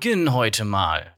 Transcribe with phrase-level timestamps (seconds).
[0.00, 1.16] Guten Morgen heute mal.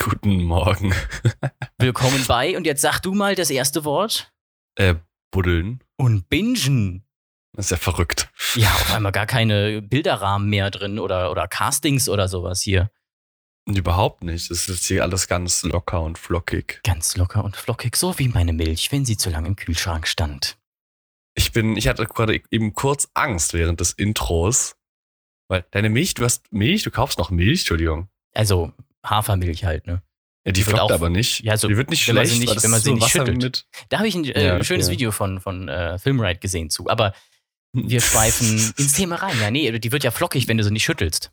[0.00, 0.92] Guten Morgen.
[1.78, 4.32] Willkommen bei, und jetzt sag du mal das erste Wort.
[4.74, 4.96] Äh,
[5.30, 5.78] buddeln.
[5.96, 7.04] Und bingen.
[7.52, 8.28] Das ist ja verrückt.
[8.56, 12.90] Ja, auf einmal gar keine Bilderrahmen mehr drin oder, oder Castings oder sowas hier.
[13.68, 14.50] Und überhaupt nicht.
[14.50, 16.80] Es ist hier alles ganz locker und flockig.
[16.82, 20.58] Ganz locker und flockig, so wie meine Milch, wenn sie zu lange im Kühlschrank stand.
[21.36, 24.74] Ich bin, ich hatte gerade eben kurz Angst während des Intros.
[25.50, 28.08] Weil deine Milch, du hast Milch, du kaufst noch Milch, Entschuldigung.
[28.34, 28.72] Also
[29.04, 30.00] Hafermilch halt, ne?
[30.46, 31.40] Ja, die, flockt aber nicht.
[31.40, 33.26] ja, so, die wird nicht wenn man sie nicht- wenn man sie so nicht Wasser
[33.26, 33.42] schüttelt.
[33.42, 33.66] mit.
[33.90, 34.92] Da habe ich ein äh, Ja, schönes ja.
[34.92, 36.88] Video von, von äh, Filmride gesehen zu.
[36.88, 37.12] Aber
[37.72, 39.36] wir schweifen ins Thema rein.
[39.40, 41.32] Ja, nee, die wird ja flockig, wenn du sie nicht schüttelst.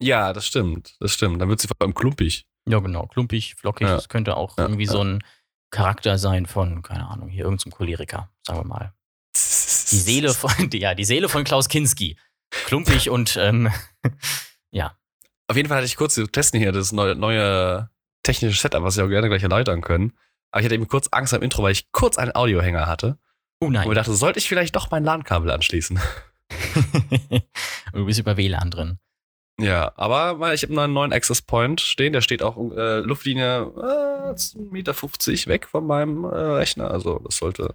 [0.00, 0.96] Ja, das stimmt.
[1.00, 1.40] Das stimmt.
[1.40, 2.46] Dann wird sie vor allem klumpig.
[2.68, 3.06] Ja, genau.
[3.06, 3.86] Klumpig, flockig.
[3.86, 3.94] Ja.
[3.94, 5.22] Das könnte auch irgendwie so ein
[5.70, 8.94] Charakter sein von, keine Ahnung, hier irgendeinem Choleriker, sagen wir mal.
[9.36, 12.16] Die Seele von, ja, die Seele von Klaus Kinski.
[12.50, 13.70] Klumpig und, ähm,
[14.70, 14.96] ja.
[15.46, 17.88] Auf jeden Fall hatte ich kurz zu testen hier das neue, neue
[18.22, 20.12] technische Setup, was wir auch gerne gleich erläutern können.
[20.50, 23.18] Aber ich hatte eben kurz Angst am Intro, weil ich kurz einen Audiohänger hatte.
[23.60, 23.88] Oh Und nein.
[23.88, 25.98] mir dachte, sollte ich vielleicht doch mein LAN-Kabel anschließen?
[27.92, 28.98] du bist über WLAN drin.
[29.60, 33.72] Ja, aber weil ich habe einen neuen Access Point stehen, der steht auch äh, Luftlinie
[33.76, 34.94] äh, 1,50 Meter
[35.48, 36.90] weg von meinem äh, Rechner.
[36.90, 37.74] Also das sollte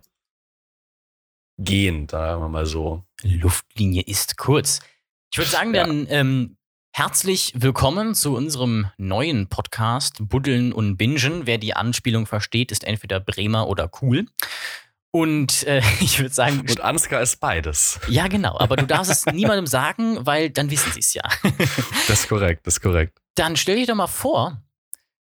[1.63, 3.03] gehen, sagen wir mal so.
[3.23, 4.79] Luftlinie ist kurz.
[5.31, 5.85] Ich würde sagen, Ja.
[5.85, 6.57] dann ähm,
[6.93, 11.45] herzlich willkommen zu unserem neuen Podcast Buddeln und Bingen.
[11.45, 14.25] Wer die Anspielung versteht, ist entweder Bremer oder cool.
[15.11, 17.99] Und äh, ich würde sagen, Und Ansgar ist beides.
[18.07, 21.23] ja genau, aber du darfst es niemandem sagen, weil dann wissen sie es ja.
[22.07, 23.19] Das ist korrekt, das ist korrekt.
[23.35, 24.61] Dann stell dich doch mal vor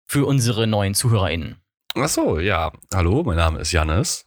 [0.06, 1.56] für unsere neuen ZuhörerInnen.
[1.94, 2.72] Ach so, ja.
[2.94, 4.26] Hallo, mein Name ist Jannis.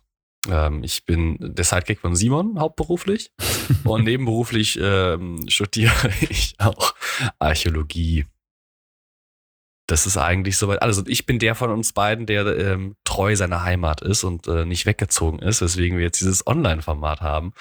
[0.49, 3.31] Ähm, ich bin der Sidekick von Simon hauptberuflich.
[3.83, 5.93] Und nebenberuflich ähm, studiere
[6.29, 6.93] ich auch
[7.39, 8.25] Archäologie.
[9.87, 10.97] Das ist eigentlich soweit alles.
[10.99, 14.65] Und ich bin der von uns beiden, der ähm, treu seiner Heimat ist und äh,
[14.65, 17.53] nicht weggezogen ist, weswegen wir jetzt dieses Online-Format haben.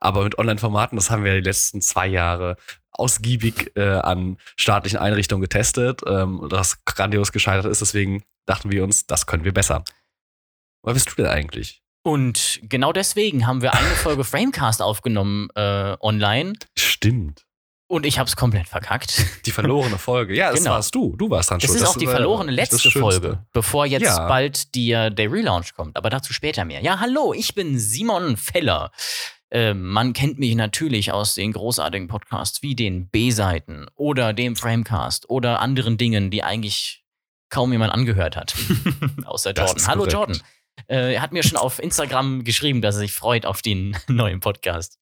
[0.00, 2.56] Aber mit Online-Formaten, das haben wir die letzten zwei Jahre
[2.90, 7.82] ausgiebig äh, an staatlichen Einrichtungen getestet, ähm, das grandios gescheitert ist.
[7.82, 9.84] Deswegen dachten wir uns, das können wir besser.
[10.82, 11.83] Was bist du denn eigentlich?
[12.06, 17.46] Und genau deswegen haben wir eine Folge Framecast aufgenommen äh, online Stimmt.
[17.86, 19.24] und ich habe es komplett verkackt.
[19.46, 20.36] Die verlorene Folge.
[20.36, 20.72] Ja, das Genau.
[20.72, 21.16] warst du.
[21.16, 21.80] Du warst dran Das schuld.
[21.80, 22.90] ist auch die verlorene das letzte.
[22.90, 24.28] Folge, bevor jetzt Ja.
[24.28, 25.96] bald die, äh, der Relaunch kommt.
[25.96, 26.82] Aber dazu später mehr.
[26.82, 28.90] Ja, hallo, ich bin Simon Feller.
[29.50, 35.30] Ähm, man kennt mich natürlich aus den großartigen Podcasts wie den B-Seiten oder dem Framecast
[35.30, 37.02] oder anderen Dingen, die eigentlich
[37.48, 38.54] kaum jemand angehört hat.
[39.24, 39.76] Außer Das Jordan.
[39.76, 40.12] ist Hallo korrekt.
[40.12, 40.40] Jordan.
[40.88, 44.40] Äh, er hat mir schon auf Instagram geschrieben, dass er sich freut auf den neuen
[44.40, 44.98] Podcast.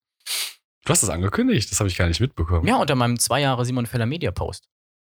[0.85, 1.71] Du hast das angekündigt.
[1.71, 2.67] Das habe ich gar nicht mitbekommen.
[2.67, 4.69] Ja, unter meinem zwei Jahre Simon Feller Media Post.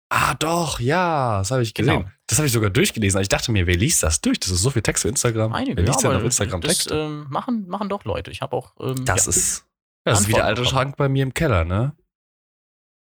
[0.10, 1.40] Ah, doch, ja.
[1.40, 2.00] Das habe ich gesehen.
[2.00, 2.12] Genau.
[2.28, 3.20] Das habe ich sogar durchgelesen.
[3.22, 4.40] Ich dachte mir, wer liest das durch?
[4.40, 5.54] Das ist so viel Text für Instagram.
[5.54, 6.96] Einige, wer liest ja, denn auf Instagram das Texte?
[6.96, 8.30] ähm, machen, machen doch Leute.
[8.30, 8.74] Ich habe auch.
[8.80, 9.30] Ähm, das ja.
[9.30, 9.66] ist.
[10.04, 10.66] Das ist wie der alte.
[10.66, 11.96] Schrank bei mir im Keller, ne?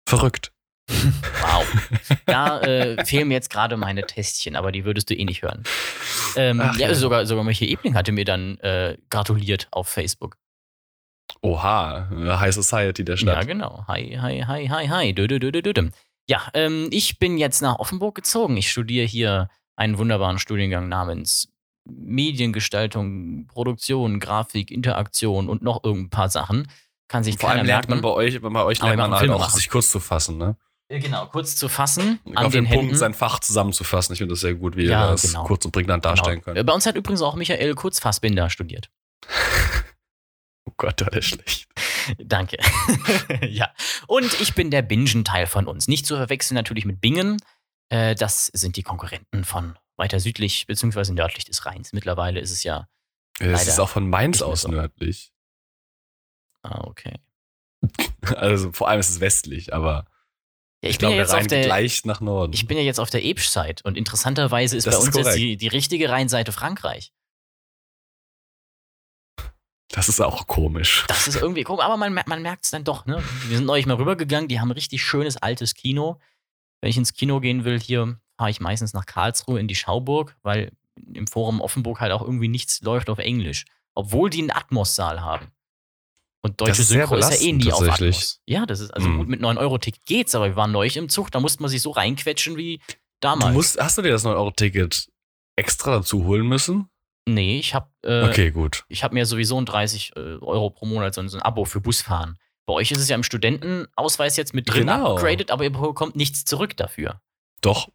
[0.08, 0.52] Verrückt.
[0.88, 1.66] Wow.
[2.26, 5.62] Da äh, fehlen mir jetzt gerade meine Testchen, aber die würdest du eh nicht hören.
[6.36, 6.94] Ähm, Ach, ja, ja.
[6.94, 10.36] sogar, sogar Michael Ebling hatte mir dann äh, gratuliert auf Facebook.
[11.42, 12.08] Oha,
[12.40, 13.46] High Society der Ja, Stadt.
[13.46, 13.84] genau.
[13.86, 15.12] Hi, hi, hi, hi, hi.
[15.12, 15.88] Dö, dö, dö, dö, dö.
[16.26, 18.56] Ja, ähm, ich bin jetzt nach Offenburg gezogen.
[18.56, 21.52] Ich studiere hier einen wunderbaren Studiengang namens
[21.86, 26.68] Mediengestaltung, Produktion, Grafik, Interaktion und noch irgendein paar Sachen.
[27.08, 28.02] Kann sich Vor keiner allem lernt man merken.
[28.02, 29.56] bei euch, bei euch lernt man halt auch, machen.
[29.56, 30.56] sich kurz zu fassen, ne?
[30.88, 32.86] Äh, Genau, kurz zu fassen an Auf den den Händen.
[32.86, 34.12] Punkt sein Fach zusammenzufassen.
[34.14, 35.44] Ich finde das sehr gut, wie Ja, ihr das genau.
[35.44, 36.52] kurz und prägnant darstellen Genau.
[36.52, 36.66] Äh, könnt.
[36.66, 38.90] Bei uns hat übrigens auch Michael Kurzfassbinder studiert.
[40.70, 41.66] Oh Gott, war der schlecht.
[42.18, 42.58] Danke.
[43.48, 43.72] ja.
[44.06, 45.88] Und ich bin der Bingen-Teil von uns.
[45.88, 47.38] Nicht zu verwechseln natürlich mit Bingen.
[47.88, 51.94] Äh, das sind die Konkurrenten von weiter südlich beziehungsweise nördlich des Rheins.
[51.94, 52.86] Mittlerweile ist es ja.
[53.40, 54.68] Es ist auch von Mainz aus so.
[54.68, 55.32] nördlich.
[56.62, 57.14] Ah, okay.
[58.36, 60.04] Also vor allem ist es westlich, aber
[60.82, 61.88] Ja, ich, ich, bin glaube, ja jetzt auf der.
[62.04, 62.52] nach Norden.
[62.52, 65.24] Ich bin ja jetzt auf der Ebsch-Seite und interessanterweise ist Das bei ist uns jetzt
[65.24, 65.42] korrekt.
[65.42, 67.12] die, die richtige Rheinseite Frankreich.
[69.90, 71.04] das ist auch komisch.
[71.08, 73.22] Das ist irgendwie komisch, aber man, man merkt es dann doch, ne?
[73.48, 76.20] Wir sind neulich mal rübergegangen, die haben ein richtig schönes altes Kino.
[76.80, 80.36] Wenn ich ins Kino gehen will, hier fahre ich meistens nach Karlsruhe in die Schauburg,
[80.42, 80.70] weil
[81.12, 83.64] im Forum Offenburg halt auch irgendwie nichts läuft auf Englisch.
[83.94, 85.50] Obwohl die einen Atmos-Saal haben.
[86.42, 87.82] Und deutsche Synchro ist ja eh nie auf.
[87.82, 88.40] Atmos.
[88.46, 89.18] Ja, das ist, also Mhm.
[89.18, 91.90] gut, mit 9-Euro-Ticket geht's, aber wir waren neulich im Zug, da musste man sich so
[91.90, 93.52] reinquetschen wie Du damals.
[93.54, 95.08] musst, hast du dir das 9-Euro-Ticket
[95.56, 96.88] extra dazu holen müssen?
[97.28, 98.84] nee, ich habe äh, Okay, gut.
[98.88, 101.66] ich hab mir sowieso ein 30 äh, Euro pro Monat so, ein- so ein Abo
[101.66, 102.38] für Busfahren.
[102.66, 105.14] Bei euch ist es ja im Studentenausweis jetzt mit drin Genau.
[105.14, 107.20] upgraded, aber ihr bekommt nichts zurück dafür.
[107.60, 107.88] Doch.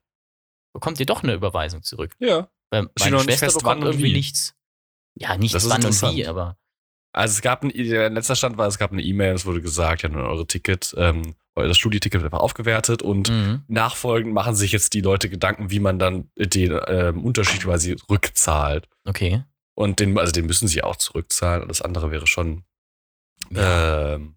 [0.74, 2.16] Bekommt ihr doch eine Überweisung zurück.
[2.20, 2.50] Ja.
[2.70, 4.14] Weil meine noch nicht Schwester bekommt irgendwie wie.
[4.14, 4.54] nichts.
[5.16, 6.58] Ja, nicht Das ist wann und wie, aber
[7.14, 10.02] Also es gab ein, der letzter Stand war, es gab eine E-Mail, es wurde gesagt,
[10.02, 13.62] ja, eure Ticket, ähm, euer Studieticket wird einfach aufgewertet und mhm.
[13.68, 18.90] nachfolgend machen sich jetzt die Leute Gedanken, wie man dann den ähm, Unterschied quasi rückzahlt.
[19.06, 19.44] okay.
[19.76, 21.64] Und den, also den müssen sie auch zurückzahlen.
[21.64, 22.64] Alles andere wäre schon
[23.50, 24.14] Ja.
[24.14, 24.36] ähm,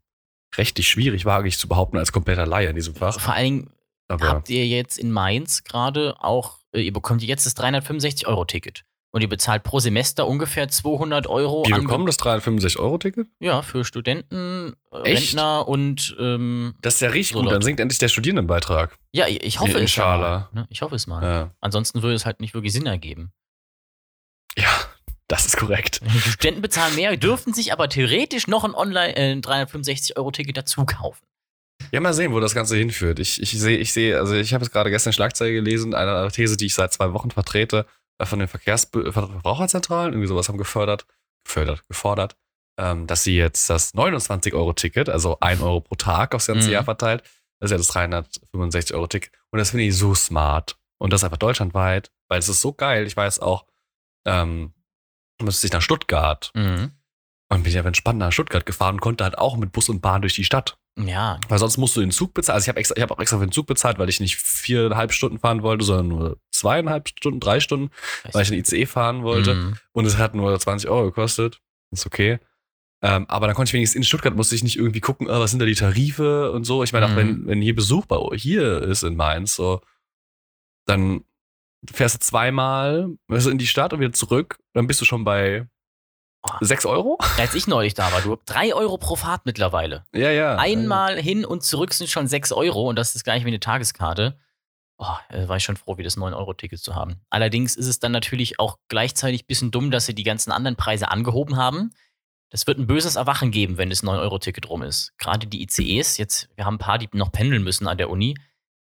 [0.57, 3.21] rechtlich schwierig, wage ich zu behaupten, als kompletter Laie in diesem Fach.
[3.21, 3.71] Vor allen Dingen
[4.09, 8.86] Aber habt ihr jetzt in Mainz gerade auch, äh, ihr bekommt jetzt das 365-Euro-Ticket.
[9.17, 13.27] Und ihr bezahlt pro Semester ungefähr 200 Euro an- bekommen das 365-Euro-Ticket?
[13.41, 15.29] Ja, für Studenten, äh, Echt?
[15.29, 17.65] Rentner und ähm, Das ist ja richtig So, gut, dann Leute.
[17.65, 18.99] sinkt endlich der Studierendenbeitrag.
[19.13, 20.51] ja, ich, ich hoffe es Inshallah.
[20.53, 20.61] mal.
[20.61, 20.67] Ne?
[20.69, 21.23] Ich hoffe es mal.
[21.23, 21.51] Ja.
[21.63, 23.33] Ansonsten würde es halt nicht wirklich Sinn ergeben.
[24.59, 24.69] ja,
[25.29, 26.01] das ist korrekt.
[26.05, 30.85] Die Studenten bezahlen mehr, dürften sich aber theoretisch noch ein Online äh, ein 365-Euro-Ticket dazu
[30.85, 31.25] kaufen.
[31.91, 33.19] Ja, mal sehen, wo das Ganze hinführt.
[33.19, 36.57] Ich, ich sehe, ich sehe, also ich habe jetzt gerade gestern Schlagzeile gelesen, eine These,
[36.57, 37.87] die ich seit zwei Wochen vertrete,
[38.25, 41.07] von den Verkehrsbe Verbraucherzentralen, irgendwie sowas haben gefördert,
[41.45, 42.37] gefördert, gefordert,
[42.79, 46.73] ähm, dass sie jetzt das 29-Euro-Ticket, also 1 Euro pro Tag aufs ganze Mhm.
[46.73, 47.23] Jahr verteilt,
[47.61, 49.33] das ist ja das 365-Euro-Ticket.
[49.51, 50.79] Und das finde ich so smart.
[50.99, 53.07] Und das einfach deutschlandweit, weil es ist so geil.
[53.07, 53.67] Ich weiß auch,
[54.27, 54.73] ähm,
[55.43, 56.93] musste ich nach Stuttgart Mhm.
[57.51, 60.23] und bin ja entspannt nach Stuttgart gefahren und konnte halt auch mit Bus und Bahn
[60.23, 60.79] durch die Stadt.
[60.99, 62.55] Ja, Weil sonst musst du den Zug bezahlen.
[62.55, 64.37] Also ich habe extra, ich habe auch extra für den Zug bezahlt, weil ich nicht
[64.37, 67.91] viereinhalb Stunden fahren wollte, sondern nur zweieinhalb Stunden, drei Stunden,
[68.33, 69.55] weil ich den ICE fahren wollte.
[69.55, 69.77] Mhm.
[69.93, 71.61] Und es hat nur 20 Euro gekostet.
[71.91, 72.39] Ist okay.
[73.03, 75.51] Ähm, aber dann konnte ich wenigstens in Stuttgart, musste ich nicht irgendwie gucken, ah, was
[75.51, 76.83] sind da die Tarife und so.
[76.83, 77.17] Ich meine, auch Mhm.
[77.17, 79.83] wenn, wenn hier Besuch bei hier ist in Mainz, so,
[80.87, 81.25] dann
[81.93, 85.25] fährst du zweimal, fährst du in die Stadt und wieder zurück, dann bist du schon
[85.25, 85.76] bei Oh.
[86.61, 87.19] 6 Euro?
[87.39, 90.05] Als ich neulich da war, du, drei Euro pro Fahrt mittlerweile.
[90.15, 90.57] Ja, ja.
[90.57, 94.39] Einmal hin und zurück sind schon 6 Euro und das ist gleich wie eine Tageskarte.
[94.99, 97.21] Oh, äh, war ich schon froh, wie das 9-Euro-Ticket zu haben.
[97.29, 100.77] Allerdings ist es dann natürlich auch gleichzeitig ein bisschen dumm, dass sie die ganzen anderen
[100.77, 101.93] Preise angehoben haben.
[102.51, 105.13] Das wird ein böses Erwachen geben, wenn das 9-Euro-Ticket rum ist.
[105.19, 108.37] Gerade die ICEs, jetzt, wir haben ein paar, die noch pendeln müssen an der Uni,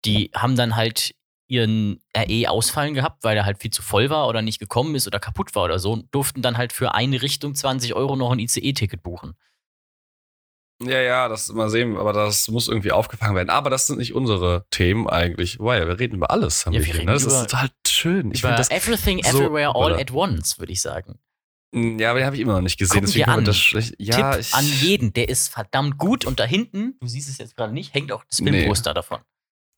[0.05, 1.15] die haben dann halt
[1.51, 5.07] ihren RE ausfallen gehabt, weil er halt viel zu voll war oder nicht gekommen ist
[5.07, 8.31] oder kaputt war oder so und durften dann halt für eine Richtung 20 Euro noch
[8.33, 9.35] ein ICE-Ticket buchen.
[10.83, 13.51] Ja, ja, das mal sehen, aber das muss irgendwie aufgefangen werden.
[13.51, 15.59] Aber das sind nicht unsere Themen eigentlich.
[15.59, 16.65] Wow, wir reden über alles.
[16.65, 17.13] Haben Ja, wir reden ne?
[17.13, 18.31] Das über- ist total schön.
[18.33, 18.71] Ich Über finde das.
[18.71, 21.19] Everything, so- Everywhere, All oder- at Once, würde ich sagen.
[21.75, 22.95] Ja, aber den habe ich immer noch nicht gesehen.
[22.95, 23.45] Gucken deswegen wir an.
[23.45, 23.95] das schlecht.
[23.99, 27.37] Ja, Tipp ich, an jeden, der ist verdammt gut und da hinten, du siehst es
[27.39, 28.51] jetzt gerade nicht, hängt auch das Nee.
[28.51, 29.21] Filmposter davon.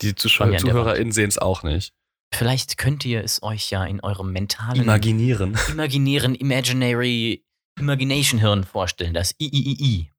[0.00, 1.92] Die Zuschauer, ZuhörerInnen sehen es auch nicht.
[2.34, 5.56] Vielleicht könnt ihr es euch ja in eurem mentalen, Imaginieren.
[5.68, 7.44] imaginären, imaginary,
[7.78, 10.10] Imagination Hirn vorstellen, das III.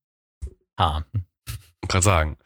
[0.79, 1.05] Ha.
[1.87, 2.37] Kann sagen.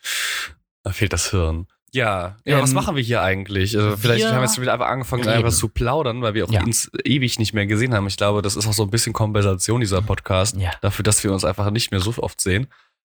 [0.83, 1.67] Da fehlt das Hirn.
[1.93, 3.75] Ja, ja was Ähm, machen wir hier eigentlich?
[3.77, 5.37] Also vielleicht wir haben wir jetzt wieder einfach angefangen, reden.
[5.37, 6.63] einfach zu plaudern, weil wir auch Ja.
[6.63, 8.07] uns ewig nicht mehr gesehen haben.
[8.07, 10.55] Ich glaube, das ist auch so ein bisschen Kompensation, dieser Podcast.
[10.57, 10.71] Ja.
[10.81, 12.67] dafür, dass wir uns einfach nicht mehr so oft sehen.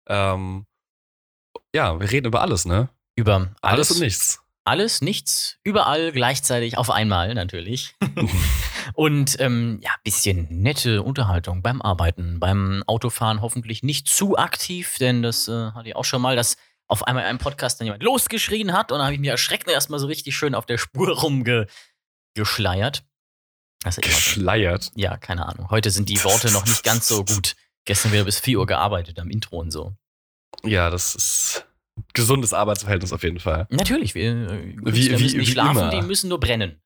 [0.07, 0.65] Ähm,
[1.75, 2.89] ja, wir reden über alles, ne?
[3.15, 4.39] Über Alles, alles, und nichts.
[4.65, 7.95] alles, nichts, überall, gleichzeitig, auf einmal natürlich.
[8.95, 15.21] Und ähm, ja, bisschen nette Unterhaltung beim Arbeiten, beim Autofahren hoffentlich nicht zu aktiv, denn
[15.23, 18.03] das äh, hatte ich auch schon mal, dass auf einmal in einem Podcast dann jemand
[18.03, 20.77] losgeschrien hat und dann habe ich mir erschreckt und erstmal so richtig schön auf der
[20.77, 23.03] Spur rumgeschleiert.
[23.83, 24.19] Das ist immer so.
[24.19, 24.91] Geschleiert.
[24.95, 25.69] Ja, keine Ahnung.
[25.69, 27.55] Heute sind die Worte noch nicht ganz so gut.
[27.85, 29.93] Gestern wieder bis 4 Uhr gearbeitet am Intro und so.
[30.63, 31.65] Ja, das ist
[32.13, 33.67] gesundes Arbeitsverhältnis auf jeden Fall.
[33.69, 35.89] Natürlich, wir äh, Künstler wie- müssen nicht wie schlafen, immer.
[35.89, 36.79] die müssen nur brennen.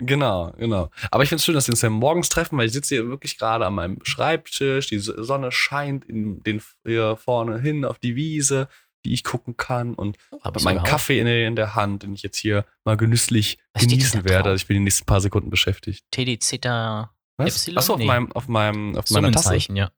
[0.00, 0.90] Genau, genau.
[1.10, 3.08] Aber ich finde es schön, dass wir uns ja morgens treffen, weil ich sitze hier
[3.08, 8.14] wirklich gerade an meinem Schreibtisch, die Sonne scheint in den hier vorne hin auf die
[8.14, 8.68] Wiese,
[9.04, 10.88] die ich gucken kann und Oh, hab mit ich meinem sogar auch.
[10.88, 14.54] Kaffee in der, in der Hand, den ich jetzt hier mal genüsslich Was genießen werde.
[14.54, 16.04] Ich bin die nächsten paar Sekunden beschäftigt.
[16.12, 17.12] TD Zeta?
[17.38, 17.78] Epsilon?
[17.78, 18.06] Achso, auf Nee.
[18.06, 19.56] meinem, auf meinem, auf meiner Tasse.
[19.74, 19.90] Ja.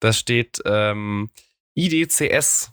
[0.00, 1.30] Da steht ähm,
[1.74, 2.72] IDCS.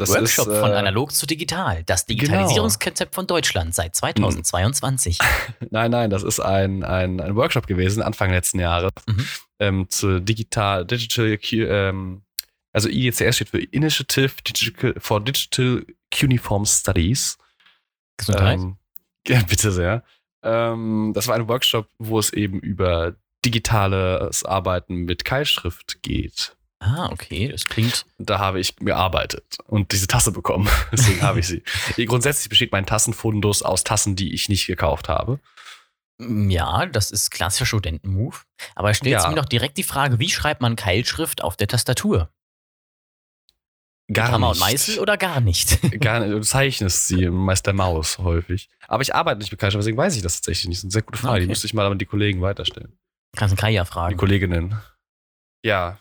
[0.00, 1.82] Das Workshop ist, äh, von analog zu digital.
[1.84, 2.20] Das genau.
[2.20, 5.18] Digitalisierungskonzept von Deutschland seit 2022.
[5.70, 9.26] Nein, nein, das ist ein, ein, ein Workshop gewesen, Anfang letzten Jahres, Mhm.
[9.58, 12.22] ähm, zu digital, digital, ähm,
[12.72, 14.32] also IDCS steht für Initiative
[14.98, 17.38] for Digital Cuneiform Studies.
[18.16, 18.58] Gesundheit.
[18.58, 18.76] Ähm,
[19.26, 20.02] ja, bitte sehr.
[20.42, 26.56] Ähm, das war ein Workshop, wo es eben über digitales Arbeiten mit Keilschrift geht.
[26.80, 28.04] Ah, okay, das klingt.
[28.18, 30.68] Da habe ich gearbeitet und diese Tasse bekommen.
[30.92, 31.62] Deswegen habe ich sie.
[32.06, 35.38] Grundsätzlich besteht mein Tassenfundus aus Tassen, die ich nicht gekauft habe.
[36.18, 38.44] mm, Ja, das ist klassischer Studentenmove.
[38.74, 39.28] Aber stellt Ja.
[39.28, 42.30] mir doch direkt die Frage, wie schreibt man Keilschrift auf der Tastatur?
[44.12, 44.60] Gar Hammer und nicht.
[44.60, 45.80] Meißel oder gar nicht?
[46.00, 46.32] Gar nicht.
[46.32, 48.68] Du zeichnest sie meist der Maus häufig.
[48.88, 50.78] Aber ich arbeite nicht mit Kai, deswegen weiß ich das tatsächlich nicht.
[50.78, 51.38] Das ist eine sehr gute Frage.
[51.38, 51.50] Die Okay.
[51.50, 52.98] müsste ich mal an die Kollegen weiterstellen.
[53.36, 54.16] Kannst du Kai ja Die fragen.
[54.16, 54.80] Kolleginnen.
[55.64, 56.00] Ja.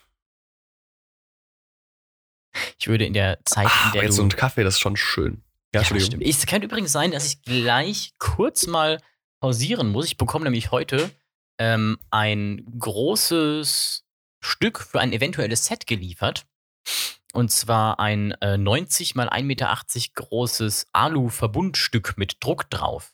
[2.78, 4.80] Ich würde in der Zeit, in Ah, der jetzt du so ein Kaffee, das ist
[4.80, 5.44] schon schön.
[5.74, 6.24] Ja, Ja, stimmt.
[6.24, 9.00] Es kann übrigens sein, dass ich gleich kurz mal
[9.40, 10.06] pausieren muss.
[10.06, 11.12] Ich bekomme nämlich heute
[11.60, 14.06] ähm, ein großes
[14.42, 16.46] Stück für ein eventuelles Set geliefert.
[17.34, 19.78] Und zwar ein äh, 90 mal 1,80 Meter
[20.16, 23.14] großes Alu-Verbundstück mit Druck drauf.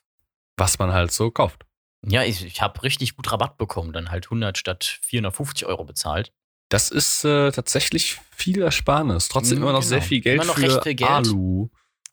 [0.56, 1.66] Was man halt so kauft.
[2.06, 6.32] Ja, ich, ich habe richtig gut Rabatt bekommen, dann halt 100 statt 450 Euro bezahlt.
[6.68, 9.28] Das ist äh, tatsächlich viel Ersparnis.
[9.28, 9.88] Trotzdem Mm, immer noch genau.
[9.88, 11.10] sehr viel Geld Immer noch für viel Geld.
[11.10, 11.68] Alu.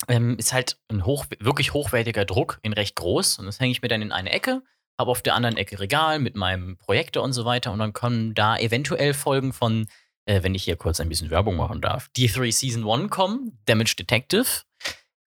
[0.07, 3.39] Ähm, ist halt ein hoch, wirklich hochwertiger Druck in recht groß.
[3.39, 4.61] Und das hänge ich mir dann in eine Ecke,
[4.99, 7.71] habe auf der anderen Ecke Regal mit meinem Projektor und so weiter.
[7.71, 9.87] Und dann können da eventuell Folgen von,
[10.25, 13.95] äh, wenn ich hier kurz ein bisschen Werbung machen darf, D3 Season 1 kommen, Damage
[13.97, 14.63] Detective,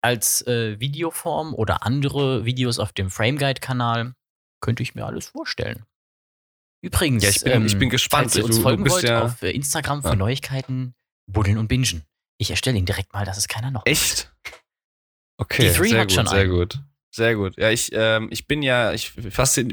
[0.02, 4.14] als äh, Videoform oder andere Videos auf dem Frame Guide-Kanal.
[4.62, 5.86] Könnte ich mir alles vorstellen.
[6.82, 8.24] Übrigens, ähm, Ja, ich bin- ich bin gespannt.
[8.26, 10.16] falls ihr uns Du- du folgen bist wollt, ja- auf äh, Instagram für Ja.
[10.16, 10.94] Neuigkeiten,
[11.32, 12.04] Buddeln und Bingen.
[12.38, 14.32] Ich erstelle ihn direkt mal, dass es keiner noch Echt?
[15.38, 16.50] Okay, sehr gut, sehr einen.
[16.52, 16.80] gut.
[17.14, 17.58] Sehr gut.
[17.58, 19.28] Ja, ich, ähm, ich bin ja, ich bin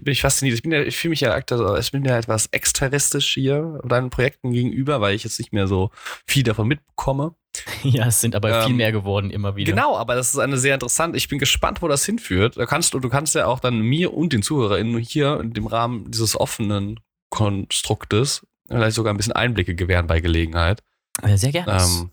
[0.07, 0.55] ich fasziniert.
[0.57, 4.53] Ich bin ja, ich fühle mich ja, ich bin ja etwas exteristisch hier deinen Projekten
[4.53, 5.91] gegenüber, weil ich jetzt nicht mehr so
[6.25, 7.35] viel davon mitbekomme.
[7.83, 9.73] Ja, es sind aber viel Ähm, mehr geworden immer wieder.
[9.73, 11.17] Genau, aber das ist eine sehr interessante.
[11.19, 12.57] Ich bin gespannt, wo das hinführt.
[12.57, 15.67] Da kannst du, du kannst ja auch dann mir und den ZuhörerInnen hier in dem
[15.67, 16.99] Rahmen dieses offenen
[17.31, 20.83] Konstruktes vielleicht sogar ein bisschen Einblicke gewähren bei Gelegenheit.
[21.23, 21.73] Äh, Sehr gerne.
[21.83, 22.11] Ähm,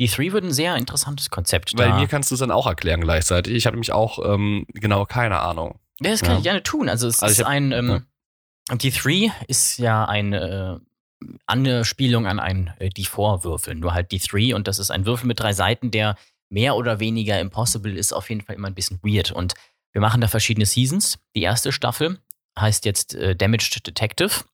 [0.00, 1.76] die Three wird ein sehr interessantes Konzept.
[1.78, 1.98] weil da.
[2.00, 3.54] mir kannst du es dann auch erklären gleichzeitig.
[3.54, 5.78] Ich habe nämlich auch ähm, genau keine Ahnung.
[6.00, 6.36] ja, das kann ja.
[6.38, 6.88] ich gerne tun.
[6.88, 8.02] Also es Also ist hab- ein, ähm,
[8.80, 10.86] die Three ist ja eine äh,
[11.46, 15.52] Anspielung an einen äh, D4-Würfel, nur halt D3 und das ist ein Würfel mit drei
[15.52, 16.16] Seiten, der
[16.48, 19.32] mehr oder weniger impossible ist, auf jeden Fall immer ein bisschen weird.
[19.32, 19.54] Und
[19.92, 21.18] wir machen da verschiedene Seasons.
[21.34, 22.18] Die erste Staffel
[22.58, 24.44] heißt jetzt äh, Damaged Detective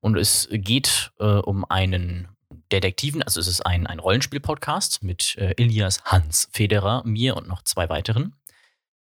[0.00, 2.28] und es geht äh, um einen
[2.72, 7.62] Detektiven, also es ist ein, ein Rollenspiel-Podcast mit äh, Ilias Hans Federer, mir und noch
[7.62, 8.34] zwei weiteren.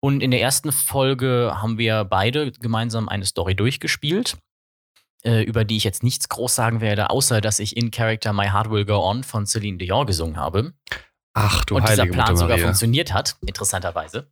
[0.01, 4.37] Und in der ersten Folge haben wir beide gemeinsam eine Story durchgespielt,
[5.25, 8.47] äh, über die ich jetzt nichts groß sagen werde, außer dass ich in Character My
[8.47, 10.73] Heart Will Go On von Celine Dion gesungen habe.
[11.33, 12.65] Ach du und dieser heilige Plan Mutter sogar Maria.
[12.67, 14.31] funktioniert hat, interessanterweise.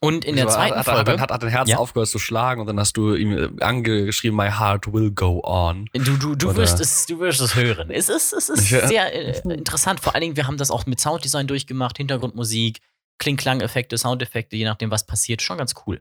[0.00, 1.12] Und in der zweiten hat, Folge.
[1.12, 1.76] Hat, hat, hat dein Herz Ja.
[1.78, 5.88] aufgehört zu schlagen und dann hast du ihm äh, angeschrieben, My heart will go on.
[5.92, 7.90] Du, du, du, Oder- wirst es, du wirst es hören.
[7.92, 8.88] Es ist, es ist Ja.
[8.88, 10.00] sehr äh, interessant.
[10.00, 12.80] Vor allen Dingen, wir haben das auch mit Sounddesign durchgemacht, Hintergrundmusik,
[13.20, 15.40] Kling-Klang-Effekte, Soundeffekte, je nachdem, was passiert.
[15.40, 16.00] Schon ganz cool.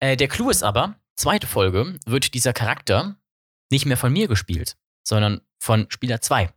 [0.00, 3.16] Äh, der Clou ist aber, zweite Folge wird dieser Charakter
[3.72, 6.52] nicht mehr von mir gespielt, sondern von Spieler 2.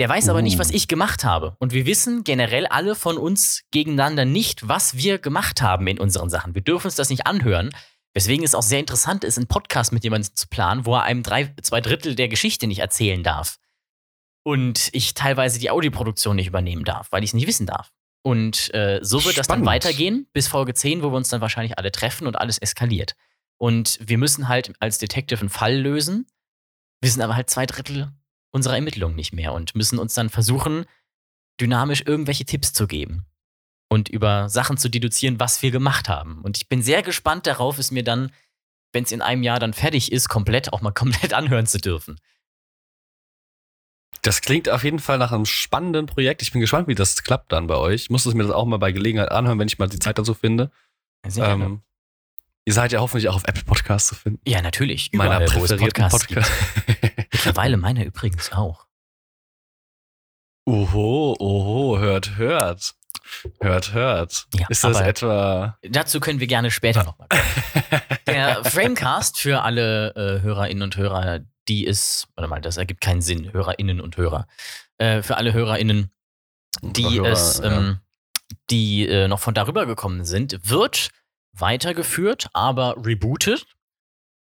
[0.00, 0.60] Der weiß aber nicht, Uh.
[0.60, 1.56] was ich gemacht habe.
[1.58, 6.30] Und wir wissen generell alle von uns gegeneinander nicht, was wir gemacht haben in unseren
[6.30, 6.54] Sachen.
[6.54, 7.70] Wir dürfen uns das nicht anhören.
[8.14, 11.22] Weswegen es auch sehr interessant ist, einen Podcast mit jemandem zu planen, wo er einem
[11.22, 13.58] drei, zwei Drittel der Geschichte nicht erzählen darf.
[14.42, 17.92] Und ich teilweise die Audioproduktion nicht übernehmen darf, weil ich es nicht wissen darf.
[18.22, 19.66] Und äh, so wird das dann Spannend.
[19.66, 23.14] weitergehen bis Folge 10, wo wir uns dann wahrscheinlich alle treffen und alles eskaliert.
[23.60, 26.26] Und wir müssen halt als Detective einen Fall lösen,
[27.02, 28.10] wissen aber halt zwei Drittel
[28.52, 30.86] unserer Ermittlungen nicht mehr und müssen uns dann versuchen,
[31.60, 33.26] dynamisch irgendwelche Tipps zu geben
[33.90, 36.40] und über Sachen zu deduzieren, was wir gemacht haben.
[36.42, 38.32] Und ich bin sehr gespannt darauf, es mir dann,
[38.92, 42.18] wenn es in einem Jahr dann fertig ist, komplett auch mal komplett anhören zu dürfen.
[44.22, 46.40] Das klingt auf jeden Fall nach einem spannenden Projekt.
[46.40, 48.02] Ich bin gespannt, wie das klappt dann bei euch.
[48.02, 50.18] Ich muss es mir das auch mal bei Gelegenheit anhören, wenn ich mal die Zeit
[50.18, 50.70] dazu finde.
[51.26, 51.64] Sehr gerne.
[51.64, 51.82] Ähm,
[52.70, 54.40] ihr seid ja hoffentlich auch auf Apple Podcasts zu finden.
[54.46, 55.10] ja, natürlich.
[55.12, 56.52] Meiner Überall, es präferierten Podcasts Podcast.
[56.86, 57.32] gibt.
[57.32, 58.86] Mittlerweile meine übrigens auch.
[60.66, 62.94] oho, oho, hört, hört.
[63.60, 64.46] Hört, hört.
[64.54, 65.78] Ja, Ist das etwa.
[65.82, 68.00] Dazu können wir gerne später nochmal kommen.
[68.28, 73.20] Der Framecast für alle äh, Hörerinnen und Hörer, die ist, warte mal, das ergibt keinen
[73.20, 74.46] Sinn, Hörerinnen und Hörer.
[74.98, 76.12] Äh, für alle Hörerinnen,
[76.82, 77.78] die Hörer, es, ja.
[77.78, 77.98] ähm,
[78.70, 81.10] die äh, noch von darüber gekommen sind, wird
[81.52, 83.66] weitergeführt, aber rebootet.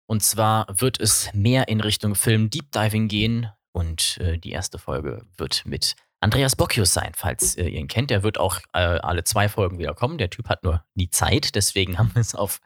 [0.08, 3.50] Und zwar wird es mehr in Richtung Film Deep Diving gehen.
[3.74, 8.10] Und äh, die erste Folge wird mit Andreas Bocchius sein, falls äh, ihr ihn kennt.
[8.10, 10.18] Der wird auch äh, alle zwei Folgen wieder kommen.
[10.18, 12.60] Der Typ hat nur nie Zeit, deswegen haben wir es auf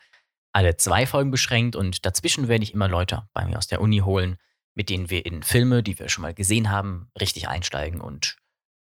[0.51, 1.75] alle zwei Folgen beschränkt.
[1.75, 4.37] Und dazwischen werde ich immer Leute bei mir aus der Uni holen,
[4.73, 8.37] mit denen wir in Filme, die wir schon mal gesehen haben, richtig einsteigen und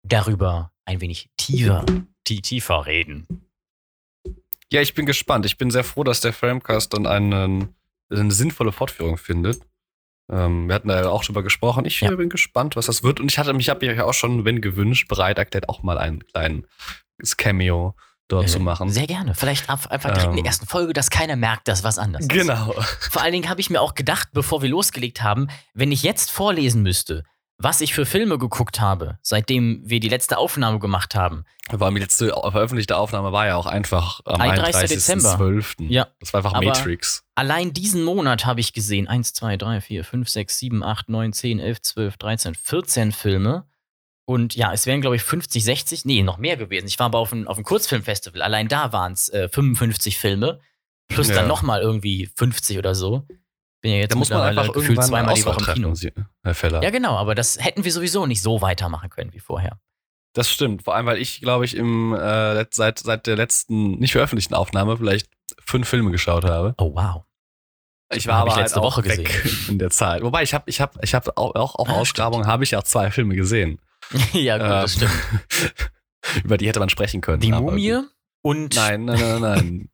[0.02, 1.84] darüber ein wenig tiefer,
[2.24, 3.26] tie- tiefer reden.
[4.72, 5.46] Ja, ich bin gespannt.
[5.46, 7.74] Ich bin sehr froh, dass der Framecast dann einen,
[8.10, 9.62] eine sinnvolle Fortführung findet.
[10.30, 11.84] Ähm, wir hatten da ja auch drüber gesprochen.
[11.84, 12.14] Ich Ja.
[12.14, 13.18] bin gespannt, was das wird.
[13.20, 16.24] Und ich hatte mich, habe mich auch schon, wenn gewünscht, bereit erklärt, auch mal ein
[16.26, 17.96] kleines Cameo
[18.28, 18.90] dort zu machen.
[18.90, 19.34] Sehr gerne.
[19.34, 20.44] Vielleicht einfach direkt in der Ähm.
[20.44, 22.28] ersten Folge, dass keiner merkt, dass was anders ist.
[22.30, 22.72] Genau.
[23.10, 26.30] Vor allen Dingen habe ich mir auch gedacht, bevor wir losgelegt haben, wenn ich jetzt
[26.30, 27.24] vorlesen müsste,
[27.62, 31.44] was ich für Filme geguckt habe, seitdem wir die letzte Aufnahme gemacht haben.
[31.70, 34.98] Weil die letzte veröffentlichte Aufnahme war ja auch einfach am 31.
[34.98, 35.74] 31.12.
[35.88, 36.08] Ja.
[36.20, 37.22] Das war einfach Aber- Matrix.
[37.34, 41.32] Allein diesen Monat habe ich gesehen 1, 2, 3, 4, 5, 6, 7, 8, 9,
[41.32, 43.66] 10, 11, 12, 13, 14 Filme.
[44.24, 46.86] Und ja, es wären, glaube ich, 50, 60, nee, noch mehr gewesen.
[46.86, 48.42] Ich war aber auf einem, auf einem Kurzfilmfestival.
[48.42, 50.60] Allein da waren es äh, 55 Filme.
[51.08, 51.34] Plus Ja.
[51.36, 53.26] dann nochmal irgendwie 50 oder so.
[53.82, 55.94] Bin ja jetzt Da muss man einfach gefühlt zweimal die Woche im Kino.
[55.94, 56.82] Sie- Herr Feller.
[56.82, 59.80] Ja, genau, aber das hätten wir sowieso nicht so weitermachen können wie vorher.
[60.34, 60.84] Das stimmt.
[60.84, 64.96] Vor allem, weil ich, glaube ich, im, äh, seit, seit der letzten nicht veröffentlichten Aufnahme
[64.96, 65.28] vielleicht
[65.64, 66.74] fünf Filme geschaut habe.
[66.78, 67.24] Oh, wow.
[68.12, 70.22] Ich war ich aber letzte halt auch Woche weg in der Zeit.
[70.22, 72.80] Wobei, ich habe ich hab, ich hab auch, auch auf Ah, Ausgrabung habe ich ja
[72.80, 73.80] auch zwei Filme gesehen.
[74.32, 76.44] ja, gut, das Ähm, stimmt.
[76.44, 77.40] Über die hätte man sprechen können.
[77.40, 78.08] Die Mumie gut.
[78.42, 79.90] und Nein, nein, nein, nein.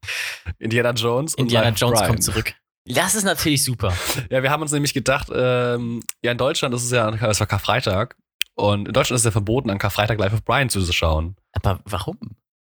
[0.59, 2.11] Indiana Jones und Indiana Life Jones Brian.
[2.11, 2.55] kommt zurück.
[2.87, 3.93] Das ist natürlich super.
[4.31, 7.47] Ja, wir haben uns nämlich gedacht, ähm, ja, in Deutschland ist es ja, es war
[7.47, 8.16] Karfreitag.
[8.55, 11.37] Und in Deutschland ist es ja verboten, an Karfreitag Life of Brian zu schauen.
[11.52, 12.16] Aber warum?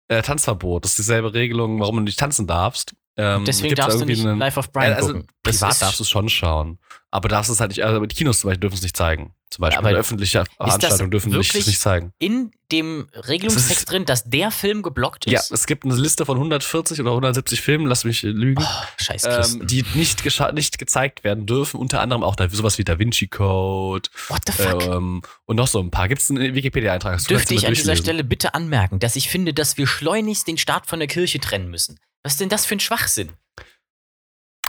[0.09, 2.95] Äh, Tanzverbot, das ist dieselbe Regelung, warum du nicht tanzen darfst.
[3.17, 5.27] Ähm, Deswegen darfst du nicht einen- Life of Brian Ja, also gucken.
[5.45, 6.79] Privat darfst du es schon schauen.
[7.15, 9.33] Aber darfst es halt nicht, also die Kinos zum Beispiel dürfen es nicht zeigen.
[9.49, 12.13] Zum Beispiel Aber öffentliche Veranstaltungen dürfen es nicht zeigen.
[12.19, 15.53] in dem Regelungstext drin, dass der Film geblockt Ja, ist.
[15.53, 19.85] es gibt eine Liste von 140 oder 170 Filmen, lass mich lügen, oh, ähm, die
[19.95, 21.79] nicht, nicht gezeigt werden dürfen.
[21.79, 24.83] Unter anderem auch da, sowas wie Da Vinci Code What the fuck?
[24.83, 26.09] ähm, und noch so ein paar.
[26.09, 27.15] Gibt es einen Wikipedia-Eintrag?
[27.15, 27.95] Das Dürfte ich an dieser.
[27.95, 31.71] Stelle bitte anmerken, dass ich finde, dass wir schleunigst den Staat von der Kirche trennen
[31.71, 32.01] müssen.
[32.25, 33.31] Was ist denn das für ein Schwachsinn?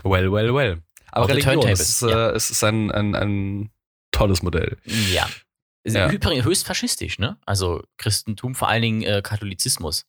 [0.03, 0.83] Well, well, well.
[1.15, 2.29] Aber Religion, Turntables, es ist, äh, ja.
[2.31, 3.71] es ist ein, ein, ein
[4.11, 4.77] tolles Modell.
[5.11, 5.27] Ja.
[5.87, 6.09] Ja.
[6.09, 7.37] Übrigens höchst faschistisch, ne?
[7.45, 10.05] Also Christentum, vor allen Dingen äh, Katholizismus.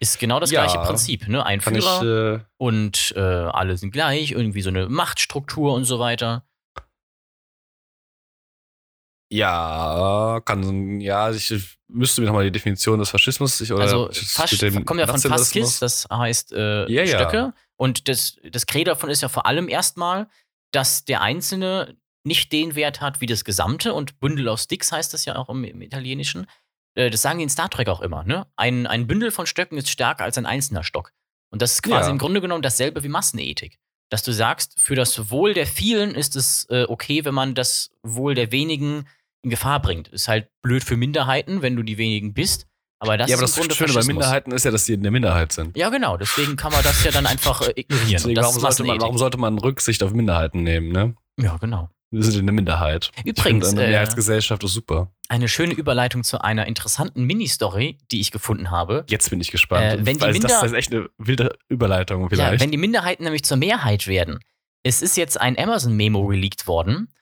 [0.00, 0.64] Ist genau das Ja.
[0.64, 1.44] gleiche Prinzip, ne?
[1.44, 5.84] Ein Kann ich, Führer äh, und äh, alle sind gleich, irgendwie so eine Machtstruktur und
[5.84, 6.44] so weiter.
[9.30, 11.52] ja, kann, ja, ich
[11.88, 15.20] müsste mir nochmal die Definition des Faschismus, ich, oder Also Fasch kommt ja von.
[15.20, 17.52] Faskis, das heißt äh, Ja, ja.
[17.78, 20.28] Und das, das Credo davon ist ja vor allem erstmal,
[20.72, 23.94] dass der Einzelne nicht den Wert hat wie das Gesamte.
[23.94, 26.46] Und Bündel aus Sticks heißt das ja auch im, im Italienischen.
[26.94, 28.24] Äh, das sagen die in Star Trek auch immer.
[28.24, 28.46] Ne?
[28.56, 31.12] Ein, ein Bündel von Stöcken ist stärker als ein einzelner Stock.
[31.50, 32.12] Und das ist quasi Ja.
[32.12, 33.78] im Grunde genommen dasselbe wie Massenethik.
[34.10, 37.90] Dass du sagst, für das Wohl der vielen ist es äh, okay, wenn man das
[38.02, 39.06] Wohl der wenigen
[39.42, 40.08] in Gefahr bringt.
[40.08, 42.66] Ist halt blöd für Minderheiten, wenn du die wenigen bist.
[43.00, 44.02] Aber das ja, aber das Grunde Schöne bei.
[44.04, 45.76] Minderheiten ist ja, dass die in der Minderheit sind.
[45.76, 46.16] Ja, genau.
[46.16, 48.10] Deswegen kann man das ja dann einfach äh, ignorieren.
[48.10, 51.14] Deswegen, warum sollte, man, warum sollte man Rücksicht auf Minderheiten nehmen, ne?
[51.40, 51.90] Ja, genau.
[52.10, 53.10] Wir sind in der Minderheit.
[53.24, 55.12] Übrigens, eine äh, Mehrheitsgesellschaft ist super.
[55.28, 59.04] Eine schöne Überleitung zu einer interessanten Mini-Story, die ich gefunden habe.
[59.10, 59.84] Jetzt bin ich gespannt.
[59.84, 62.62] Äh, wenn die Weil das Minder- ist echt eine wilde Überleitung Ja, vielleicht.
[62.62, 64.40] wenn die Minderheiten nämlich zur Mehrheit werden.
[64.82, 67.12] Es ist jetzt ein Amazon-Memo geleakt worden,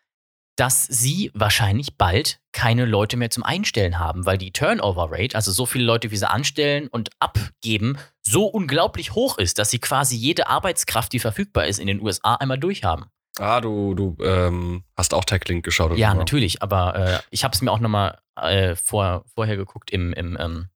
[0.56, 5.66] dass sie wahrscheinlich bald keine Leute mehr zum Einstellen haben, weil die Turnover-Rate, also so
[5.66, 10.48] viele Leute, wie sie anstellen und abgeben, so unglaublich hoch ist, dass sie quasi jede
[10.48, 13.06] Arbeitskraft, die verfügbar ist, in den USA einmal durchhaben.
[13.38, 15.90] ah, du, du ähm, hast auch Tech-Link geschaut.
[15.90, 19.90] oder Ja, natürlich, aber äh, ich habe es mir auch nochmal äh, vor, vorher geguckt
[19.90, 20.68] im, im, ähm,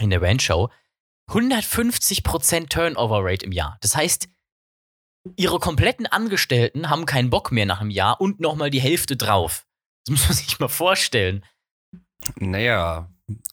[0.00, 0.70] in der Rand-Show.
[1.28, 3.76] 150% Turnover-Rate im Jahr.
[3.80, 4.28] Das heißt,
[5.36, 9.66] ihre kompletten Angestellten haben keinen Bock mehr nach einem Jahr und nochmal die Hälfte drauf.
[10.06, 11.44] Das muss man sich mal vorstellen.
[12.36, 13.10] Naja,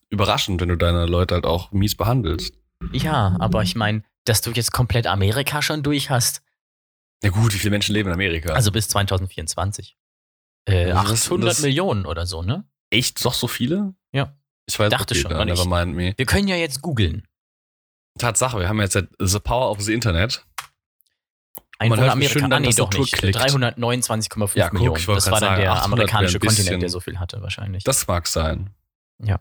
[0.10, 2.54] überraschend, wenn du deine Leute halt auch mies behandelst.
[2.92, 6.42] Ja, aber ich meine, dass du jetzt komplett Amerika schon durch hast.
[7.24, 8.54] Ja gut, wie viele Menschen leben in Amerika?
[8.54, 9.98] Also bis 2024.
[10.68, 12.66] Äh, Ja, das- 800 das- Millionen oder so, ne?
[12.92, 13.94] echt doch so viele?
[14.14, 14.36] Ja.
[14.68, 15.52] Ich weiß Dachte okay, schon, da, aber
[16.00, 16.18] ich-.
[16.18, 17.28] Wir können ja jetzt googeln.
[18.18, 20.46] Tatsache, wir haben jetzt The Power of the Internet.
[21.78, 23.14] Einwohner Amerika, ah, nee, doch nicht.
[23.14, 23.38] klickt.
[23.38, 25.08] 329,5 Ja, guck, Millionen.
[25.08, 27.84] wollte das war dann sagen, der 800 amerikanische Kontinent, der so viel hatte, wahrscheinlich.
[27.84, 28.70] Das mag sein.
[29.22, 29.40] Ja.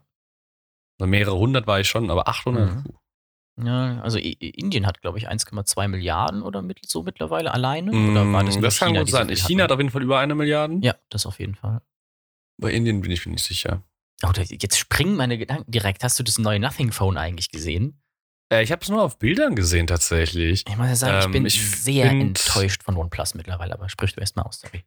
[0.98, 2.74] Also mehrere hundert war ich schon, aber 800?
[3.56, 3.66] Mhm.
[3.66, 7.90] ja, also Indien hat, glaube ich, 1,2 Milliarden oder mit, so mittlerweile alleine.
[7.90, 9.28] Oder war das Mm, das kann China, gut so sein.
[9.28, 10.78] viel China hat auf jeden Fall über eine Milliarde.
[10.82, 11.82] Ja, das auf jeden Fall.
[12.58, 13.82] Bei Indien bin ich mir nicht sicher.
[14.24, 16.02] Oh, jetzt springen meine Gedanken direkt.
[16.04, 18.00] Hast du das neue Nothing Phone eigentlich gesehen?
[18.52, 20.64] Äh, ich habe es nur auf Bildern gesehen tatsächlich.
[20.68, 23.88] Ich muss ja sagen, ich Ähm, bin ich sehr find- enttäuscht von OnePlus mittlerweile, aber
[23.88, 24.84] sprich du erst mal aus, sorry.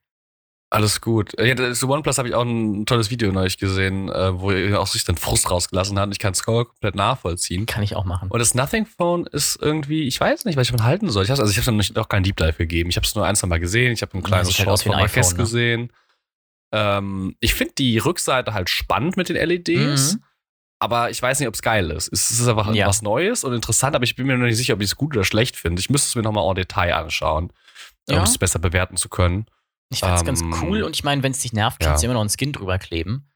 [0.69, 1.31] Alles gut.
[1.39, 4.87] Ja, das OnePlus habe ich auch ein tolles Video neulich gesehen, äh, wo er auch
[4.87, 6.09] sich dann Frust rausgelassen hat.
[6.11, 7.65] Ich kann es komplett nachvollziehen.
[7.65, 8.29] Kann ich auch machen.
[8.29, 11.23] Und das Nothing Phone ist irgendwie, ich weiß nicht, was ich davon halten soll.
[11.23, 12.89] Ich hab's, also ich habe noch, noch keinen Deep Dive gegeben.
[12.89, 13.93] Ich habe es nur ein, zwei Mal gesehen.
[13.93, 15.37] Ich habe ein kleines sieht halt Short ein von iPhone, ne?
[15.37, 15.93] gesehen.
[16.73, 20.15] Ähm, ich finde die Rückseite halt spannend mit den LEDs.
[20.15, 20.23] Mhm.
[20.79, 22.09] Aber ich weiß nicht, ob es geil ist.
[22.13, 22.87] Es ist einfach Ja.
[22.87, 25.15] was Neues und interessant, aber ich bin mir noch nicht sicher, ob ich es gut
[25.15, 25.79] oder schlecht finde.
[25.79, 27.51] Ich müsste es mir nochmal en Detail anschauen,
[28.07, 28.23] um Ja.
[28.23, 29.47] es besser bewerten zu können.
[29.89, 31.89] Ich fand's ganz Ähm, cool und ich meine, wenn es dich nervt, ja.
[31.89, 33.27] kannst du immer noch ein Skin drüber kleben.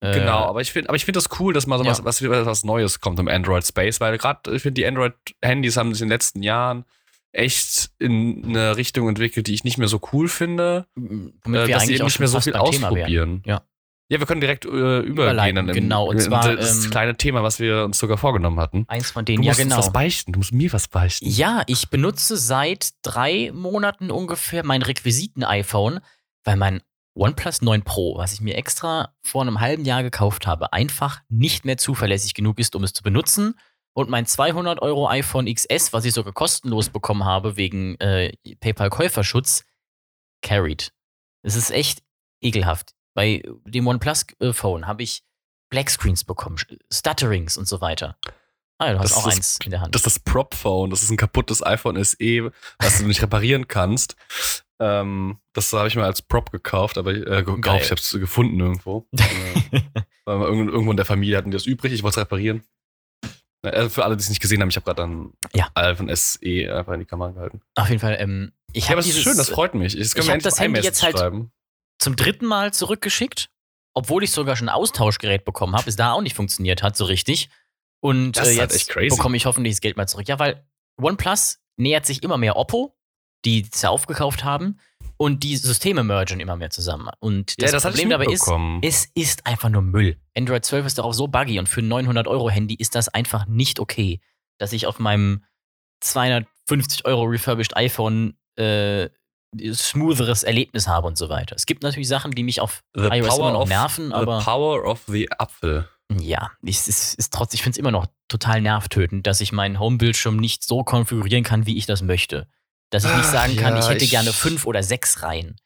[0.00, 1.90] Äh, Genau, aber ich finde, aber ich finde das cool, dass mal so Ja.
[1.90, 5.92] was, was, was Neues kommt im Android Space, weil gerade ich finde die Android-Handys haben
[5.94, 6.84] sich in den letzten Jahren
[7.32, 11.74] echt in eine Richtung entwickelt, die ich nicht mehr so cool finde, Womit äh, wir
[11.74, 13.42] dass sie eben nicht mehr so viel ausprobieren.
[13.46, 13.62] Ja.
[14.08, 17.58] Ja, wir können direkt äh, übergehen dann genau, und zwar, das ähm, kleine Thema, was
[17.58, 18.84] wir uns sogar vorgenommen hatten.
[18.86, 19.78] Eins von Du denen, ja musst genau.
[19.78, 21.26] was beichten, du musst mir was beichten.
[21.26, 26.00] Ja, ich benutze seit drei Monaten ungefähr mein Requisiten-iPhone,
[26.44, 26.82] weil mein
[27.14, 31.64] OnePlus 9 Pro, was ich mir extra vor einem halben Jahr gekauft habe, einfach nicht
[31.64, 33.54] mehr zuverlässig genug ist, um es zu benutzen.
[33.94, 39.64] Und mein 200 Euro iPhone XS, was ich sogar kostenlos bekommen habe wegen äh, PayPal-Käuferschutz,
[40.42, 40.92] carried.
[41.42, 42.02] Es ist echt
[42.42, 42.94] ekelhaft.
[43.14, 45.22] Bei dem OnePlus-Phone habe ich
[45.70, 46.56] Blackscreens bekommen,
[46.92, 48.16] Stutterings und so weiter.
[48.78, 49.94] Ah, du hast Das auch ist- eins in der Hand.
[49.94, 54.16] Das ist das Prop-Phone, das ist ein kaputtes iPhone SE, was du nicht reparieren kannst.
[54.80, 57.80] Ähm, das habe ich mir als Prop gekauft, aber äh, gekauft, Geil.
[57.82, 59.06] ich habe es gefunden irgendwo.
[59.16, 59.80] äh,
[60.24, 62.64] weil irgendwo in der Familie hatten die das übrig, ich wollte es reparieren.
[63.62, 65.68] Äh, für alle, die es nicht gesehen haben, ich habe gerade dann Ja.
[65.74, 66.38] iPhone SE
[66.76, 67.60] einfach in die Kamera gehalten.
[67.76, 69.96] Auf jeden Fall, ähm, ich Ja, habe aber es ist schön, das freut mich.
[69.96, 71.52] Das können ich wir das Handy jetzt halt- schreiben.
[72.04, 73.50] Zum dritten Mal zurückgeschickt,
[73.94, 77.04] obwohl ich sogar schon ein Austauschgerät bekommen habe, es da auch nicht funktioniert hat so
[77.04, 77.48] richtig.
[78.00, 80.28] Und Das äh, halt jetzt bekomme ich hoffentlich das Geld mal zurück.
[80.28, 80.66] Ja, weil
[81.00, 82.94] OnePlus nähert sich immer mehr Oppo,
[83.44, 84.78] die es ja aufgekauft haben,
[85.16, 87.08] und die Systeme mergen immer mehr zusammen.
[87.20, 88.50] Und das, hatte Problem dabei ist,
[88.82, 90.20] es ist einfach nur Müll.
[90.36, 93.08] Android 12 ist doch auch so buggy und für ein 900 Euro Handy ist das
[93.08, 94.20] einfach nicht okay,
[94.58, 95.44] dass ich auf meinem
[96.00, 99.08] 250 Euro refurbished iPhone äh,
[99.72, 101.54] smootheres Erlebnis habe und so weiter.
[101.56, 104.44] Es gibt natürlich Sachen, die mich auf The iOS immer noch of, nerven, aber The
[104.44, 105.88] power of the Apfel.
[106.12, 109.78] ja, es ist, ist trotzdem, ich finde es immer noch total nervtötend, dass ich meinen
[109.78, 112.46] Homebildschirm nicht so konfigurieren kann, wie ich das möchte.
[112.90, 115.56] Dass ich nicht sagen kann, ja, ich hätte ich- gerne fünf oder sechs Reihen.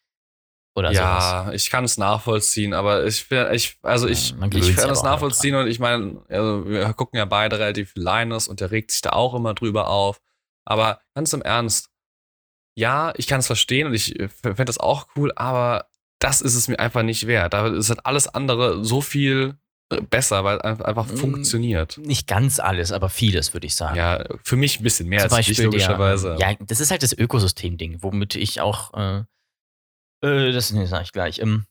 [0.77, 1.25] Oder sowas.
[1.25, 5.57] Ja, ich kann es nachvollziehen, aber ich, ich also ich, Ja, ich kann es nachvollziehen
[5.57, 9.01] und ich meine, also wir gucken ja beide relativ viel Linus und der regt sich
[9.01, 10.21] da auch immer drüber auf.
[10.65, 11.91] Aber ganz im Ernst,
[12.79, 15.87] ja, ich kann es verstehen und ich fände das auch cool, aber
[16.21, 17.53] das ist es mir einfach nicht wert.
[17.55, 19.57] Da ist halt alles andere so viel
[19.91, 21.99] äh, besser, weil es einfach Mm, funktioniert.
[21.99, 23.97] Nicht ganz alles, aber vieles, würde ich sagen.
[23.97, 26.37] Ja, für mich ein bisschen mehr Zum als dich, Beispiel logischerweise.
[26.39, 28.95] Der, ja, das ist halt das Ökosystem-Ding, womit ich auch.
[28.95, 29.25] Äh,
[30.23, 31.39] äh, das nee, sag ich gleich.
[31.41, 31.65] Ähm,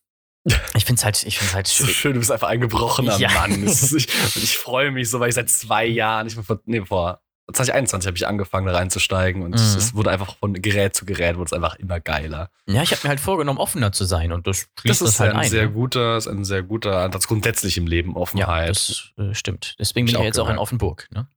[0.76, 1.96] ich finde es halt, ich find's halt schwierig.
[1.98, 3.32] schön, du bist einfach ein gebrochener Ja.
[3.32, 3.63] Mann.
[3.63, 7.22] Ist- Ich, ich freue mich so, weil ich seit zwei Jahren, ich vor, nee, vor
[7.51, 9.77] 2021 habe ich angefangen, da reinzusteigen und es, Mhm.
[9.77, 12.49] es wurde einfach von Gerät zu Gerät, wurde es einfach immer geiler.
[12.67, 15.19] Ja, ich habe mir halt vorgenommen, offener zu sein und das Das schließt das, ist
[15.21, 15.49] halt ein ein.
[15.49, 15.71] sehr ne?
[15.71, 18.69] guter, ist ein sehr guter Ansatz grundsätzlich im Leben, Ja, Offenheit.
[18.69, 19.75] das äh, stimmt.
[19.79, 20.57] Deswegen bin ich ich jetzt auch auch in.
[20.57, 21.07] Offenburg.
[21.13, 21.27] Ne?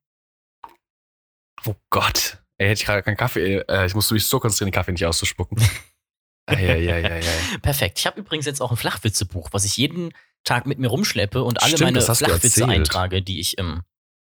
[1.67, 2.39] oh Gott.
[2.59, 5.07] Ey, hätte ich gerade keinen Kaffee, äh, ich musste mich so konzentrieren, den Kaffee nicht
[5.07, 5.59] auszuspucken.
[6.47, 7.21] Eieieiei.
[7.63, 7.99] Perfekt.
[7.99, 10.13] Ich habe übrigens jetzt auch ein Flachwitzebuch, was ich jeden
[10.45, 13.83] Tag mit mir rumschleppe und alle Stimmt, meine das Flachwitze eintrage, die ich ähm,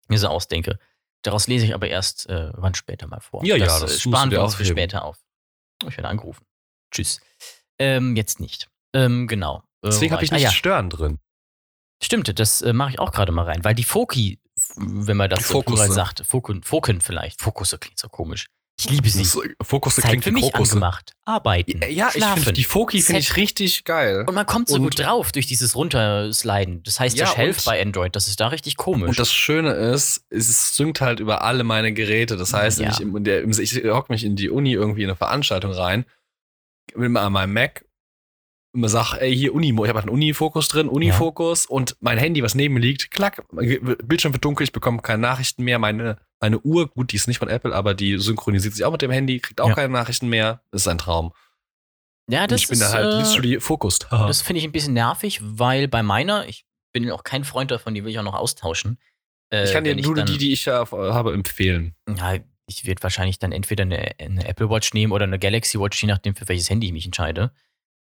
[0.09, 0.79] mir so ausdenke.
[1.23, 3.45] Daraus lese ich aber erst äh, wann später mal vor.
[3.45, 5.19] Ja, ja, das, das äh, sparen wir uns für später auf.
[5.87, 6.45] Ich werde angerufen.
[6.91, 7.21] Tschüss.
[7.79, 8.69] Ähm, jetzt nicht.
[8.93, 9.59] Ähm, genau.
[9.83, 10.55] Äh, Deswegen habe ich war nicht Ah, ja.
[10.55, 11.19] Stören drin.
[12.03, 14.41] Stimmt, das äh, mache ich auch gerade mal rein, weil die Foki,
[14.77, 15.93] wenn man das Die so Fokusse.
[15.93, 18.49] sagt, Foken, Foken vielleicht, Fokusse klingt so komisch.
[18.81, 19.21] Ich liebe sie.
[19.23, 20.73] Das, Fokus Zeit klingt für mich Krokusse.
[20.73, 21.13] angemacht.
[21.25, 21.81] Arbeiten.
[21.91, 22.37] Ja, ich schlafen.
[22.43, 24.25] finde die Foki finde ich richtig geil.
[24.27, 26.83] Und man kommt so Und- gut drauf durch dieses Runtersliden.
[26.83, 29.09] Das heißt, der Ja, Shelf und- bei Android, das ist da richtig komisch.
[29.11, 32.37] Und das Schöne ist, es synkt halt über alle meine Geräte.
[32.37, 32.91] Das heißt, Ja.
[32.91, 36.05] ich, der, ich hock mich in die Uni irgendwie in eine Veranstaltung rein,
[36.95, 37.85] will mal an meinem Mac
[38.75, 42.17] und man sagt, ey, hier Uni, ich habe halt einen Uni-Fokus drin, Uni-Fokus und mein
[42.19, 45.79] Handy, was neben mir liegt, klack, Bildschirm wird dunkel, ich bekomme keine Nachrichten mehr.
[45.79, 49.03] Meine, meine Uhr, gut, die ist nicht von Apple, aber die synchronisiert sich auch mit
[49.03, 49.75] dem Handy, kriegt auch Ja.
[49.75, 50.63] keine Nachrichten mehr.
[50.71, 51.33] Das ist ein Traum.
[52.31, 54.07] ja, Und das ich bin ist, da halt äh, literally focused.
[54.11, 57.95] das finde ich ein bisschen nervig, weil bei meiner, ich bin auch kein Freund davon,
[57.95, 58.99] die will ich auch noch austauschen.
[59.53, 61.95] Äh, ich kann dir nur dann- die, die ich ja habe, empfehlen.
[62.17, 66.01] Ja, ich werde wahrscheinlich dann entweder eine, eine Apple Watch nehmen oder eine Galaxy Watch,
[66.03, 67.53] je nachdem, für welches Handy ich mich entscheide.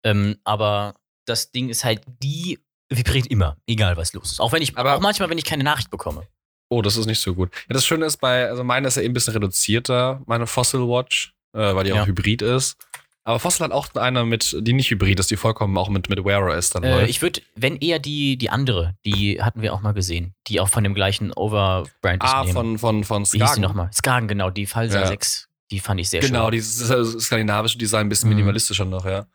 [0.06, 0.94] Ähm, aber
[1.26, 4.40] das Ding ist halt, die vibriert immer, egal was los ist.
[4.40, 6.22] Auch wenn ich, Aber- auch manchmal, wenn ich keine Nachricht bekomme.
[6.68, 7.50] Oh, das ist nicht so gut.
[7.68, 10.80] Ja, das Schöne ist bei, also meine ist ja eben ein bisschen reduzierter, meine Fossil
[10.80, 12.02] Watch, äh, weil die Ja.
[12.02, 12.76] auch Hybrid ist.
[13.24, 16.24] Aber Fossil hat auch eine mit, die nicht hybrid ist, die vollkommen auch mit, mit
[16.24, 17.10] Wear OS dann Äh, läuft.
[17.10, 20.68] ich würde, wenn eher die, die andere, die hatten wir auch mal gesehen, die auch
[20.68, 22.30] von dem gleichen Overbrand ist.
[22.32, 22.52] ah, nehmen.
[22.54, 23.62] von, von, von Wie hieß die Skagen.
[23.62, 23.90] nochmal?
[23.92, 25.06] Skagen, genau, die Falsa Ja.
[25.08, 26.52] 6, die fand ich sehr Genau, schön.
[26.52, 28.36] dieses äh, skandinavische Design, ein bisschen Mhm.
[28.36, 29.26] minimalistischer noch, ja.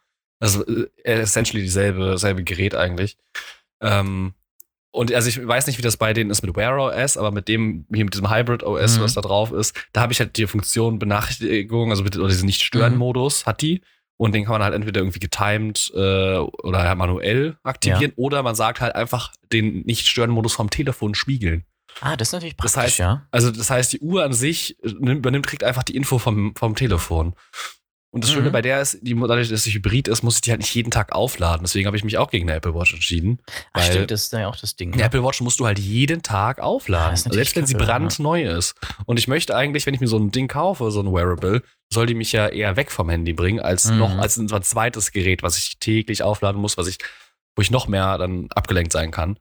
[0.41, 3.15] Also äh, essentially dieselbe, selbe Gerät eigentlich.
[3.81, 4.33] Ähm,
[4.93, 7.47] und also ich weiß nicht, wie das bei denen ist mit Wear OS, aber mit
[7.47, 9.03] dem, hier mit diesem Hybrid OS, Mhm.
[9.03, 12.45] was da drauf ist, da habe ich halt die Funktion Benachrichtigung, also mit, oder diesen
[12.47, 13.81] Nicht-Stören-Modus hat die.
[14.17, 18.53] Und den kann man halt entweder irgendwie getimed äh, oder halt manuell aktivieren oder man
[18.53, 21.65] sagt halt einfach den Nicht-Stören-Modus vom Telefon spiegeln.
[22.01, 23.27] Ah, das ist natürlich Das praktisch, heißt, ja.
[23.31, 26.53] Also das heißt, die Uhr an sich äh, nimmt, übernimmt, kriegt einfach die Info vom,
[26.55, 27.33] vom Telefon.
[28.13, 28.35] Und das Mhm.
[28.35, 30.75] Schöne bei der ist, die, dadurch, dass sie hybrid ist, muss ich die halt nicht
[30.75, 31.63] jeden Tag aufladen.
[31.63, 33.39] Deswegen habe ich mich auch gegen eine Apple Watch entschieden.
[33.71, 34.89] Ach, stimmt, das ist ja auch das Ding.
[34.91, 35.05] Eine Ne?
[35.05, 37.11] Apple Watch musst du halt jeden Tag Ah, aufladen.
[37.11, 38.75] das ist Also selbst wenn sie brandneu ist.
[39.05, 42.05] Und ich möchte eigentlich, wenn ich mir so ein Ding kaufe, so ein Wearable, soll
[42.05, 43.97] die mich ja eher weg vom Handy bringen, als Mhm.
[43.99, 46.97] noch als ein zweites Gerät, was ich täglich aufladen muss, was ich,
[47.55, 49.39] wo ich noch mehr dann abgelenkt sein kann.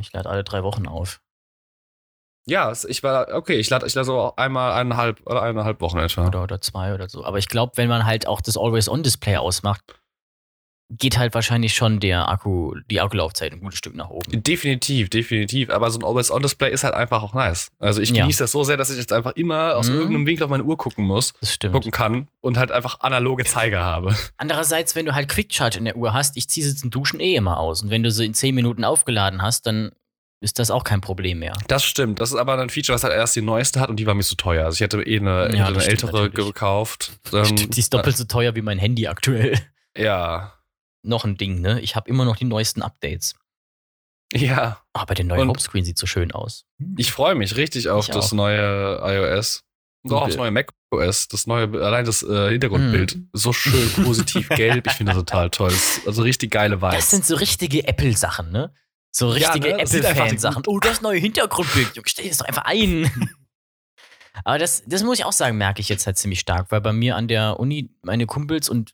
[0.00, 1.20] Ich lade alle drei Wochen auf.
[2.48, 6.26] Ja, ich war, okay, ich lade ich lade so einmal eineinhalb oder eineinhalb Wochen etwa.
[6.28, 7.24] Oder, oder zwei oder so.
[7.24, 9.82] Aber ich glaube, wenn man halt auch das Always-On-Display ausmacht,
[10.88, 14.44] geht halt wahrscheinlich schon der Akku, die Akkulaufzeit ein gutes Stück nach oben.
[14.44, 15.70] Definitiv, definitiv.
[15.70, 17.72] Aber so ein Always-On-Display ist halt einfach auch nice.
[17.80, 18.22] Also ich Ja.
[18.22, 19.96] genieße das so sehr, dass ich jetzt einfach immer aus Mhm.
[19.96, 21.74] irgendeinem Winkel auf meine Uhr gucken muss, Das stimmt.
[21.74, 24.14] gucken kann und halt einfach analoge Zeiger habe.
[24.36, 27.18] Andererseits, wenn du halt Quick Charge in der Uhr hast, ich ziehe sie zum Duschen
[27.18, 27.82] eh immer aus.
[27.82, 29.90] Und wenn du sie in 10 Minuten aufgeladen hast, dann
[30.40, 31.56] ist das auch kein Problem mehr.
[31.68, 32.20] Das stimmt.
[32.20, 34.22] Das ist aber ein Feature, was halt erst die neueste hat und die war mir
[34.22, 34.64] zu teuer.
[34.66, 36.34] Also ich hätte eh eine, Ja, eine ältere natürlich.
[36.46, 37.12] gekauft.
[37.32, 39.58] Ähm, Stimmt, die ist doppelt so teuer wie mein Handy aktuell.
[39.98, 40.52] Ja.
[41.02, 41.80] Noch ein Ding, ne?
[41.80, 43.34] Ich habe immer noch die neuesten Updates.
[44.32, 44.82] Ja.
[44.92, 46.66] Aber der neue Homescreen sieht so schön aus.
[46.98, 48.36] Ich freue mich richtig auf Ich das auch.
[48.36, 49.62] neue iOS.
[50.02, 51.28] Und auch aufs neue macOS.
[51.28, 53.16] Das neue, allein das äh, Hintergrundbild.
[53.16, 53.30] Mhm.
[53.32, 54.86] So schön positiv gelb.
[54.86, 55.70] Ich finde das total toll.
[55.70, 56.94] Das ist also richtig geile Vibes.
[56.96, 58.72] Das sind so richtige Apple-Sachen, ne?
[59.16, 59.80] So Ja, richtige ne?
[59.80, 60.64] Das sieht einfach Apple-Fan-Sachen.
[60.66, 61.96] Oh, das neue Hintergrundbild.
[61.96, 63.10] Junge, stell das doch einfach ein.
[64.44, 66.92] Aber das, das muss ich auch sagen, merke ich jetzt halt ziemlich stark, weil bei
[66.92, 68.92] mir an der Uni meine Kumpels und,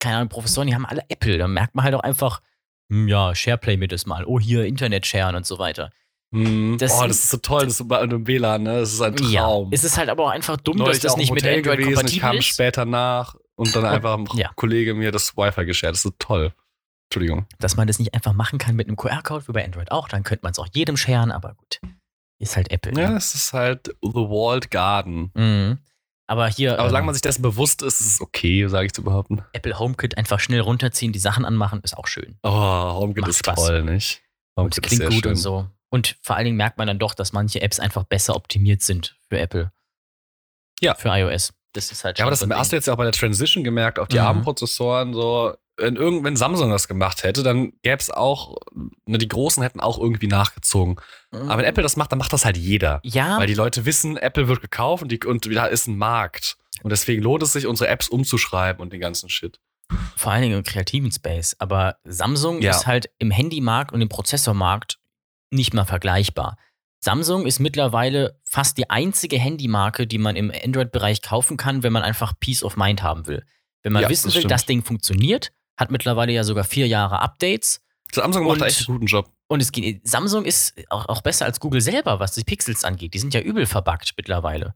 [0.00, 1.38] keine Ahnung, Professoren, die haben alle Apple.
[1.38, 2.42] Da merkt man halt auch einfach,
[2.90, 4.24] hm, ja, Shareplay mir das mal.
[4.26, 5.92] Oh, hier Internet sharen und so weiter.
[6.32, 6.78] Mhm.
[6.78, 8.80] Das oh, das ist so toll, das ist so bei einem WLAN, ne?
[8.80, 9.30] Das ist ein Traum.
[9.30, 11.88] Ja, es ist halt aber auch einfach dumm, Neulich dass das nicht mit Android gewesen,
[11.88, 12.46] ich kompatibel kam ist.
[12.46, 14.50] später nach und dann einfach ein ja.
[14.56, 15.92] Kollege mir das Wi-Fi geshared.
[15.92, 16.52] Das ist so toll.
[17.08, 17.46] Entschuldigung.
[17.58, 20.22] Dass man das nicht einfach machen kann mit einem QR-Code wie bei Android auch, dann
[20.24, 21.80] könnte man es auch jedem sharen, aber gut.
[22.38, 22.92] Ist halt Apple.
[23.00, 23.16] Ja, ne?
[23.16, 25.30] es ist halt The Walled Garden.
[25.34, 25.78] Mhm.
[26.28, 28.92] Aber hier Aber ähm, solange man sich dessen bewusst ist, ist es okay, sage ich
[28.92, 29.42] zu behaupten.
[29.52, 32.36] Apple HomeKit einfach schnell runterziehen, die Sachen anmachen, ist auch schön.
[32.42, 33.54] Oh, HomeKit Macht ist Spaß.
[33.54, 34.22] toll, nicht?
[34.56, 35.30] Und HomeKit ist klingt gut schön.
[35.30, 35.66] und so.
[35.88, 39.16] Und vor allen Dingen merkt man dann doch, dass manche Apps einfach besser optimiert sind
[39.28, 39.70] für Apple.
[40.80, 40.94] Ja.
[40.96, 41.54] Für iOS.
[41.72, 43.62] Das ist halt Ja, aber das so hast du jetzt ja auch bei der Transition
[43.62, 44.22] gemerkt, auch die Mhm.
[44.26, 45.54] ARM-Prozessoren so.
[45.78, 48.56] Wenn, irgend, wenn Samsung das gemacht hätte, dann gäbe es auch,
[49.04, 50.96] ne, die Großen hätten auch irgendwie nachgezogen.
[51.30, 53.00] Aber wenn Apple das macht, dann macht das halt jeder.
[53.02, 56.56] ja, Weil die Leute wissen, Apple wird gekauft und, die, und da ist ein Markt.
[56.82, 59.60] Und deswegen lohnt es sich, unsere Apps umzuschreiben und den ganzen Shit.
[60.16, 61.54] vor allen Dingen im kreativen Space.
[61.58, 62.70] Aber Samsung Ja.
[62.72, 64.98] ist halt im Handymarkt und im Prozessormarkt
[65.50, 66.56] nicht mal vergleichbar.
[67.00, 72.02] Samsung ist mittlerweile fast die einzige Handymarke, die man im Android-Bereich kaufen kann, wenn man
[72.02, 73.44] einfach Peace of Mind haben will.
[73.82, 74.50] Wenn man Ja, wissen das will, stimmt.
[74.52, 77.80] das Ding funktioniert, hat mittlerweile ja sogar vier Jahre Updates.
[78.12, 79.30] Samsung macht Und- da echt einen guten Job.
[79.48, 83.14] Und es geht, Samsung ist auch, auch besser als Google selber, was die Pixels angeht.
[83.14, 84.74] Die sind ja übel verbuggt mittlerweile.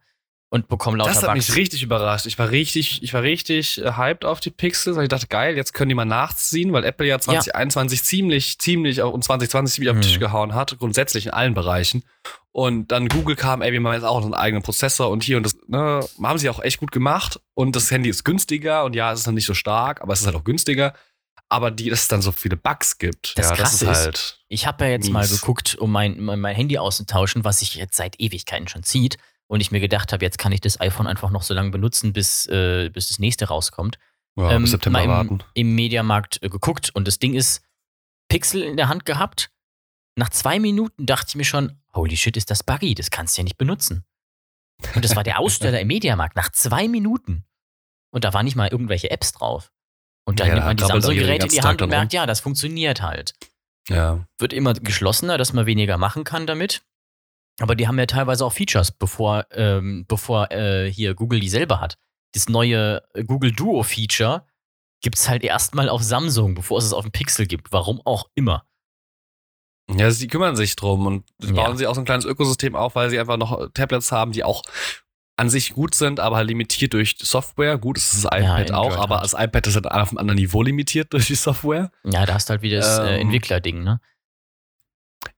[0.53, 1.57] Und bekommen lauter Das hat mich Bugs.
[1.57, 2.27] richtig überrascht.
[2.27, 4.97] Ich war richtig, ich war richtig äh, hyped auf die Pixels.
[4.97, 9.01] Und ich dachte, geil, jetzt können die mal nachziehen, weil Apple ja 2021 ziemlich, ziemlich
[9.01, 10.03] auch und 2020 ziemlich auf den Mhm.
[10.03, 12.03] Tisch gehauen hat, grundsätzlich in allen Bereichen.
[12.51, 15.45] Und dann Google kam, ey, wir machen jetzt auch einen eigenen Prozessor und hier und
[15.47, 17.39] das, ne, haben sie auch echt gut gemacht.
[17.55, 20.21] Und das Handy ist günstiger und ja, es ist dann nicht so stark, aber es
[20.21, 20.95] ist halt auch günstiger.
[21.49, 23.39] Aber die, dass es dann so viele Bugs gibt.
[23.39, 24.39] Das ja, Krasse das ist- ist halt.
[24.49, 25.41] Ich habe ja jetzt mal Mies.
[25.41, 29.17] geguckt, um mein, mein, mein Handy auszutauschen, was sich jetzt seit Ewigkeiten schon zieht.
[29.51, 32.13] Und ich mir gedacht habe, jetzt kann ich das iPhone einfach noch so lange benutzen,
[32.13, 33.99] bis, äh, bis das nächste rauskommt.
[34.37, 35.39] Ja, Ähm, bis September mal im, warten.
[35.55, 37.61] im Mediamarkt äh, geguckt und das Ding ist
[38.29, 39.51] Pixel in der Hand gehabt.
[40.17, 43.41] Nach zwei Minuten dachte ich mir schon, holy shit, ist das buggy, das kannst du
[43.41, 44.05] ja nicht benutzen.
[44.95, 47.45] Und das war der Aussteller im Mediamarkt nach zwei Minuten.
[48.13, 49.73] Und da waren nicht mal irgendwelche Apps drauf.
[50.27, 53.03] Und dann Ja, nimmt man die Samsung-Geräte in die Hand und merkt, ja, das funktioniert
[53.03, 53.35] halt.
[53.89, 54.25] Ja.
[54.39, 56.83] Wird immer geschlossener, dass man weniger machen kann damit.
[57.61, 61.81] Aber die haben ja teilweise auch Features, bevor, ähm, bevor äh, hier Google die selber
[61.81, 61.99] hat.
[62.33, 64.47] Das neue äh, Google Duo-Feature
[65.03, 67.73] gibt es halt erstmal auf Samsung, bevor es es auf dem Pixel gibt.
[67.73, 68.65] Warum auch immer.
[69.91, 71.53] Ja, sie kümmern sich drum und Ja.
[71.53, 74.45] bauen sie auch so ein kleines Ökosystem auf, weil sie einfach noch Tablets haben, die
[74.45, 74.63] auch
[75.37, 77.79] an sich gut sind, aber limitiert durch Software.
[77.79, 79.25] Gut ist das iPad Ja, auch, aber hat.
[79.25, 81.91] das iPad ist halt auf einem anderen Niveau limitiert durch die Software.
[82.05, 84.01] Ja, da hast du halt wieder das äh, Ähm, Entwicklerding, ne?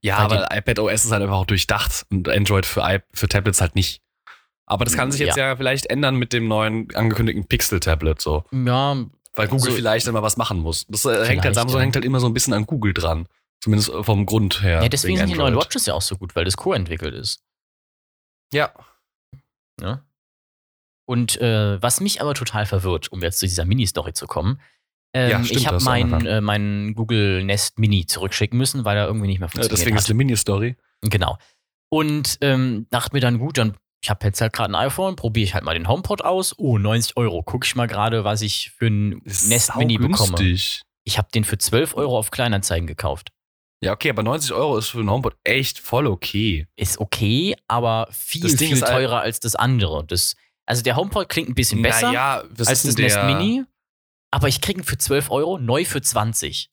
[0.01, 3.61] Ja, aber iPad OS ist halt einfach auch durchdacht und Android für, I für Tablets
[3.61, 4.01] halt nicht.
[4.65, 5.55] Aber das kann sich jetzt ja.
[5.55, 8.45] vielleicht ändern mit dem neuen angekündigten Pixel-Tablet so.
[8.51, 8.95] Ja,
[9.33, 10.85] Weil Google So- vielleicht immer was machen muss.
[10.87, 11.83] Das äh, hängt halt, Samsung ja.
[11.83, 13.27] hängt halt immer so ein bisschen an Google dran.
[13.61, 14.81] Zumindest vom Grund her.
[14.83, 15.55] ja deswegen wegen sind die neuen.
[15.55, 17.41] Watches ja auch so gut, weil das co-entwickelt ist.
[18.53, 18.73] Ja.
[19.79, 20.03] Ne?
[21.05, 24.61] Und äh, was mich aber total verwirrt, um jetzt zu dieser Mini-Story zu kommen,
[25.13, 26.25] ähm, Ja, stimmt, ich habe das ist auch noch mein, dran.
[26.25, 29.97] äh, mein Google Nest Mini zurückschicken müssen, weil er irgendwie nicht mehr Ja, funktioniert deswegen
[29.97, 30.09] ist hat.
[30.09, 30.75] eine Mini-Story.
[31.01, 31.37] Genau.
[31.89, 35.43] Und ähm, dachte mir dann, gut, dann, ich habe jetzt halt gerade ein iPhone, probiere
[35.45, 36.57] ich halt mal den HomePod aus.
[36.57, 37.43] Oh, 90 Euro.
[37.43, 40.37] Guck ich mal gerade, was ich für ein Ist Nest Mini bekomme.
[41.05, 43.29] Ich habe den für 12 Euro auf Kleinanzeigen gekauft.
[43.83, 46.65] Ja, okay, aber 90 Euro ist für einen HomePod echt voll okay.
[46.77, 50.05] Ist okay, aber viel, viel ist halt- teurer als das andere.
[50.07, 53.65] Das, also der HomePod klingt ein bisschen besser Naja, als ist das Nest Mini,
[54.33, 56.71] aber ich kriege ihn für 12 Euro, neu für 20.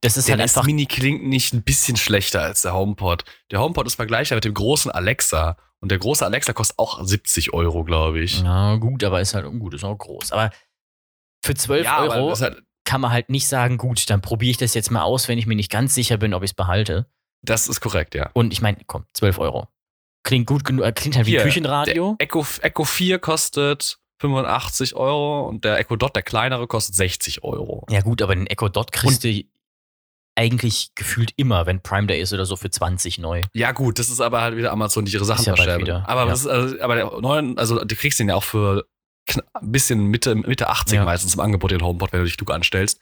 [0.00, 0.64] Das ist Der halt einfach.
[0.64, 3.24] Mini klingt nicht ein bisschen schlechter als der HomePod.
[3.50, 5.58] Der HomePod ist vergleichbar mit dem großen Alexa.
[5.80, 8.40] Und der große Alexa kostet auch 70 Euro, glaube ich.
[8.40, 10.32] Ja, gut, aber ist halt gut, ist auch groß.
[10.32, 10.50] Aber
[11.44, 14.72] für 12 aber Euro halt, kann man halt nicht sagen, gut, dann probiere ich das
[14.72, 17.06] jetzt mal aus, wenn ich mir nicht ganz sicher bin, ob ich es behalte.
[17.42, 18.30] das ist korrekt, ja.
[18.32, 19.68] Und ich meine, komm, 12 Euro.
[20.24, 22.16] Klingt gut genug, äh, klingt halt wie Hier, Küchenradio.
[22.18, 27.86] Echo, Echo 4 kostet 85 Euro und der Echo Dot, der kleinere, kostet 60 Euro.
[27.90, 29.42] Ja, gut, aber den Echo Dot kriegst du
[30.36, 33.42] eigentlich gefühlt immer, wenn Prime Day ist oder so, für 20 neu.
[33.54, 36.26] Ja, gut, das ist aber halt wieder Amazon, die ihre Sachen ja wieder, Aber, ja.
[36.28, 38.86] das ist, also, aber der neuen, also du kriegst den ja auch für
[39.54, 41.04] ein bisschen Mitte, Mitte 80 Ja.
[41.04, 43.00] meistens im Angebot, den HomePod, wenn du dich klug anstellst.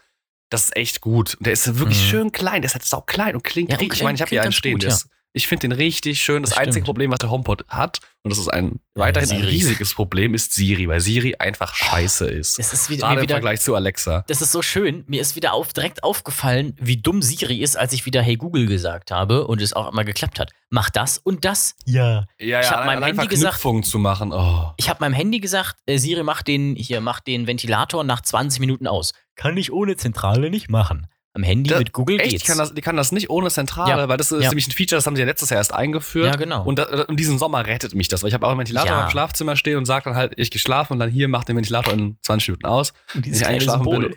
[0.51, 1.35] Das ist echt gut.
[1.35, 2.09] Und der ist wirklich Mhm.
[2.09, 2.63] schön klein.
[2.63, 3.99] Der ist halt sau klein und klingt Ja, und richtig.
[4.01, 4.73] Ich meine, ich habe hier einen stehen.
[4.75, 6.43] gut, der ist, ich finde den richtig schön.
[6.43, 6.87] Das, Das einzige stimmt.
[6.87, 10.89] Problem, was der HomePod hat, und das ist ein weiterhin ein riesiges Problem, ist Siri,
[10.89, 12.59] weil Siri einfach scheiße ist.
[12.59, 14.25] Das ist wieder, Gerade im wieder Vergleich zu Alexa.
[14.27, 15.05] das ist so schön.
[15.07, 18.67] Mir ist wieder auf, direkt aufgefallen, wie dumm Siri ist, als ich wieder Hey Google
[18.67, 20.51] gesagt habe und es auch immer geklappt hat.
[20.71, 21.75] Mach das und das.
[21.85, 22.25] Ja.
[22.41, 24.33] Ja, Ich hab allein- meinem Handy gesagt- zu machen.
[24.33, 24.73] Oh.
[24.79, 28.59] Ich habe meinem Handy gesagt, äh, Siri, mach den hier, mach den Ventilator nach 20
[28.59, 29.13] Minuten aus.
[29.37, 31.07] Kann ich ohne Zentrale nicht machen.
[31.37, 32.31] Am Handy Da- mit Google Echt?
[32.31, 32.43] geht's.
[32.45, 34.09] Die kann, das, die kann das nicht ohne Zentrale, Ja.
[34.09, 34.49] weil das ist Ja.
[34.49, 36.27] nämlich ein Feature, das haben sie ja letztes Jahr erst eingeführt.
[36.27, 36.65] ja, genau.
[36.65, 39.05] Und, da, und diesen Sommer rettet mich das, weil ich habe auch einen Ventilator Ja.
[39.05, 41.93] im Schlafzimmer stehen und sage dann halt, ich geschlafen und dann hier macht den Ventilator
[41.93, 42.93] in 20 Minuten aus.
[43.15, 44.17] Und ich eingeschlafen bin.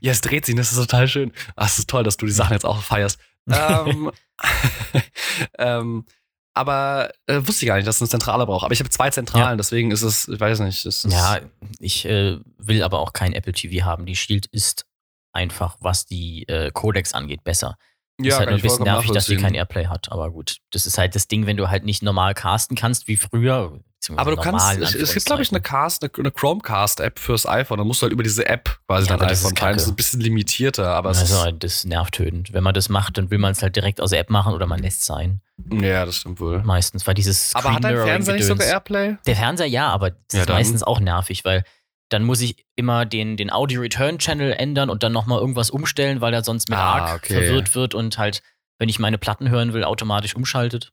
[0.00, 1.32] Ja, es dreht sich, das ist total schön.
[1.56, 3.18] Ach, es ist toll, dass du die Sachen jetzt auch feierst.
[3.48, 4.10] ähm,
[5.58, 6.04] ähm,
[6.54, 8.64] aber äh, wusste ich gar nicht, dass es eine Zentrale braucht.
[8.64, 11.38] Aber ich habe zwei Zentralen, deswegen ist es, ich weiß nicht, Ja,
[11.80, 14.06] ich äh, will aber auch kein Apple TV haben.
[14.06, 14.86] Die Shield ist
[15.34, 17.76] einfach, was die äh, Codecs angeht, besser.
[18.18, 19.54] ist ja halt kann nur ein bisschen nervig, dass die kein.
[19.54, 20.10] Airplay hat.
[20.12, 23.16] Aber gut, das ist halt das Ding, wenn du halt nicht normal casten kannst wie
[23.16, 23.80] früher.
[24.16, 27.78] Aber du kannst, normal, es, es gibt, glaube ich, eine Cast, eine, Chromecast-App fürs iPhone.
[27.78, 29.76] Da musst du halt über diese App quasi Ja, dein das ist iPhone teilen.
[29.76, 32.52] Das ist ein bisschen limitierter, aber es Also, ist, das nervt tötend.
[32.52, 34.66] Wenn man das macht, dann will man es halt direkt aus der App machen oder
[34.66, 35.40] man lässt es sein.
[35.72, 36.62] ja, das stimmt wohl.
[36.64, 39.16] Meistens, weil dieses Aber hat dein Fernseher nicht sogar Airplay?
[39.26, 40.56] Der Fernseher ja, aber das Ja, ist dann.
[40.56, 41.64] meistens auch nervig, weil
[42.10, 46.44] dann muss ich immer den, den Audio-Return-Channel ändern und dann nochmal irgendwas umstellen, weil er
[46.44, 47.34] sonst mit Ah, ARC okay.
[47.34, 48.42] verwirrt wird und halt,
[48.78, 50.92] wenn ich meine Platten hören will, automatisch umschaltet.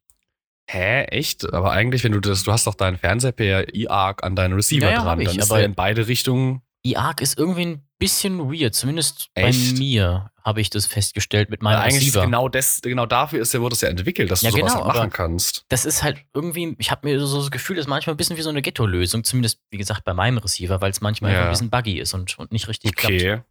[0.70, 1.52] Hä, echt?
[1.54, 4.86] Aber eigentlich, wenn du das, du hast doch deinen Fernseher per eARC an deinen Receiver
[4.86, 6.62] Ja, ja, hab dran, ich, dann ist aber- in beide Richtungen.
[6.84, 9.74] eARC ist irgendwie ein bisschen weird, zumindest Echt?
[9.74, 13.54] bei mir habe ich das festgestellt mit meinem Weil eigentlich genau das, genau dafür ist
[13.54, 15.66] ja, wurde es ja entwickelt, dass Ja, du sowas genau, halt machen kannst.
[15.70, 18.38] das ist halt irgendwie, ich habe mir so das Gefühl, das ist manchmal ein bisschen
[18.38, 21.44] wie so eine Ghetto-Lösung, zumindest wie gesagt bei meinem Receiver, weil es manchmal Ja.
[21.46, 23.14] ein bisschen buggy ist und, und nicht richtig klappt.
[23.16, 23.42] Okay.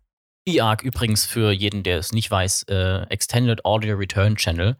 [0.46, 4.76] eARC übrigens für jeden, der es nicht weiß, äh, Extended Audio Return Channel.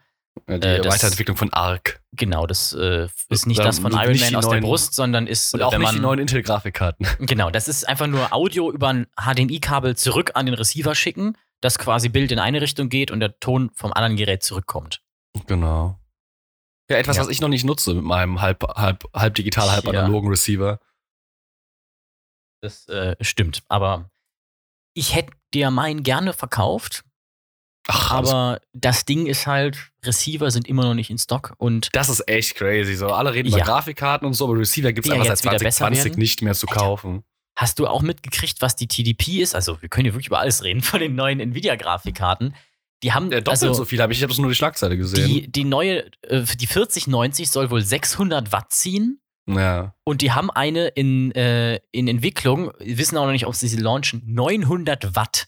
[0.49, 2.01] Ja, Die Äh, das- Weiterentwicklung von ARC.
[2.13, 5.53] Genau, das äh, ist nicht das von Iron Man aus der neuen- Brust, sondern ist,
[5.55, 7.07] Und auch wenn nicht man, die neuen Intel-Grafikkarten.
[7.21, 11.79] genau, das ist einfach nur Audio über ein HDMI-Kabel zurück an den Receiver schicken, dass
[11.79, 15.03] quasi Bild in eine Richtung geht und der Ton vom anderen Gerät zurückkommt.
[15.47, 15.99] Genau.
[16.91, 17.23] Ja, etwas, Ja.
[17.23, 19.91] was ich noch nicht nutze mit meinem halb, halb, halb digital, halb Ja.
[19.91, 20.81] analogen Receiver.
[22.63, 24.11] Das äh, stimmt, aber
[24.95, 27.05] ich hätte dir meinen gerne verkauft,
[27.89, 32.09] Ach, aber das Ding ist halt, Receiver sind immer noch nicht in Stock und das
[32.11, 32.95] ist echt crazy.
[32.95, 33.65] So, alle reden über Ja.
[33.65, 36.19] Grafikkarten und so, aber Receiver gibt es einfach seit jetzt wieder besser 2020 werden.
[36.21, 36.81] nicht mehr zu Alter.
[36.81, 37.25] kaufen.
[37.61, 39.55] Hast du auch mitgekriegt, was die TDP ist?
[39.55, 42.55] Also, wir können hier wirklich über alles reden von den neuen Nvidia-Grafikkarten.
[43.03, 44.97] Die haben, Ja, doppelt also, so viel habe ich, ich habe das nur die Schlagzeile
[44.97, 45.27] gesehen.
[45.29, 49.21] die, die neue, äh, die 4090 soll wohl 600 Watt ziehen.
[49.47, 49.95] ja.
[50.05, 53.69] Und die haben eine in, äh, in Entwicklung, wir wissen auch noch nicht, ob sie
[53.69, 55.47] sie launchen, 900 Watt.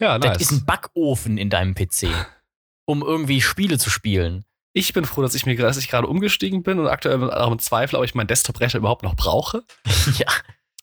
[0.00, 0.40] ja, Das nice.
[0.40, 2.08] ist ein Backofen in deinem PC,
[2.84, 4.44] um irgendwie Spiele zu spielen.
[4.72, 7.58] Ich bin froh, dass ich mir dass ich gerade umgestiegen bin und aktuell auch im
[7.58, 9.64] Zweifel, ob ich meinen Desktop-Rechner überhaupt noch brauche.
[10.18, 10.26] ja.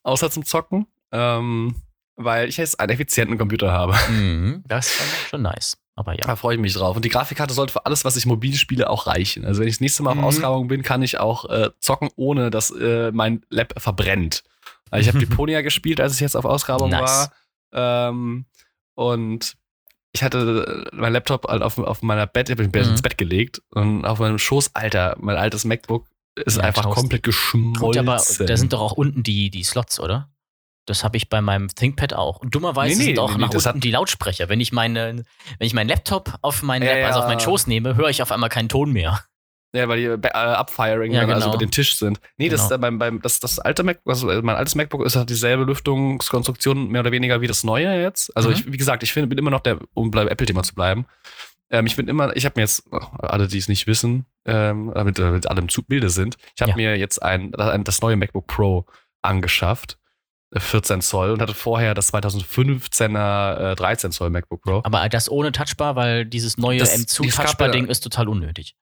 [0.03, 0.87] Außer zum Zocken.
[1.11, 1.75] Ähm,
[2.17, 3.95] weil ich jetzt einen effizienten Computer habe.
[4.09, 5.77] Mhm, das ist schon nice.
[5.95, 6.25] Aber ja.
[6.25, 6.95] Da freue ich mich drauf.
[6.95, 9.45] Und die Grafikkarte sollte für alles, was ich mobil spiele, auch reichen.
[9.45, 10.23] Also wenn ich das nächste Mal auf Mhm.
[10.25, 14.43] Ausgrabung bin, kann ich auch äh, zocken, ohne dass äh, mein Lab verbrennt.
[14.91, 17.29] Also ich habe Deponia gespielt, als ich jetzt auf Ausgrabung Nice.
[17.71, 18.09] war.
[18.09, 18.45] Ähm,
[18.95, 19.55] und
[20.15, 22.91] ich hatte äh, mein Laptop halt auf, auf meiner Bett, ich habe mich Mhm.
[22.91, 26.95] ins Bett gelegt und auf meinem Schoß, Alter, mein altes MacBook ist Ja, einfach Toast.
[26.95, 28.07] komplett Gut, geschmolzen.
[28.09, 30.29] aber da sind doch auch unten die, die Slots, oder?
[30.87, 32.37] Das habe ich bei meinem ThinkPad auch.
[32.37, 34.49] Und dummerweise Nee, nee, sind auch nee, nach unten die Lautsprecher.
[34.49, 35.23] Wenn ich meine,
[35.57, 38.21] wenn ich meinen Laptop auf meinen Ja, Lap, also auf meinen Schoß nehme, höre ich
[38.21, 39.19] auf einmal keinen Ton mehr.
[39.75, 41.55] Ja, weil die äh, Upfiring Ja, dann also genau.
[41.55, 42.19] über den Tisch sind.
[42.37, 42.75] Nee, das, Genau.
[42.75, 45.63] äh, beim, beim, das, das alte MacBook, also äh, mein altes MacBook ist halt dieselbe
[45.65, 48.35] Lüftungskonstruktion mehr oder weniger wie das neue jetzt.
[48.35, 48.55] Also Mhm.
[48.55, 51.05] ich, wie gesagt, ich finde, bin immer noch der, um beim Apple-Thema zu bleiben.
[51.71, 54.91] Ähm, ich bin immer, ich habe mir jetzt, oh, alle, die es nicht wissen, ähm,
[54.93, 56.77] damit, damit alle im Zug Bilde sind, ich habe Ja.
[56.77, 58.85] mir jetzt ein, das neue MacBook Pro
[59.21, 59.97] angeschafft.
[60.53, 64.81] äh, 14 Zoll und hatte vorher das 2015er äh, 13 Zoll MacBook Pro.
[64.83, 68.75] Aber das ohne Touchbar, weil dieses neue Das- M2 die Skapa- Touchbar-Ding ist total unnötig.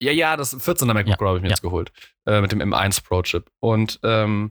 [0.00, 1.54] Ja, ja, das 14er MacBook Ja, Pro habe ich mir ja.
[1.54, 1.90] jetzt geholt.
[2.26, 3.50] Äh, mit dem M1 Pro Chip.
[3.60, 4.50] Und ähm,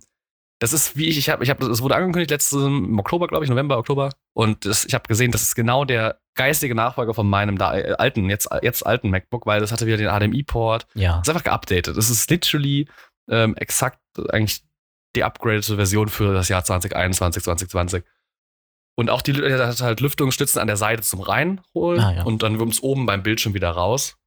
[0.60, 3.43] das ist wie ich, ich habe, ich habe, es wurde angekündigt letztes im Oktober, glaube
[3.43, 4.10] ich, November, Oktober.
[4.34, 7.93] Und das, ich habe gesehen, das ist genau der geistige Nachfolger von meinem da, äh,
[7.98, 10.88] alten, jetzt, jetzt alten MacBook, weil das hatte wieder den HDMI-Port.
[10.93, 11.18] Ja.
[11.18, 11.96] Das ist einfach geupdatet.
[11.98, 12.88] Das ist literally
[13.30, 14.64] ähm, exakt eigentlich
[15.16, 18.04] die upgradete Version für das Jahr 2021, 2020.
[18.98, 22.24] Und auch die hat halt Lüftungsstützen an der Seite zum Reinholen Ah, ja.
[22.24, 24.18] und dann es oben beim Bildschirm wieder raus.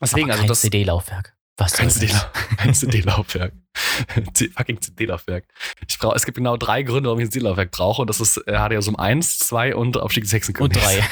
[0.00, 1.36] Deswegen, also kein das CD-Laufwerk.
[1.56, 1.90] Was kein?
[1.90, 2.56] CD-Laufwerk.
[2.56, 3.52] Kein CD-Laufwerk.
[4.34, 5.44] C- Fucking CD-Laufwerk.
[5.86, 8.00] Ich brauche, es gibt genau drei Gründe, warum ich ein CD-Laufwerk brauche.
[8.02, 10.80] Und das ist äh, HDSum 1, 2 und Aufstieg des Und Hexenkönigs.
[10.80, 11.04] drei.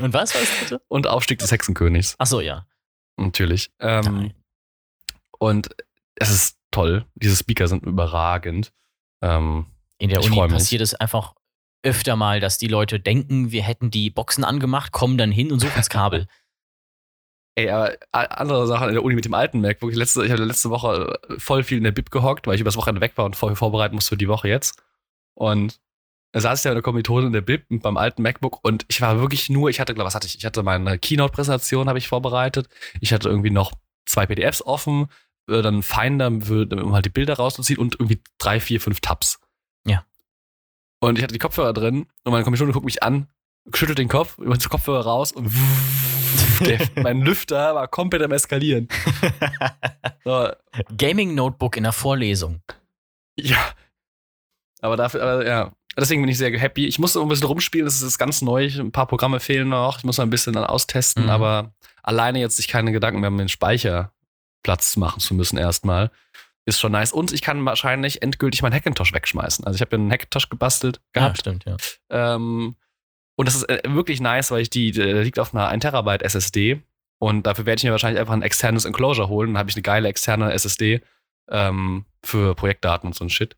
[0.02, 0.80] Und was war das bitte?
[0.88, 2.14] und Aufstieg des Hexenkönigs.
[2.18, 2.66] Achso, ja.
[3.16, 3.70] Natürlich.
[3.80, 4.32] Ähm,
[5.40, 5.70] und
[6.14, 7.04] es ist toll.
[7.16, 8.72] Diese Speaker sind überragend.
[9.22, 9.66] Ähm,
[9.98, 11.34] In der Uni passiert es einfach
[11.82, 15.58] öfter mal, dass die Leute denken, wir hätten die Boxen angemacht, kommen dann hin und
[15.60, 16.26] suchen das Kabel.
[17.58, 19.92] ey, aber andere Sachen in der Uni mit dem alten MacBook.
[19.92, 22.76] Letzte, ich hatte letzte Woche äh, voll viel in der Bib gehockt, weil ich übers
[22.76, 24.80] Wochenende weg war und voll vorbereiten musste für die Woche jetzt.
[25.34, 25.80] Und
[26.32, 29.00] da saß ich ja mit der Kommilitonin in der Bib beim alten MacBook und ich
[29.00, 30.36] war wirklich nur, ich hatte, was hatte ich?
[30.36, 32.68] Ich hatte meine Keynote-Präsentation, habe ich vorbereitet.
[33.00, 33.72] Ich hatte irgendwie noch
[34.06, 35.08] zwei PDFs offen,
[35.48, 39.40] äh, dann Finder, um halt die Bilder rauszuziehen und irgendwie drei, vier, fünf Tabs.
[39.86, 40.04] Ja.
[41.00, 43.28] Und ich hatte die Kopfhörer drin und meine Kommilitonin guckt mich an,
[43.74, 45.50] schüttelt den Kopf, über den Kopfhörer raus und
[46.60, 48.88] der, mein Lüfter war komplett am Eskalieren.
[50.24, 50.48] So,
[50.96, 52.62] Gaming-Notebook in der Vorlesung.
[53.36, 53.58] ja.
[54.80, 55.72] Aber dafür, aber, ja.
[55.96, 56.86] Deswegen bin ich sehr happy.
[56.86, 58.68] Ich musste ein bisschen rumspielen, das ist ganz neu.
[58.78, 59.98] Ein paar Programme fehlen noch.
[59.98, 61.30] Ich muss mal ein bisschen dann austesten, Mhm.
[61.30, 66.12] aber alleine jetzt sich keine Gedanken mehr um den Speicherplatz machen zu müssen erstmal.
[66.66, 67.12] Ist schon nice.
[67.12, 69.64] Und ich kann wahrscheinlich endgültig meinen Hackintosh wegschmeißen.
[69.64, 71.38] Also ich habe ja einen Hackintosh gebastelt Ja, gehabt.
[71.38, 71.76] stimmt, ja.
[72.10, 72.76] Ähm,
[73.38, 76.22] und das ist äh, wirklich nice, weil ich die, der liegt auf einer 1 Terabyte
[76.22, 76.82] SSD.
[77.20, 79.50] Und dafür werde ich mir wahrscheinlich einfach ein externes Enclosure holen.
[79.50, 81.02] Dann habe ich eine geile externe SSD
[81.48, 83.56] ähm, für Projektdaten und so ein Shit.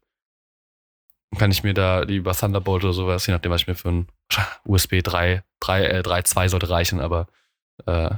[1.31, 3.74] Dann kann ich mir da die über Thunderbolt oder sowas, je nachdem, was ich mir
[3.74, 4.09] für ein
[4.64, 7.28] USB 3, 3, äh, 3.2 sollte reichen, aber
[7.87, 8.11] äh,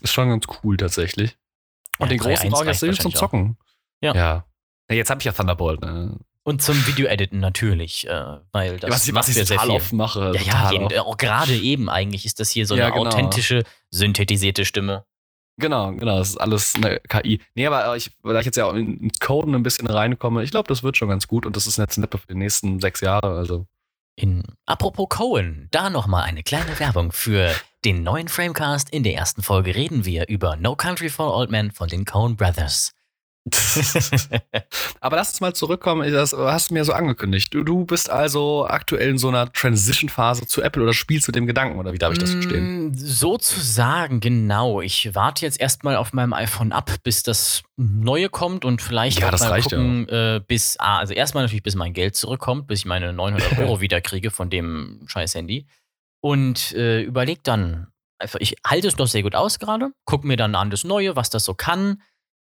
[0.00, 1.36] ist schon ganz cool tatsächlich.
[1.98, 3.16] Und Ja, den großen 3.1 brauche ich jetzt zum auch.
[3.16, 3.58] Zocken.
[4.00, 4.14] Ja.
[4.14, 4.46] ja.
[4.88, 5.82] Ja, jetzt habe ich ja Thunderbolt.
[5.82, 6.16] Ne?
[6.46, 9.76] Und zum Video-Editen natürlich, äh, weil das was ich, was ich ja sehr total viel.
[9.76, 10.32] oft mache.
[10.36, 13.06] Ja, ja, jeden, auch gerade eben eigentlich ist das hier so eine Ja, genau.
[13.06, 15.04] authentische, synthetisierte Stimme.
[15.58, 17.40] Genau, genau, das ist alles eine KI.
[17.56, 20.50] Nee, aber ich, weil ich jetzt ja auch in- ins Coden ein bisschen reinkomme, ich
[20.52, 23.00] glaube, das wird schon ganz gut und das ist jetzt ein für die nächsten sechs
[23.00, 23.36] Jahre.
[23.36, 23.66] Also,
[24.18, 27.52] In Apropos Cohen, da nochmal eine kleine Werbung für
[27.84, 28.88] den neuen Framecast.
[28.90, 32.36] In der ersten Folge reden wir über No Country for Old Men von den Cohen
[32.36, 32.92] Brothers.
[35.00, 36.10] aber lass uns mal zurückkommen.
[36.12, 37.54] Das hast du mir so angekündigt.
[37.54, 41.46] Du, du bist also aktuell in so einer Transition-Phase zu Apple oder spielst mit dem
[41.46, 42.88] Gedanken oder wie darf ich das verstehen?
[42.88, 44.80] Mm, Sozusagen, genau.
[44.80, 49.30] Ich warte jetzt erstmal auf meinem iPhone ab, bis das neue kommt und vielleicht Ja,
[49.30, 52.86] mal reicht gucken, äh, bis, ah, also erstmal natürlich, bis mein Geld zurückkommt, bis ich
[52.86, 55.66] meine 900 Euro wieder kriege von dem scheiß Handy.
[56.20, 57.88] Und äh, überleg dann,
[58.18, 61.14] einfach, ich halte es noch sehr gut aus gerade, guck mir dann an das Neue,
[61.14, 62.02] was das so kann.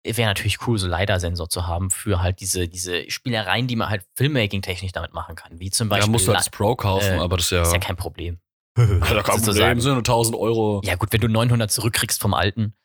[0.06, 4.06] Wäre natürlich cool, so LiDAR-Sensor zu haben für halt diese, diese Spielereien, die man halt
[4.16, 5.60] Filmmaking-technisch damit machen kann.
[5.60, 6.12] Wie zum Da Beispiel.
[6.12, 8.40] musst du als Pro kaufen, äh, aber das ist ja, ist ja kein Problem.
[8.78, 9.24] ja kein Problem.
[9.40, 9.82] sozusagen.
[9.82, 10.82] Sind nur 1000 Euro.
[10.86, 12.76] Ja, gut, wenn du 900 zurückkriegst vom alten,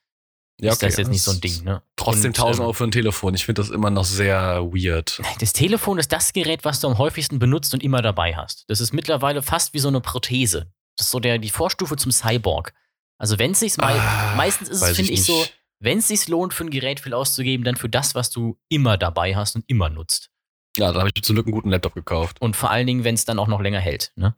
[0.60, 1.82] Ja, ist das okay, jetzt nicht so ein Ding, ne?
[1.96, 3.34] Trotzdem Und, 1000 ähm, Euro für ein Telefon.
[3.34, 5.20] Ich finde das immer noch sehr weird.
[5.40, 8.64] Das Telefon ist das Gerät, was du am häufigsten benutzt und immer dabei hast.
[8.68, 10.70] Das ist mittlerweile fast wie so eine Prothese.
[10.96, 12.72] Das ist so der, die Vorstufe zum Cyborg.
[13.18, 15.54] Also wenn es sich Ah, meistens ist es, finde ich, so, nicht.
[15.80, 18.96] Wenn es sich lohnt, für ein Gerät viel auszugeben, dann für das, was du immer
[18.98, 20.30] dabei hast und immer nutzt.
[20.76, 22.40] Ja, da habe ich mir zum Glück einen guten Laptop gekauft.
[22.40, 24.36] Und vor allen Dingen, wenn es dann auch noch länger hält, ne?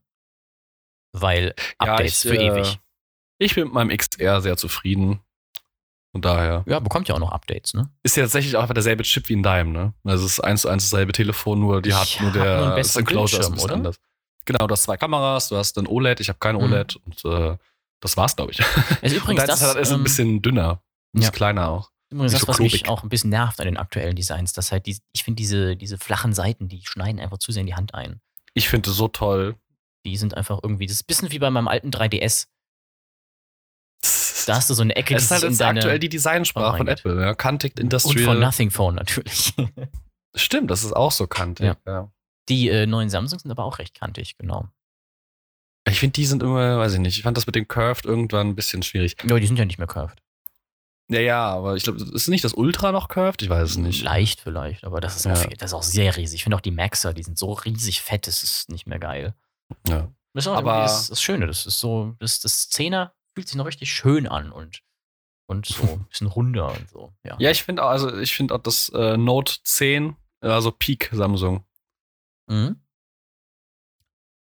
[1.13, 2.79] Weil Ja, Updates ich, für äh, ewig.
[3.39, 5.21] Ich bin mit meinem XR sehr zufrieden.
[6.15, 6.63] Und daher.
[6.67, 7.91] Ja, bekommt ja auch noch Updates, ne?
[8.03, 9.95] Ist ja tatsächlich auch einfach derselbe Chip wie in deinem, ne?
[10.05, 12.77] Also es ist eins zu eins dasselbe Telefon, nur die hat Ich nur nur der
[12.77, 13.75] Enclosure ist ein Bildschirm, oder?
[13.75, 13.97] anders.
[14.45, 16.63] Genau, du hast zwei Kameras, du hast ein OLED, ich habe kein Mhm.
[16.63, 17.57] OLED und äh,
[18.01, 18.61] das war's, glaube ich.
[19.01, 20.83] Es ist übrigens das, ist halt ist ähm, ein bisschen dünner.
[21.13, 21.31] Ist ja.
[21.31, 21.91] kleiner auch.
[22.11, 22.89] übrigens das so was mich klobig.
[22.89, 25.99] auch ein bisschen nervt an den aktuellen Designs, dass halt die, ich finde diese, diese
[25.99, 28.21] flachen Seiten, die schneiden einfach zu sehr in die Hand ein.
[28.55, 29.57] Ich finde so toll.
[30.05, 32.49] Die sind einfach irgendwie, das ist ein bisschen wie bei meinem alten 3DS.
[34.47, 37.05] Da hast du so eine Ecke, Es ist halt jetzt aktuell die Designsprache von reingeht.
[37.05, 37.35] Apple, ja.
[37.35, 38.25] Kantig und Industrial.
[38.25, 39.55] von Nothing Phone natürlich.
[40.35, 41.67] Stimmt, das ist auch so kantig.
[41.67, 41.77] Ja.
[41.87, 42.13] Ja.
[42.49, 44.69] Die äh, neuen Samsung sind aber auch recht kantig, genau.
[45.89, 48.49] Ich finde, die sind immer, weiß ich nicht, ich fand das mit dem Curved irgendwann
[48.49, 49.17] ein bisschen schwierig.
[49.25, 50.21] Ja, die sind ja nicht mehr curved.
[51.13, 53.43] Ja, ja, aber ich glaube, ist nicht das Ultra noch Curved?
[53.43, 54.03] Ich weiß es nicht.
[54.03, 55.33] Leicht vielleicht, aber das ist, Ja.
[55.33, 56.39] auch, viel- das ist auch sehr riesig.
[56.41, 59.35] Ich finde auch die Maxer, die sind so riesig fett, das ist nicht mehr geil.
[59.89, 60.09] Ja.
[60.35, 63.49] Das ist auch Aber- aber das, das Schöne, das ist so, das, das Zehner fühlt
[63.49, 64.83] sich noch richtig schön an und,
[65.47, 67.13] und so ein bisschen runder und so.
[67.25, 67.37] Ja.
[67.39, 71.65] Ja, ich finde auch, also ich finde auch das äh, Note 10, also Peak Samsung.
[72.49, 72.81] Mhm.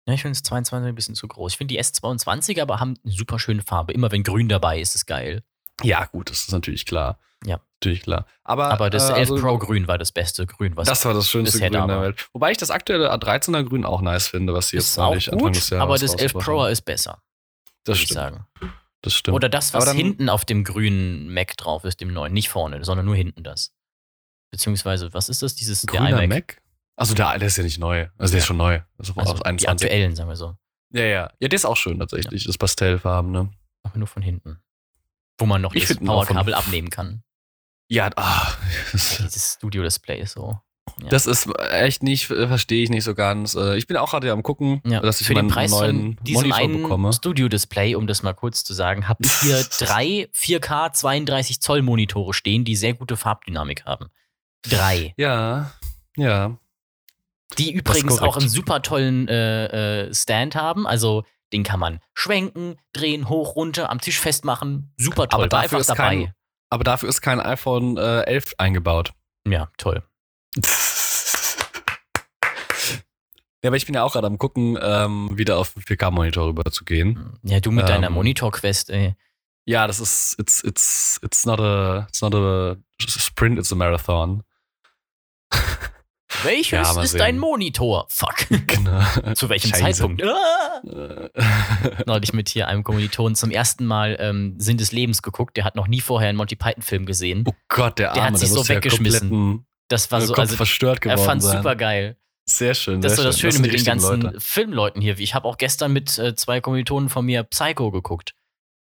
[0.08, 1.54] Ja, ich finde das 22 ein bisschen zu groß.
[1.54, 3.94] Ich finde die S22 aber haben eine super schöne Farbe.
[3.94, 5.44] Immer wenn grün dabei ist, ist geil.
[5.82, 7.18] Ja, gut, das ist natürlich klar.
[7.46, 7.60] Ja.
[7.82, 8.26] Natürlich klar.
[8.44, 11.14] Aber, Aber das äh, 11 also, Pro Grün war das beste Grün, was das war
[11.14, 12.02] das schönste Grün der.
[12.02, 12.30] Welt.
[12.34, 15.70] Wobei ich das aktuelle A13er Grün auch nice finde, was sie jetzt neulich Anfang des
[15.70, 17.22] Jahres aber das 11 rausgebracht Pro ist besser,
[17.84, 18.16] Das würde ich stimmt.
[18.20, 18.46] sagen.
[19.02, 19.36] Das stimmt.
[19.36, 22.32] Oder das, was dann- hinten auf dem grünen Mac drauf ist, dem neuen.
[22.32, 23.74] Nicht vorne, sondern nur hinten das.
[24.52, 25.56] Beziehungsweise, was ist das?
[25.56, 26.30] Dieses der Grüner iMac.
[26.30, 26.62] Mac?
[26.96, 28.08] Also der, der ist ja nicht neu.
[28.18, 28.82] Also der ist schon neu.
[28.98, 29.68] Also, Also aus die 21.
[29.88, 30.56] aktuellen, sagen wir so.
[30.92, 31.32] Ja, ja.
[31.40, 32.46] Ja, der ist auch schön tatsächlich.
[32.46, 33.50] Das Pastellfarben, ne?
[33.82, 34.60] Aber nur von hinten.
[35.38, 37.24] Wo man noch Ich das Powerkabel abnehmen kann.
[37.90, 38.60] Ja, das,
[39.18, 40.58] Dieses Studio-Display ist so.
[41.02, 41.08] Ja.
[41.10, 43.56] das ist echt nicht, äh, verstehe ich nicht so ganz.
[43.56, 46.16] Äh, Ich bin auch gerade am gucken, Ja, dass ich für den meinen Preis neuen
[46.16, 47.14] von diesem Monitor bekomme.
[47.14, 52.66] Studio-Display, um das mal kurz zu sagen, habt ihr drei 4K 32 Zoll Monitore stehen,
[52.66, 54.08] die sehr gute Farbdynamik haben.
[54.62, 55.14] Drei.
[55.18, 55.72] Ja,
[56.18, 56.58] ja.
[57.58, 60.86] Die übrigens auch einen super tollen äh, äh, Stand haben.
[60.88, 61.24] Also
[61.54, 64.94] den kann man schwenken, drehen, hoch, runter, am Tisch festmachen.
[64.98, 65.40] Super toll.
[65.42, 65.98] Aber dafür ist dabei.
[66.26, 66.34] kein-
[66.70, 69.14] Aber dafür ist kein iPhone äh, 11 eingebaut.
[69.48, 70.04] Ja, toll.
[73.64, 76.70] Ja, aber ich bin ja auch gerade am gucken, ähm, wieder auf den 4K-Monitor rüber
[76.70, 77.38] zu gehen.
[77.44, 79.16] Ja, du mit deiner Ähm, Monitor-Quest, ey.
[79.66, 82.76] Ja, das ist, it's, it's, it's not a, it's not a
[83.08, 84.44] sprint, it's a marathon.
[86.44, 87.20] Welches ja, ist sehen.
[87.20, 88.06] dein Monitor?
[88.10, 88.48] Fuck.
[88.68, 89.02] Genau.
[89.36, 89.82] Zu welchem Scheiße.
[90.02, 90.24] Zeitpunkt?
[90.24, 90.82] Ah!
[92.06, 95.58] Neulich mit hier einem Kommilitonen zum ersten Mal ähm, Sinn des Lebens geguckt.
[95.58, 97.44] Der hat noch nie vorher einen Monty Python-Film gesehen.
[97.48, 99.30] oh Gott, der Arme, Der hat sich so muss ja weggeschmissen.
[99.30, 101.58] kompletten Das war so, also verstört er geworden fand sein.
[101.58, 102.18] super geil.
[102.46, 103.52] Sehr schön, Das ist sehr so das schön.
[103.52, 104.40] Schöne sind mit den ganzen Leute.
[104.42, 105.18] Filmleuten hier.
[105.20, 108.34] Ich habe auch gestern mit äh, zwei Kommilitonen von mir Psycho geguckt.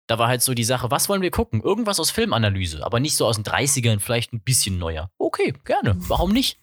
[0.07, 1.63] Da war halt so die Sache, was wollen wir gucken?
[1.63, 5.11] Irgendwas aus Filmanalyse, aber nicht so aus den 30ern, vielleicht ein bisschen neuer.
[5.19, 5.97] Okay, gerne.
[5.99, 6.59] Warum nicht?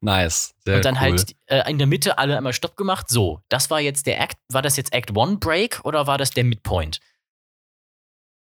[0.00, 0.54] Nice.
[0.64, 1.00] Sehr und dann cool.
[1.00, 3.08] halt äh, in der Mitte alle einmal Stopp gemacht.
[3.08, 4.38] So, das war jetzt der Act.
[4.52, 7.00] War das jetzt Act One Break oder war das der Midpoint?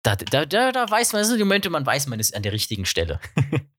[0.02, 2.42] Da, da, da, da weiß man, das sind die Momente, man weiß, man ist an
[2.42, 3.20] der richtigen Stelle.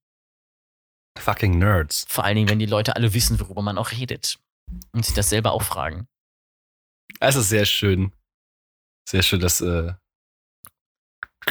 [1.20, 2.06] Fucking Nerds.
[2.10, 4.40] Vor allen Dingen, wenn die Leute alle wissen, worüber man auch redet.
[4.92, 6.08] Und sich das selber auch fragen.
[7.20, 8.12] Es ist sehr schön.
[9.08, 9.94] Sehr schön, dass äh,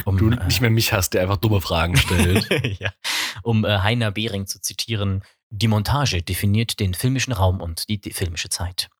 [0.04, 2.48] Um, du äh, nicht mehr mich hast, der einfach dumme Fragen stellt.
[2.80, 2.92] ja.
[3.42, 5.22] Um äh, Heiner Behring zu zitieren,
[5.58, 8.90] die Montage definiert den filmischen Raum und die, die filmische Zeit.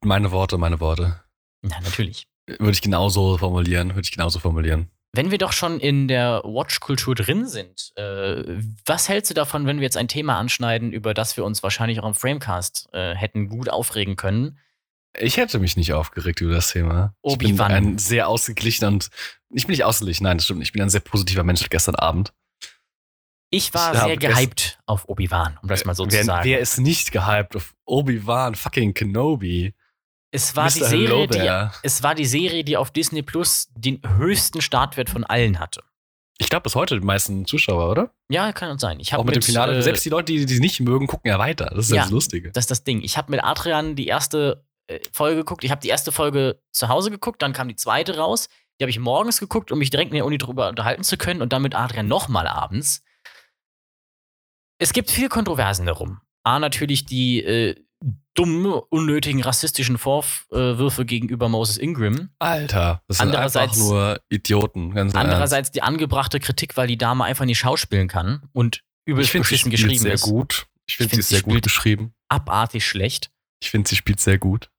[0.00, 1.20] meine Worte, meine Worte.
[1.62, 2.26] Na, natürlich.
[2.46, 3.90] Würde ich genauso formulieren.
[3.90, 4.90] Würde ich genauso formulieren.
[5.12, 8.44] Wenn wir doch schon in der Watch-Kultur drin sind, äh,
[8.84, 12.00] was hältst du davon, wenn wir jetzt ein Thema anschneiden, über das wir uns wahrscheinlich
[12.00, 14.58] auch im Framecast äh, hätten gut aufregen können?
[15.18, 17.14] Ich hätte mich nicht aufgeregt über das Thema.
[17.22, 17.72] Ich bin Obi-Wan.
[17.72, 19.08] ein sehr ausgeglichener und
[19.48, 20.68] ich bin nicht ausgeglichen, nein, das stimmt nicht.
[20.68, 22.34] Ich bin ein sehr positiver Mensch gestern Abend.
[23.56, 26.44] Ich war Ich sehr gehypt auf Obi-Wan, um das mal so wer, zu sagen.
[26.44, 29.74] wer ist nicht gehypt auf Obi-Wan fucking Kenobi?
[30.30, 30.80] es, war die.
[30.80, 35.58] Serie, die, es war die Serie, die auf Disney Plus den höchsten Startwert von allen
[35.58, 35.82] hatte.
[36.38, 38.10] Ich glaube bis heute die meisten Zuschauer, oder?
[38.28, 39.00] Ja, kann sein.
[39.00, 39.78] Ich Auch mit, dem Finale.
[39.78, 41.70] äh, Selbst die Leute, die die nicht mögen, gucken ja weiter.
[41.74, 42.02] Das ist ja, Ja.
[42.02, 42.50] das Lustige.
[42.52, 43.00] Das ist das Ding.
[43.02, 45.64] Ich habe mit Adrian die erste äh, Folge geguckt.
[45.64, 48.48] Ich habe die erste Folge zu Hause geguckt, dann kam die zweite raus.
[48.78, 51.40] Die habe ich morgens geguckt, um mich direkt in der Uni drüber unterhalten zu können
[51.40, 53.02] und dann mit Adrian nochmal abends.
[54.78, 56.20] Es gibt viel Kontroversen darum.
[56.44, 57.74] A, natürlich die, äh,
[58.34, 62.30] dummen, unnötigen rassistischen Vorwürfe gegenüber Moses Ingram.
[62.38, 64.94] Alter, das sind einfach nur Idioten.
[64.94, 65.14] Ganz.
[65.14, 69.46] Andererseits die angebrachte Kritik, weil die Dame einfach nicht schauspielen kann und übelst ich finde,
[69.46, 70.22] sie beschissen geschrieben sehr ist.
[70.22, 70.66] gut.
[70.86, 72.14] Ich finde, find, sie sehr gut geschrieben.
[72.28, 73.30] Abartig schlecht.
[73.60, 74.70] Ich finde, sie spielt sehr gut.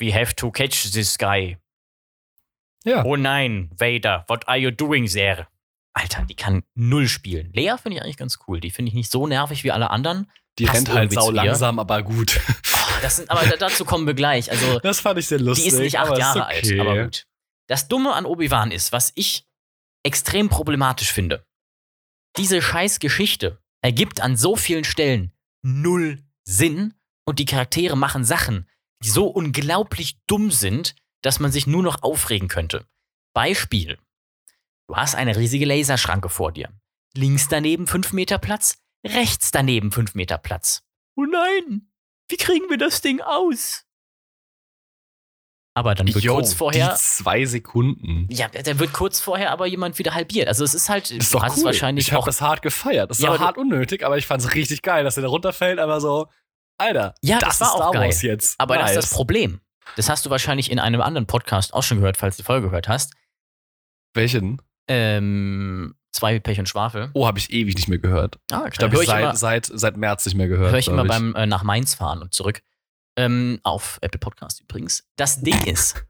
[0.00, 1.58] We have to catch this guy.
[2.84, 3.04] Ja.
[3.04, 5.48] Oh nein, Vader, what are you doing there?
[5.94, 7.52] Alter, die kann null spielen.
[7.52, 8.60] Lea finde ich eigentlich ganz cool.
[8.60, 10.30] Die finde ich nicht so nervig wie alle anderen.
[10.58, 12.40] Die Passt rennt halt sau langsam, aber gut.
[12.48, 14.50] Oh, das sind, aber da- dazu kommen wir gleich.
[14.50, 15.64] Also, Das fand ich sehr lustig.
[15.64, 16.70] die ist nicht acht Jahre okay.
[16.72, 17.26] alt, aber gut.
[17.68, 19.46] Das Dumme an Obi-Wan ist, was ich
[20.04, 21.46] extrem problematisch finde.
[22.36, 25.32] Diese scheiß Geschichte ergibt an so vielen Stellen
[25.62, 28.68] null Sinn und die Charaktere machen Sachen,
[29.02, 32.86] die so unglaublich dumm sind, dass man sich nur noch aufregen könnte.
[33.34, 33.98] Beispiel.
[34.88, 36.68] Du hast eine riesige Laserschranke vor dir.
[37.16, 40.82] Links daneben 5 Meter Platz, rechts daneben 5 Meter Platz.
[41.16, 41.88] Oh nein,
[42.28, 43.84] wie kriegen wir das Ding aus?
[45.76, 46.94] Aber dann wird Yo, kurz vorher.
[46.94, 48.28] Zwei Sekunden.
[48.30, 50.46] Ja, da wird kurz vorher aber jemand wieder halbiert.
[50.46, 51.64] Also es ist halt, Das ist du doch hast cool.
[51.64, 52.26] wahrscheinlich ich habe auch.
[52.26, 53.10] das hart gefeiert.
[53.10, 55.22] Das ist Ja, auch aber hart unnötig, aber ich fand es richtig geil, dass der
[55.22, 56.28] da runterfällt, aber so,
[56.78, 58.02] Alter, Ja, das, das war ist auch Star geil.
[58.08, 58.60] Wars jetzt.
[58.60, 58.96] aber das nice.
[58.98, 59.60] ist das Problem.
[59.96, 62.68] Das hast du wahrscheinlich in einem anderen Podcast auch schon gehört, falls du die Folge
[62.68, 63.14] gehört hast.
[64.14, 64.62] Welchen?
[64.88, 67.10] Ähm, zwei Pech und Schwafel.
[67.14, 68.38] Oh, habe ich ewig nicht mehr gehört.
[68.52, 70.72] Ah, Ich glaube, ich ich seit, immer, seit, seit März nicht mehr gehört.
[70.72, 72.62] hör ich immer glaub beim äh, nach Mainz fahren und zurück.
[73.16, 75.08] Ähm, auf Apple Podcast übrigens.
[75.16, 76.04] Das Ding ist,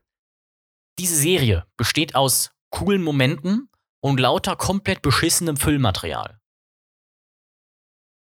[0.98, 3.68] diese Serie besteht aus coolen Momenten
[4.00, 6.40] und lauter komplett beschissenem Füllmaterial,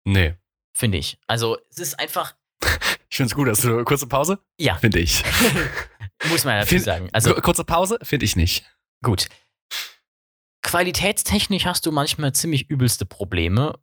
[0.05, 0.35] Nee.
[0.73, 1.19] finde ich.
[1.27, 2.35] Also es ist einfach,
[3.09, 4.39] Ich finde es gut, dass du kurze Pause?
[4.59, 5.23] ja, Finde ich.
[6.29, 7.09] muss man dazu Find- sagen.
[7.13, 7.99] Also Kur- kurze Pause?
[8.03, 8.65] Finde ich nicht.
[9.03, 9.27] Gut.
[10.67, 13.79] Qualitätstechnisch hast du manchmal ziemlich übelste Probleme,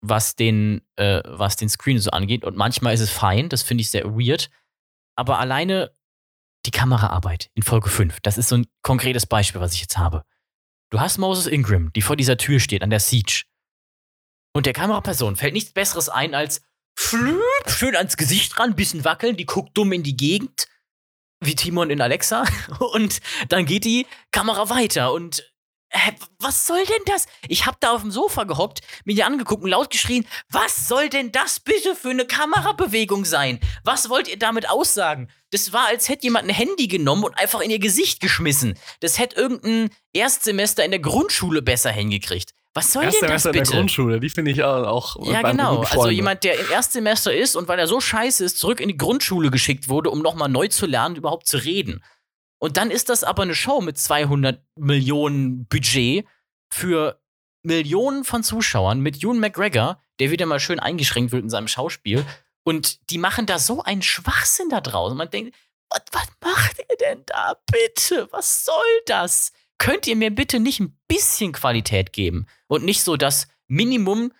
[0.00, 2.42] was den, äh, was den Screen so angeht.
[2.46, 4.48] Und manchmal ist es fein, das finde ich sehr weird.
[5.14, 5.94] Aber alleine
[6.64, 10.24] die Kameraarbeit in Folge 5, das ist so ein konkretes Beispiel, was ich jetzt habe.
[10.88, 13.42] Du hast Moses Ingram, die vor dieser Tür steht, an der Siege.
[14.54, 16.62] Und der Kameraperson fällt nichts Besseres ein als
[16.98, 20.66] flüp, schön ans Gesicht ran, bisschen wackeln, die guckt dumm in die Gegend,
[21.40, 22.46] wie Timon in Alexa.
[22.94, 23.20] Und
[23.50, 25.51] dann geht die Kamera weiter und
[25.92, 27.26] hä, was soll denn das?
[27.48, 31.08] Ich hab da auf dem Sofa gehockt, mir die angeguckt und laut geschrien, was soll
[31.08, 33.60] denn das bitte für eine Kamerabewegung sein?
[33.84, 35.28] Was wollt ihr damit aussagen?
[35.50, 38.78] Das war, als hätte jemand ein Handy genommen und einfach in ihr Gesicht geschmissen.
[39.00, 42.52] Das hätte irgendein Erstsemester in der Grundschule besser hingekriegt.
[42.74, 43.72] Was soll denn das Semester in der bitte?
[43.72, 45.16] Grundschule, die finde ich auch.
[45.30, 45.82] Ja, genau.
[45.82, 48.96] Also jemand, der im Erstsemester ist und weil er so scheiße ist, zurück in die
[48.96, 52.02] Grundschule geschickt wurde, um nochmal neu zu lernen, überhaupt zu reden.
[52.62, 56.24] Und dann ist das aber eine Show mit 200 Millionen Budget
[56.72, 57.20] für
[57.64, 62.24] Millionen von Zuschauern mit Ewan McGregor, der wieder mal schön eingeschränkt wird in seinem Schauspiel.
[62.62, 65.18] Und die machen da so einen Schwachsinn da draußen.
[65.18, 65.56] Man denkt,
[65.90, 68.28] was, was macht ihr denn da bitte?
[68.30, 69.50] Was soll das?
[69.78, 72.46] Könnt ihr mir bitte nicht ein bisschen Qualität geben?
[72.68, 74.32] Und nicht so das Minimum,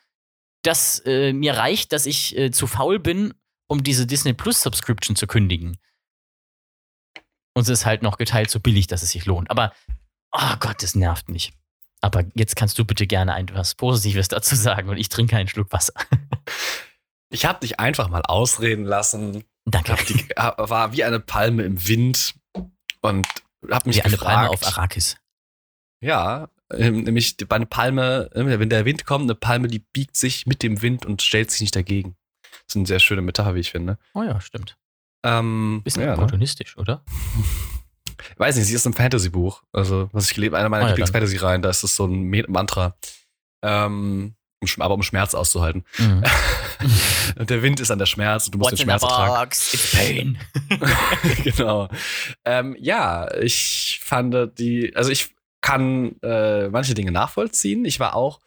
[0.63, 3.35] das äh, mir reicht, dass ich äh, zu faul bin,
[3.67, 5.77] um diese Disney Plus Subscription zu kündigen.
[7.55, 9.51] Und es ist halt noch geteilt so billig, dass es sich lohnt.
[9.51, 9.73] Aber,
[10.33, 11.53] oh Gott, das nervt mich.
[12.01, 15.73] Aber jetzt kannst du bitte gerne etwas Positives dazu sagen und ich trinke einen Schluck
[15.73, 15.95] Wasser.
[17.31, 19.45] ich habe dich einfach mal ausreden lassen.
[19.65, 19.97] Danke.
[20.09, 22.35] Die, war wie eine Palme im Wind
[23.01, 23.27] und
[23.71, 24.35] habe mich Wie eine gefragt.
[24.35, 25.17] Palme auf Arrakis.
[26.01, 30.17] Ja, ähm, nämlich bei einer Palme, äh, wenn der Wind kommt, eine Palme, die biegt
[30.17, 32.17] sich mit dem Wind und stellt sich nicht dagegen.
[32.43, 33.99] Das ist eine sehr schöne Metapher, wie ich finde.
[34.15, 34.77] Oh ja, stimmt.
[35.23, 36.15] Ähm, Bisschen ja, ne?
[36.15, 37.05] opportunistisch, oder?
[38.37, 39.63] Weiß nicht, sie ist ein Fantasy-Buch.
[39.73, 42.97] Also, was ich gelesen, einer meiner Ah, ja, Lieblings-Fantasy-Reihen, da ist es so ein Mantra.
[43.63, 44.35] Ähm,
[44.79, 45.85] aber um Schmerz auszuhalten.
[45.99, 46.23] Mhm.
[47.39, 49.13] und der Wind ist an der Schmerz und du musst What's den in the Schmerz
[49.13, 49.41] ertragen.
[49.41, 49.75] box?
[49.75, 50.39] It's pain.
[51.45, 51.89] genau.
[52.45, 57.85] Ähm, ja, ich fand die, also ich kann äh, manche Dinge nachvollziehen.
[57.85, 58.41] Ich war auch,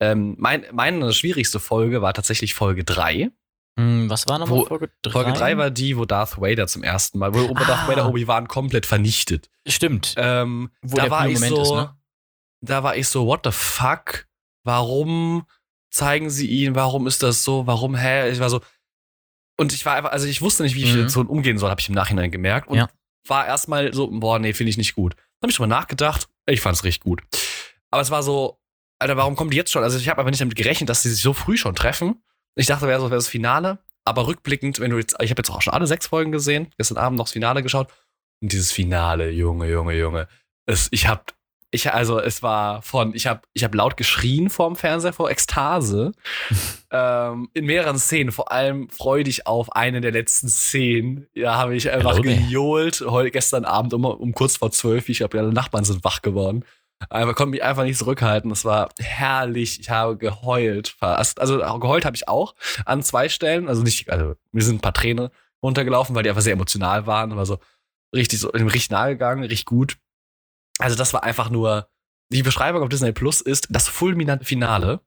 [0.00, 3.30] ähm, mein, meine schwierigste Folge war tatsächlich Folge 3.
[3.78, 5.10] Hm, was war nochmal Wo- Folge 3?
[5.10, 7.64] Folge 3 war die, wo Darth Vader zum ersten Mal, wo Ah.
[7.64, 9.50] Darth Vader Obi-Wan komplett vernichtet.
[9.66, 10.14] Stimmt.
[10.16, 11.96] Ähm, Wo da der war ich Moment so, ist, ne?
[12.60, 14.26] da war ich so, what the fuck?
[14.64, 15.44] Warum
[15.90, 16.74] zeigen sie ihn?
[16.74, 17.66] Warum ist das so?
[17.66, 18.30] Warum, hä?
[18.30, 18.60] Ich war so,
[19.58, 21.08] und ich war einfach, also ich wusste nicht, wie ich Mhm.
[21.08, 22.68] so umgehen soll, habe ich im Nachhinein gemerkt.
[22.68, 22.88] Und Ja.
[23.26, 25.14] war erstmal so, boah, nee, finde ich nicht gut.
[25.14, 27.22] Dann habe ich drüber nachgedacht, ich fand es richtig gut.
[27.90, 28.60] Aber es war so,
[29.00, 29.82] Alter, warum kommen die jetzt schon?
[29.82, 32.22] Also ich habe aber nicht damit gerechnet, dass sie sich so früh schon treffen.
[32.56, 33.78] Ich dachte, wäre so wäre das Finale.
[34.04, 36.98] Aber rückblickend, wenn du jetzt, ich habe jetzt auch schon alle sechs Folgen gesehen, gestern
[36.98, 37.88] Abend noch das Finale geschaut.
[38.42, 40.28] Und dieses Finale, Junge, Junge, Junge.
[40.66, 41.24] Es, ich habe
[41.74, 46.12] ich, also es war von, ich habe ich hab laut geschrien vorm Fernseher vor Ekstase.
[46.92, 51.26] ähm, in mehreren Szenen, vor allem freudig auf eine der letzten Szenen.
[51.34, 53.02] Ja, habe ich einfach gejohlt.
[53.06, 55.08] Heute gestern Abend um, um kurz vor zwölf.
[55.08, 56.64] Ich habe ja, alle Nachbarn sind wach geworden.
[57.10, 58.50] Aber konnte mich einfach nicht zurückhalten.
[58.50, 59.80] Es war herrlich.
[59.80, 61.40] Ich habe geheult fast.
[61.40, 62.54] Also geheult habe ich auch
[62.86, 63.68] an zwei Stellen.
[63.68, 65.28] Also nicht, also mir sind ein paar Tränen
[65.62, 67.32] runtergelaufen, weil die einfach sehr emotional waren.
[67.32, 67.58] Aber so
[68.14, 69.96] richtig so richtig nahe gegangen, richtig gut.
[70.78, 71.88] Also das war einfach nur,
[72.30, 75.00] die Beschreibung auf Disney Plus ist das fulminante Finale.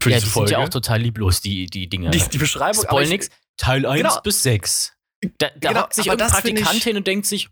[0.00, 0.48] Für ja, diese die Folge.
[0.48, 2.10] sind ja auch total lieblos, die, die Dinge.
[2.10, 2.82] Die, die Beschreibung.
[2.82, 3.30] Spoil nix.
[3.56, 4.20] Teil 1 genau.
[4.22, 4.92] bis 6.
[5.38, 7.48] Da, da genau, sich irgendein Praktikant hin und denkt sich,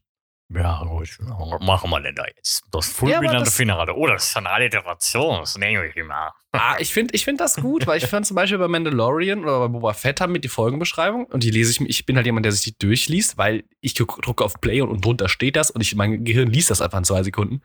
[0.54, 1.18] ja, gut,
[1.60, 2.64] machen wir denn da jetzt?
[2.70, 3.94] Das fulminante ja, Finale.
[3.94, 6.32] Oh, das ist eine Alliteration, das nehme ich immer.
[6.54, 9.60] Ah, ich finde ich find das gut, weil ich fand zum Beispiel bei Mandalorian oder
[9.60, 11.88] bei Boba Fett haben mit die Folgenbeschreibung und die lese ich mir.
[11.88, 15.02] Ich bin halt jemand, der sich die durchliest, weil ich drücke auf Play und, und
[15.02, 17.62] drunter steht das und ich, mein Gehirn liest das einfach in zwei Sekunden.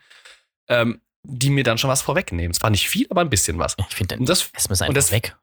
[0.69, 2.51] Ähm, die mir dann schon was vorwegnehmen.
[2.51, 3.75] Es war nicht viel, aber ein bisschen was.
[3.89, 5.35] Ich finde, das es muss einfach das, weg.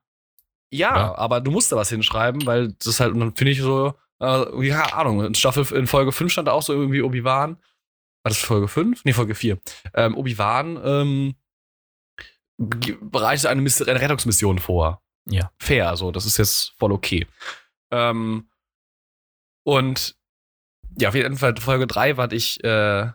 [0.70, 3.60] Ja, ja, aber du musst da was hinschreiben, weil das halt, und dann finde ich
[3.60, 7.56] so, äh, ja, Ahnung, in Staffel, in Folge 5 stand da auch so irgendwie Obi-Wan.
[7.56, 9.04] War das Folge 5?
[9.04, 9.58] Nee, Folge 4.
[9.94, 11.34] Ähm, Obi-Wan ähm,
[12.56, 15.02] bereitet eine, eine, Rettungsmission vor.
[15.26, 15.50] Ja.
[15.58, 17.26] Fair, so, das ist jetzt voll okay.
[17.90, 18.48] Ähm,
[19.64, 20.16] und
[20.98, 23.10] ja, auf jeden Fall Folge 3 war ich äh,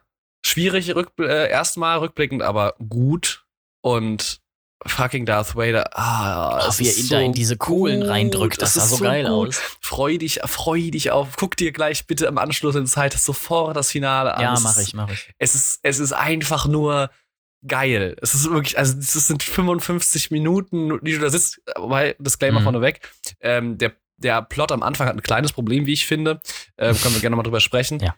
[0.46, 3.46] schwierig rück, äh, erstmal rückblickend, aber gut.
[3.82, 4.42] Und
[4.86, 5.98] fucking Darth Vader.
[5.98, 8.10] Ah, oh, wie er ihn so da in diese Kugeln gut.
[8.10, 8.62] reindrückt.
[8.62, 9.50] Das, das sah so, geil gut.
[9.50, 9.62] aus.
[9.82, 11.36] Freu dich, freu dich auf.
[11.38, 14.42] Guck dir gleich bitte im Anschluss in Zeit sofort das Finale an.
[14.42, 15.30] Ja, mach ich, mach ich.
[15.38, 17.10] Es ist, es ist einfach nur
[17.68, 18.16] geil.
[18.22, 22.64] Es ist wirklich, also es sind 55 Minuten, die du da sitzt, wobei, Disclaimer mhm.
[22.64, 23.02] vorneweg,
[23.42, 26.40] ähm, der, der Plot am Anfang hat ein kleines Problem, wie ich finde.
[26.78, 28.00] Ähm, können wir gerne mal drüber sprechen.
[28.00, 28.16] Ja.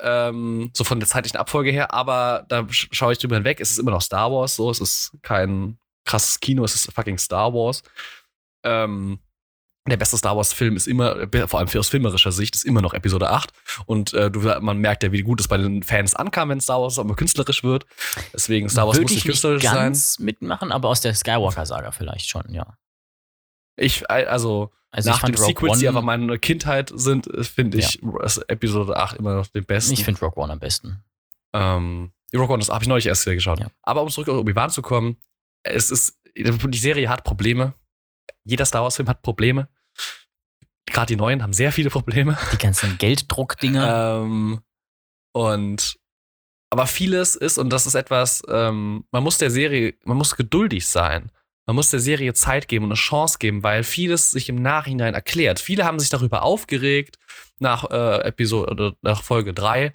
[0.00, 3.60] Ähm, so von der zeitlichen Abfolge her, aber da schaue ich drüber hinweg.
[3.60, 4.70] Es ist immer noch Star Wars, so.
[4.70, 7.82] Es ist kein krasses Kino, es ist fucking Star Wars.
[8.64, 9.18] Ähm,
[9.86, 13.28] der beste Star Wars-Film ist immer, vor allem aus filmerischer Sicht, ist immer noch Episode
[13.28, 13.50] 8.
[13.84, 16.80] Und äh, du, man merkt ja, wie gut es bei den Fans ankam, wenn Star
[16.80, 17.84] Wars aber künstlerisch wird.
[18.32, 20.24] Deswegen Star Wars Würde muss nicht künstlerisch nicht ganz sein.
[20.24, 22.78] mitmachen, aber aus der Skywalker-Saga vielleicht schon, ja.
[23.76, 28.42] Ich, also, also nach den Sequels, One, die aber meine Kindheit sind, finde ich ja.
[28.48, 29.92] Episode 8 immer noch den besten.
[29.92, 31.04] Ich finde Rock One am besten.
[31.52, 33.60] Ähm, Rock One, das habe ich neulich erst geschaut.
[33.60, 33.66] Ja.
[33.82, 35.18] Aber um zurück auf Obi-Wan zu kommen,
[35.64, 37.74] es ist, die Serie hat Probleme.
[38.44, 39.68] Jeder Star Wars-Film hat Probleme.
[40.86, 42.38] Gerade die neuen haben sehr viele Probleme.
[42.52, 44.22] Die ganzen Gelddruckdinger.
[44.22, 44.60] ähm,
[45.32, 45.98] und
[46.70, 50.88] aber vieles ist, und das ist etwas, ähm, man muss der Serie, man muss geduldig
[50.88, 51.30] sein.
[51.66, 55.14] Man muss der Serie Zeit geben und eine Chance geben, weil vieles sich im Nachhinein
[55.14, 55.60] erklärt.
[55.60, 57.18] Viele haben sich darüber aufgeregt
[57.58, 59.94] nach äh, Episode nach Folge 3,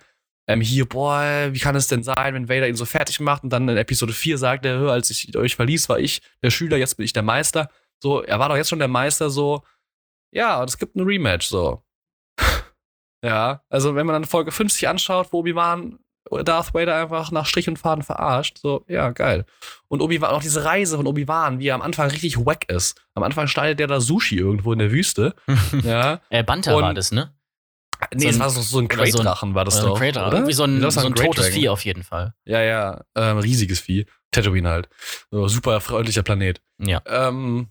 [0.50, 3.52] ähm, hier, boah, wie kann es denn sein, wenn Vader ihn so fertig macht und
[3.52, 6.98] dann in Episode 4 sagt er, als ich euch verließ, war ich der Schüler, jetzt
[6.98, 7.70] bin ich der Meister.
[8.02, 9.62] So, er war doch jetzt schon der Meister, so,
[10.32, 11.84] ja, und es gibt ein Rematch, so.
[13.24, 16.00] ja, also wenn man dann Folge 50 anschaut, wo Obi-Wan
[16.44, 19.46] Darth Vader einfach nach Strich und Faden verarscht, so, ja, geil.
[19.88, 23.00] Und Obi-Wan, auch diese Reise von Obi-Wan, wie er am Anfang richtig wack ist.
[23.14, 25.36] Am Anfang schneidet der da Sushi irgendwo in der Wüste.
[25.84, 26.22] ja.
[26.32, 27.36] Äh, Banter war das, ne?
[28.14, 30.02] Nee, so es war so, so ein Crate-Drachen, war das so doch.
[30.02, 30.32] Ein oder?
[30.34, 32.34] Irgendwie so ein, so ein, ein totes Vieh auf jeden Fall.
[32.46, 34.06] Ja, ja, ähm, riesiges Vieh.
[34.32, 34.90] Tatooine halt.
[35.32, 36.62] So, super freundlicher Planet.
[36.78, 37.02] Ja.
[37.06, 37.70] Ähm,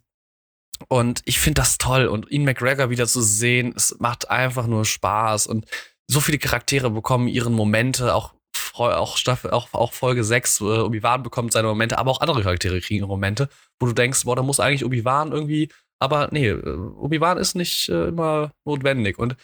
[0.88, 2.06] und ich finde das toll.
[2.06, 5.46] Und Ian McGregor wieder zu sehen, es macht einfach nur Spaß.
[5.46, 5.66] Und
[6.06, 8.34] so viele Charaktere bekommen ihren Momente, auch,
[8.74, 12.80] auch, Staffel, auch, auch Folge 6, äh, Obi-Wan bekommt seine Momente, aber auch andere Charaktere
[12.80, 13.48] kriegen ihre Momente,
[13.80, 15.68] wo du denkst, boah, da muss eigentlich Obi-Wan irgendwie,
[15.98, 19.18] aber nee, äh, Obi-Wan ist nicht äh, immer notwendig.
[19.18, 19.36] Und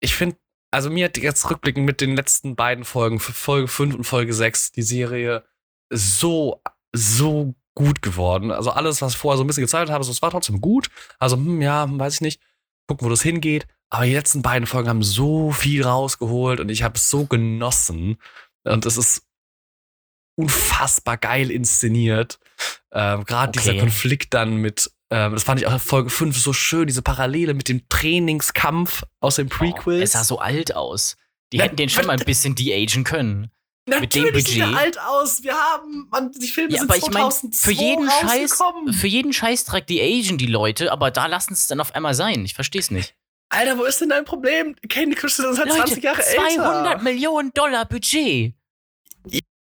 [0.00, 0.36] ich finde,
[0.70, 4.72] also mir hat jetzt rückblickend mit den letzten beiden Folgen, Folge 5 und Folge 6,
[4.72, 5.44] die Serie
[5.90, 6.62] so,
[6.94, 8.50] so gut geworden.
[8.50, 10.88] Also alles, was vorher so ein bisschen gezeigt habe, so, es war trotzdem gut.
[11.18, 12.40] Also, hm, ja, weiß ich nicht.
[12.86, 13.66] Gucken, wo das hingeht.
[13.90, 18.18] Aber die letzten beiden Folgen haben so viel rausgeholt und ich habe es so genossen.
[18.64, 19.22] Und es ist
[20.36, 22.38] unfassbar geil inszeniert.
[22.92, 23.60] Ähm, Gerade okay.
[23.60, 27.02] dieser Konflikt dann mit ähm, das fand ich auch in Folge 5 so schön, diese
[27.02, 30.00] Parallele mit dem Trainingskampf aus dem Prequel.
[30.00, 31.16] Oh, es sah so alt aus.
[31.52, 33.50] Die Na, hätten den schon mal ein bisschen de-agen können.
[33.86, 34.48] Natürlich mit dem Budget.
[34.48, 35.42] sieht er alt aus.
[35.42, 38.58] Wir haben, man, die Filme ja, sind aber ich mein, für jeden Scheiß,
[38.92, 42.44] für jeden Scheißdreck die Asian die Leute, aber da lassen es dann auf einmal sein.
[42.44, 43.14] Ich versteh's nicht.
[43.50, 44.76] Alter, wo ist denn dein Problem?
[44.90, 46.62] Candy Crush ist halt 20 Jahre 200 älter.
[46.62, 48.54] 200 Millionen Dollar Budget.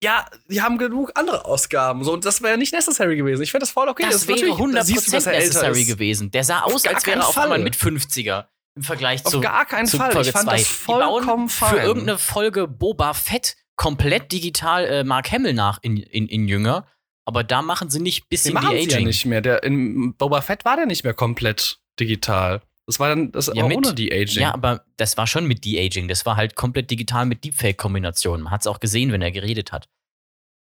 [0.03, 2.03] Ja, die haben genug andere Ausgaben.
[2.03, 3.41] So, und das wäre nicht necessary gewesen.
[3.41, 4.03] Ich finde das voll okay.
[4.03, 6.29] Das, das wäre 100% das necessary gewesen.
[6.31, 8.45] Der sah aus, als wäre er auf einmal mit 50er
[8.75, 10.11] im Vergleich auf zu gar keinen Fall.
[10.11, 10.57] Folge ich fand 2.
[10.57, 16.27] das vollkommen Für irgendeine Folge Boba Fett komplett digital äh, Mark Hamill nach in, in,
[16.27, 16.85] in Jünger,
[17.25, 19.07] aber da machen sie nicht bisschen machen sie ja De-Aging.
[19.07, 19.41] nicht mehr.
[19.41, 22.61] Der, in Boba Fett war der nicht mehr komplett digital.
[22.87, 24.41] Das war dann das Ja, auch mit- ohne die Aging.
[24.41, 26.07] Ja, aber das war schon mit De-Aging.
[26.07, 28.43] Das war halt komplett digital mit Deepfake-Kombinationen.
[28.45, 29.89] Man hat es auch gesehen, wenn er geredet hat.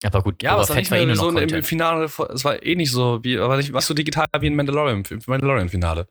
[0.04, 1.62] Aber gut, Ja, aber es war nicht war eh nur so im.
[1.64, 6.06] Finale, es war eh nicht so, wie, aber nicht, was so digital wie im Mandalorian-Finale.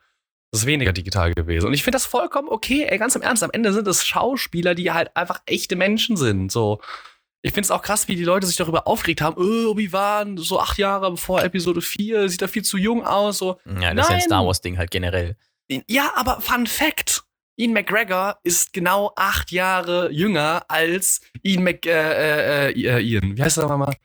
[0.51, 1.67] Das ist weniger digital gewesen.
[1.67, 3.43] Und ich finde das vollkommen okay, ey, ganz im Ernst.
[3.43, 6.51] Am Ende sind es Schauspieler, die halt einfach echte Menschen sind.
[6.51, 6.81] So.
[7.41, 9.35] Ich finde es auch krass, wie die Leute sich darüber aufgeregt haben.
[9.37, 13.39] Oh, Obi-Wan, so acht Jahre bevor Episode 4, sieht er viel zu jung aus.
[13.39, 13.59] So.
[13.65, 14.21] Ja, das ist ja ein Nein.
[14.21, 15.35] Star Wars-Ding halt generell.
[15.87, 17.23] Ja, aber Fun Fact:
[17.57, 23.37] Ian McGregor ist genau acht Jahre jünger als Ian Mc, äh, äh, äh, Ian.
[23.37, 23.95] Wie heißt er nochmal?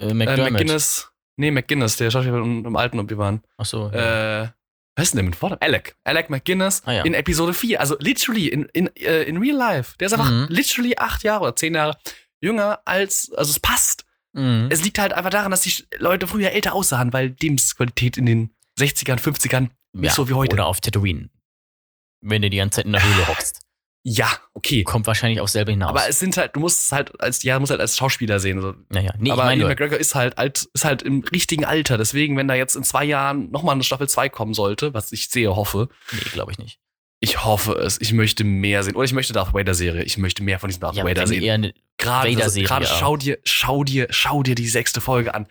[0.00, 0.52] Äh, Äh, McDermott.
[0.52, 1.10] McGinnis.
[1.36, 3.42] Nee, McGinnis, der Schauspieler im, im alten Obi-Wan.
[3.56, 3.90] Achso.
[3.92, 4.42] Ja.
[4.44, 4.48] Äh,
[4.96, 5.60] was ist denn der mit Vornamen?
[5.62, 5.96] Alec.
[6.04, 7.02] Alec McGinnis Ah, ja.
[7.04, 7.80] in Episode 4.
[7.80, 9.96] Also literally, in, in, äh, in real life.
[9.98, 10.46] Der ist einfach Mhm.
[10.48, 11.96] literally acht Jahre oder zehn Jahre
[12.40, 14.04] jünger als, also es passt.
[14.32, 14.68] Mhm.
[14.70, 18.50] Es liegt halt einfach daran, dass die Leute früher älter aussahen, weil Lebensqualität in den
[18.78, 20.54] 60ern, 50ern nicht so wie heute.
[20.54, 21.30] Oder auf Tatooine.
[22.20, 23.60] Wenn du die ganze Zeit in der Höhle hockst.
[24.06, 24.84] Ja, okay.
[24.84, 25.88] Kommt wahrscheinlich auch selber hinaus.
[25.88, 28.60] Aber es sind halt, du musst es halt als, ja, musst halt als Schauspieler sehen.
[28.60, 28.74] So.
[28.90, 31.96] naja, nee, aber ich nur, McGregor ist halt alt, ist halt im richtigen Alter.
[31.96, 35.30] Deswegen, wenn da jetzt in zwei Jahren nochmal eine Staffel 2 kommen sollte, was ich
[35.30, 36.78] sehe, hoffe, nee, glaube ich nicht.
[37.20, 37.98] ich hoffe es.
[37.98, 38.94] Ich möchte mehr sehen.
[38.94, 40.02] Oder ich möchte Darth Vader Serie.
[40.02, 41.42] Ich möchte mehr von diesem Darth Ja, Vader sehen.
[41.42, 42.90] eher eine, Gerade, Vader-Serie, gerade ja.
[42.90, 45.46] schau dir, schau dir, schau dir die sechste Folge an.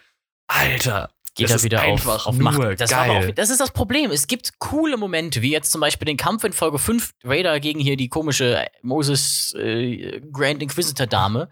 [0.47, 1.09] Alter.
[1.35, 2.79] Geht Das er ist wieder auf, einfach auf Macht.
[2.79, 4.11] Das, auch, das ist das Problem.
[4.11, 7.79] Es gibt coole Momente, wie jetzt zum Beispiel den Kampf in Folge 5, Vader gegen
[7.79, 11.49] hier die komische Moses äh, Grand Inquisitor Dame.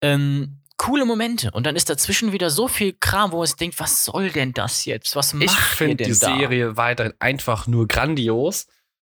[0.00, 1.50] Ähm, coole Momente.
[1.50, 4.52] Und dann ist dazwischen wieder so viel Kram, wo man sich denkt, was soll denn
[4.52, 5.14] das jetzt?
[5.16, 6.36] Was macht Ich ihr finde denn die da?
[6.38, 8.66] Serie weiterhin einfach nur grandios.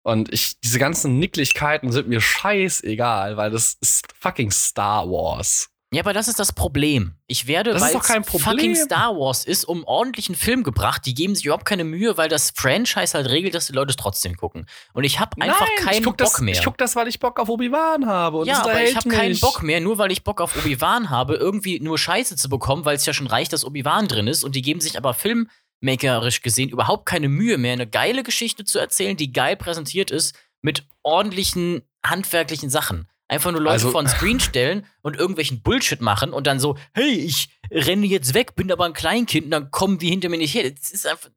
[0.03, 5.69] Und ich, diese ganzen Nicklichkeiten sind mir scheißegal, weil das ist fucking Star Wars.
[5.93, 7.17] Ja, aber das ist das Problem.
[7.27, 11.05] Ich werde, Das ist weil es fucking Star Wars ist, um ordentlichen Film gebracht.
[11.05, 13.97] Die geben sich überhaupt keine Mühe, weil das Franchise halt regelt, dass die Leute es
[13.97, 14.67] trotzdem gucken.
[14.93, 16.55] Und ich habe einfach Nein, keinen Bock das, mehr.
[16.55, 18.39] Ich guck das, weil ich Bock auf Obi-Wan habe.
[18.39, 19.41] Und ja, aber ich habe keinen.
[19.41, 22.95] Bock mehr, nur weil ich Bock auf Obi-Wan habe, irgendwie nur Scheiße zu bekommen, weil
[22.95, 24.45] es ja schon reicht, dass Obi-Wan drin ist.
[24.45, 28.79] Und die geben sich aber filmmakerisch gesehen überhaupt keine Mühe mehr, eine geile Geschichte zu
[28.79, 33.09] erzählen, die geil präsentiert ist, mit ordentlichen handwerklichen Sachen.
[33.31, 36.77] Einfach nur Leute Also- vor den Screen stellen und irgendwelchen Bullshit machen und dann so,
[36.95, 40.37] hey, ich renne jetzt weg, bin aber ein Kleinkind und dann kommen die hinter mir
[40.39, 40.69] nicht her.
[40.69, 41.31] Das ist einfach.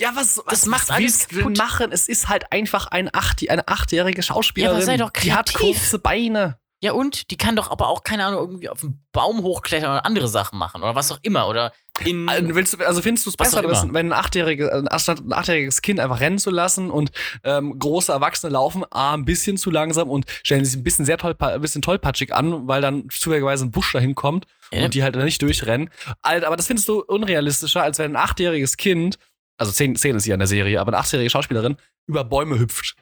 [0.00, 1.56] Ja, was, was macht was alles kaputt.
[1.56, 1.92] machen?
[1.92, 4.72] Es ist halt einfach ein acht, eine achtjährige Schauspielerin.
[4.74, 5.76] Ja, aber sei doch Die hat kreativ.
[5.78, 6.58] kurze Beine.
[6.82, 10.04] Ja, und die kann doch aber auch, keine Ahnung, irgendwie auf einen Baum hochklettern oder
[10.04, 11.48] andere Sachen machen oder was auch immer.
[11.48, 11.72] Oder
[12.04, 12.28] in.
[12.28, 12.46] Also,
[12.76, 16.00] du, also findest du es besser, dass, wenn ein, achtjährige, ein anstatt ein achtjähriges Kind
[16.00, 17.12] einfach rennen zu lassen und
[17.44, 21.16] ähm, große Erwachsene laufen A, ein bisschen zu langsam und stellen sich ein bisschen sehr
[21.16, 24.84] toll, ein bisschen tollpatschig an, weil dann zufälligerweise ein Busch dahin kommt Ja.
[24.84, 25.88] und die halt nicht durchrennen.
[26.20, 29.18] Aber das findest du unrealistischer, als wenn ein achtjähriges Kind,
[29.56, 32.96] also zehn, zehn ist sie in der Serie, aber eine achtjährige Schauspielerin über Bäume hüpft.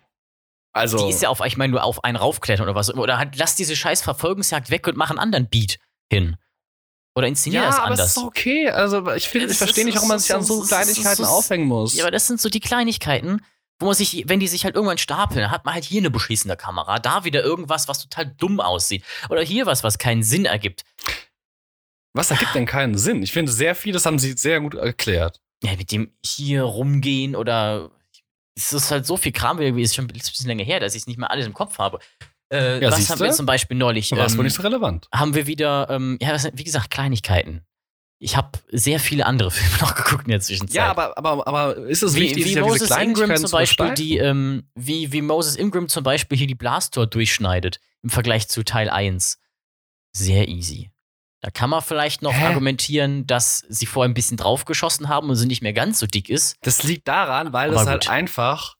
[0.74, 0.98] Also.
[0.98, 2.92] Die ist ja auf, ich meine, nur auf einen raufklettern oder was.
[2.92, 5.78] Oder halt, lass diese scheiß Verfolgungsjagd weg und mach einen anderen Beat
[6.12, 6.36] hin.
[7.16, 8.16] Oder inszenier ja, das aber es anders.
[8.16, 8.68] ist okay.
[8.70, 11.66] Also ich finde, Das ich verstehe nicht, warum man sich an so Kleinigkeiten ist- aufhängen
[11.68, 11.94] muss.
[11.94, 13.40] Ja, aber das sind so die Kleinigkeiten,
[13.78, 16.56] wo man sich, wenn die sich halt irgendwann stapeln, hat man halt hier eine beschissene
[16.56, 19.04] Kamera, da wieder irgendwas, was total dumm aussieht.
[19.28, 20.82] Oder hier was, was keinen Sinn ergibt.
[22.14, 23.22] Was ergibt denn keinen Sinn?
[23.22, 25.40] Ich finde, sehr viel, das haben sie sehr gut erklärt.
[25.62, 27.90] Ja, mit dem hier rumgehen oder.
[28.56, 31.02] Es ist halt so viel Kram, wie ist schon ein bisschen länger her, dass ich
[31.02, 31.98] es nicht mehr alles im Kopf habe.
[32.52, 34.12] Äh, Ja, was haben wir zum Beispiel neulich?
[34.12, 35.08] War ähm, wohl nicht so relevant.
[35.12, 37.62] haben wir wieder, ähm, ja, wie gesagt, Kleinigkeiten.
[38.20, 40.76] Ich habe sehr viele andere Filme noch geguckt in der Zwischenzeit.
[40.76, 43.94] Ja, aber, aber, aber ist es wie, wichtig, wie diese Moses Ingram zum zu Beispiel,
[43.94, 48.62] die, ähm, wie, wie Moses Ingram zum Beispiel hier die Blastor durchschneidet im Vergleich zu
[48.62, 49.38] Teil 1.
[50.12, 50.90] Sehr easy.
[51.44, 52.46] Da kann man vielleicht noch Hä?
[52.46, 56.30] argumentieren, dass sie vorher ein bisschen draufgeschossen haben und sie nicht mehr ganz so dick
[56.30, 56.56] ist.
[56.62, 58.10] Das liegt daran, weil Aber das halt gut.
[58.10, 58.76] einfach.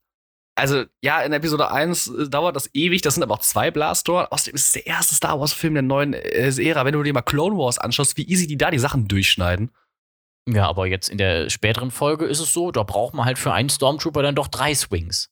[0.55, 4.33] Also, ja, in Episode 1 äh, dauert das ewig, das sind aber auch zwei Blastor.
[4.33, 6.87] Außerdem ist es der erste Star Wars-Film der neuen äh, Ära.
[6.87, 9.71] Wenn du dir mal Clone Wars anschaust, wie easy die da die Sachen durchschneiden.
[10.49, 13.53] Ja, aber jetzt in der späteren Folge ist es so, da braucht man halt für
[13.53, 15.29] einen Stormtrooper dann doch drei Swings.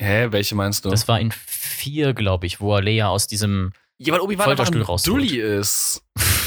[0.00, 0.88] Hä, welche meinst du?
[0.88, 3.74] Das war in vier, glaube ich, wo er Leia aus diesem.
[4.06, 5.02] Ja, weil Obi-Wan einfach ein.
[5.04, 6.02] Dulli ist.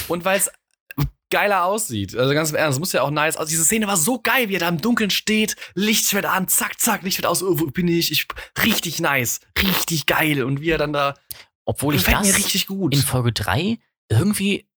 [0.08, 0.52] Und weil es
[1.30, 2.16] geiler aussieht.
[2.16, 3.50] Also ganz im Ernst, es muss ja auch nice aussehen.
[3.50, 7.02] Diese Szene war so geil, wie er da im Dunkeln steht, Lichtschwert an, zack, zack,
[7.02, 8.12] Lichtschwert aus, oh, wo bin ich?
[8.12, 8.28] ich?
[8.64, 10.44] Richtig nice, richtig geil.
[10.44, 11.16] Und wie er dann da,
[11.66, 12.94] Obwohl ich das mir richtig gut.
[12.94, 13.80] in Folge 3
[14.10, 14.68] irgendwie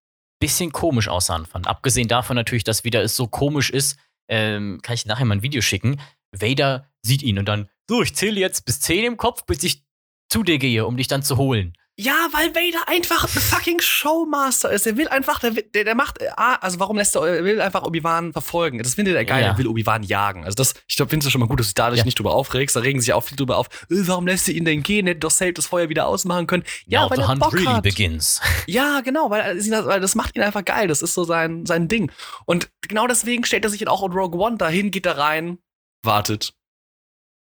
[0.41, 1.67] bisschen komisch aussahen fand.
[1.67, 3.99] Abgesehen davon natürlich, dass wieder es so komisch ist,
[4.29, 6.01] ähm, kann ich nachher mal ein Video schicken.
[6.33, 9.85] Vader sieht ihn und dann, so, ich zähle jetzt bis 10 im Kopf, bis ich
[10.29, 11.73] zu dir gehe, um dich dann zu holen.
[12.01, 14.87] Ja, weil Vader einfach ein fucking Showmaster ist.
[14.87, 17.61] Er will einfach, der, der, der macht, äh, ah, also warum lässt er, er will
[17.61, 18.79] einfach Obi-Wan verfolgen.
[18.79, 19.49] Das findet er geil, Ja.
[19.49, 20.45] er will Obi-Wan jagen.
[20.45, 22.05] Also das, ich glaube, findest du schon mal gut, dass du dich dadurch Ja.
[22.05, 22.77] nicht drüber aufregst.
[22.77, 23.67] Da regen sich auch viel drüber auf.
[23.91, 25.09] Äh, warum lässt du ihn denn gehen?
[25.09, 26.63] Hätte doch safe das Feuer wieder ausmachen können.
[26.87, 27.83] Ja, Now weil the er hunt Bock really hat.
[27.83, 28.41] begins.
[28.69, 30.87] Ja, genau, weil, das- weil das macht ihn einfach geil.
[30.87, 32.13] Das ist so sein, sein Ding.
[32.45, 35.59] Und genau deswegen stellt er sich auch in Rogue One dahin, geht da rein,
[36.05, 36.55] wartet,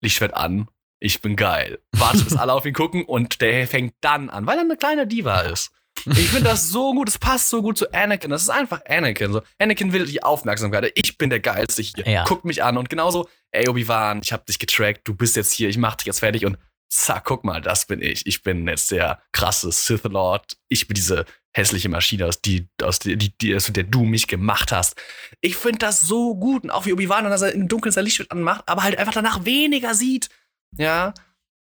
[0.00, 0.68] Lichtschwert an,
[1.02, 1.80] ich bin geil.
[1.92, 5.06] Wartet, bis alle auf ihn gucken und der fängt dann an, weil er eine kleine
[5.06, 5.72] Diva ist.
[6.06, 8.30] Ich finde das so gut, es passt so gut zu Anakin.
[8.30, 9.32] Das ist einfach Anakin.
[9.32, 10.90] So, Anakin will die Aufmerksamkeit.
[10.94, 12.08] Ich bin der Geilste hier.
[12.08, 12.24] Ja.
[12.26, 12.76] Guck mich an.
[12.76, 16.06] Und genauso, ey, Obi-Wan, ich hab dich getrackt, du bist jetzt hier, ich mach dich
[16.06, 16.56] jetzt fertig und
[16.88, 18.26] zack, guck mal, das bin ich.
[18.26, 20.56] Ich bin jetzt der krasse Sith Lord.
[20.68, 21.24] Ich bin diese
[21.54, 24.96] hässliche Maschine, aus, die, aus die, die, aus der du mich gemacht hast.
[25.40, 26.64] Ich finde das so gut.
[26.64, 29.44] Und auch wie Obi-Wan, dass er im Dunkeln sein Licht anmacht, aber halt einfach danach
[29.44, 30.30] weniger sieht.
[30.76, 31.14] Ja.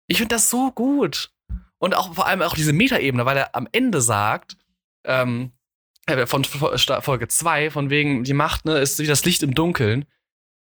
[0.06, 1.30] Ich finde das so gut.
[1.78, 4.56] Und auch vor allem auch diese Metaebene, weil er am Ende sagt,
[5.04, 5.52] ähm,
[6.06, 6.44] äh, von
[6.76, 10.04] Sta- Folge 2, von wegen, die Macht, ne, ist wie das Licht im Dunkeln.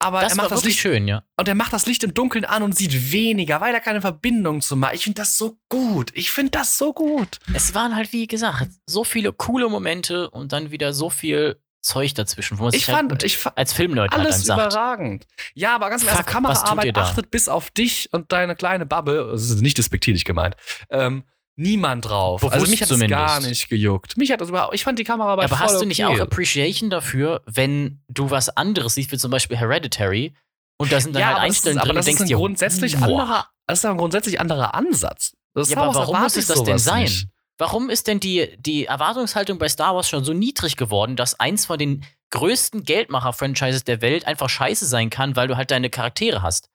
[0.01, 1.23] Aber Das er macht das Licht schön, ja.
[1.39, 4.61] und er macht das Licht im Dunkeln an und sieht weniger, weil er keine Verbindung
[4.61, 4.95] zu macht.
[4.95, 6.11] Ich finde das so gut.
[6.15, 7.39] Ich finde das so gut.
[7.55, 12.15] Es waren halt, wie gesagt, so viele coole Momente und dann wieder so viel Zeug
[12.15, 14.61] dazwischen, wo man Ich sich halt fand, gut ich fand als Filmleute halt alles sagt.
[14.73, 15.27] überragend.
[15.55, 19.43] Ja, aber ganz im Ernst, Kameraarbeit achtet bis auf dich und deine kleine Bubble, das
[19.51, 20.57] ist nicht despektierlich gemeint,
[20.91, 21.25] ähm,
[21.57, 22.41] niemand drauf.
[22.41, 23.19] Bewusst also mich hat das zumindest.
[23.19, 24.17] gar nicht gejuckt.
[24.17, 26.17] Mich hat das überhaupt, ich fand die Kameraarbeit Aber hast du nicht okay.
[26.17, 30.35] auch Appreciation dafür, wenn du was anderes siehst, wie zum Beispiel Hereditary,
[30.77, 32.23] und da sind dann ja, halt das, Einstellungen ist, aber drin das und ist denkst
[32.23, 33.05] ein dir, grundsätzlich boah.
[33.05, 35.37] anderer, das ist ein grundsätzlich anderer Ansatz.
[35.55, 37.03] Das Ja, aber warum muss es das denn sein?
[37.03, 37.29] nicht.
[37.59, 41.67] Warum ist denn die, die Erwartungshaltung bei Star Wars schon so niedrig geworden, dass eins
[41.67, 46.43] von den größten Geldmacher-Franchises der Welt einfach scheiße sein kann, weil du halt deine Charaktere
[46.43, 46.69] hast?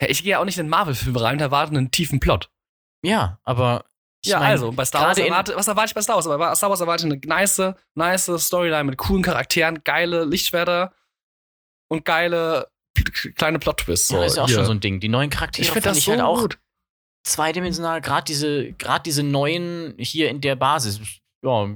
[0.00, 2.50] Ja, ich gehe ja auch nicht in den Marvel-Film rein und erwarte einen tiefen Plot.
[3.02, 3.84] Ja, aber.
[4.24, 6.26] ich ja, mein, also, bei Star Wars erwarte, was erwarte ich bei Star Wars?
[6.26, 10.94] Aber bei Star Wars erwarte ich eine nice, nice Storyline mit coolen Charakteren, geile Lichtschwerter
[11.88, 12.70] und geile
[13.36, 14.08] kleine Plot-Twists.
[14.08, 14.56] So, Ja, ist ja auch hier.
[14.56, 15.00] schon so ein Ding.
[15.00, 16.58] Die neuen Charaktere Ich finde fand das ich so halt auch gut.
[17.24, 18.00] Zweidimensional.
[18.00, 21.00] Gerade diese, gerade diese neuen hier in der Basis.
[21.42, 21.68] Ja,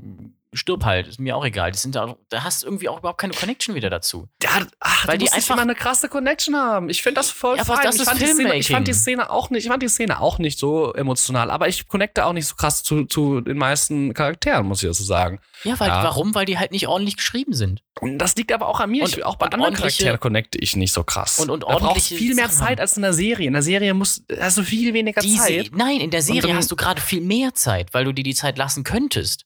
[0.53, 1.71] stirb halt, ist mir auch egal.
[1.73, 4.29] Das sind da, da hast du irgendwie auch überhaupt keine Connection wieder dazu.
[4.43, 6.89] Ja, ach, Weil die einfach- immer eine krasse Connection haben.
[6.89, 7.79] Ich finde das voll Ja, fein.
[7.83, 8.93] das ich, fand die Szene, ich fand die.
[8.95, 12.33] Szene auch nicht, ich fand die Szene auch nicht so emotional, aber ich connecte auch
[12.33, 15.41] nicht so krass zu, zu den meisten Charakteren, muss ich dazu sagen.
[15.65, 16.03] Ja, weil, Ja.
[16.05, 16.35] warum?
[16.35, 17.83] Weil die halt nicht ordentlich geschrieben sind.
[18.01, 19.03] Und das liegt aber auch an mir.
[19.05, 21.39] Und- ich, auch bei anderen Charakteren connecte ich nicht so krass.
[21.41, 23.47] Und- und da ordentliche viel mehr Sachen Zeit als in der Serie.
[23.49, 25.71] In der Serie musst, hast du viel weniger Die Zeit.
[25.75, 28.35] Nein, in der Serie dann- hast du gerade viel mehr Zeit, weil du dir die
[28.35, 29.45] Zeit lassen könntest.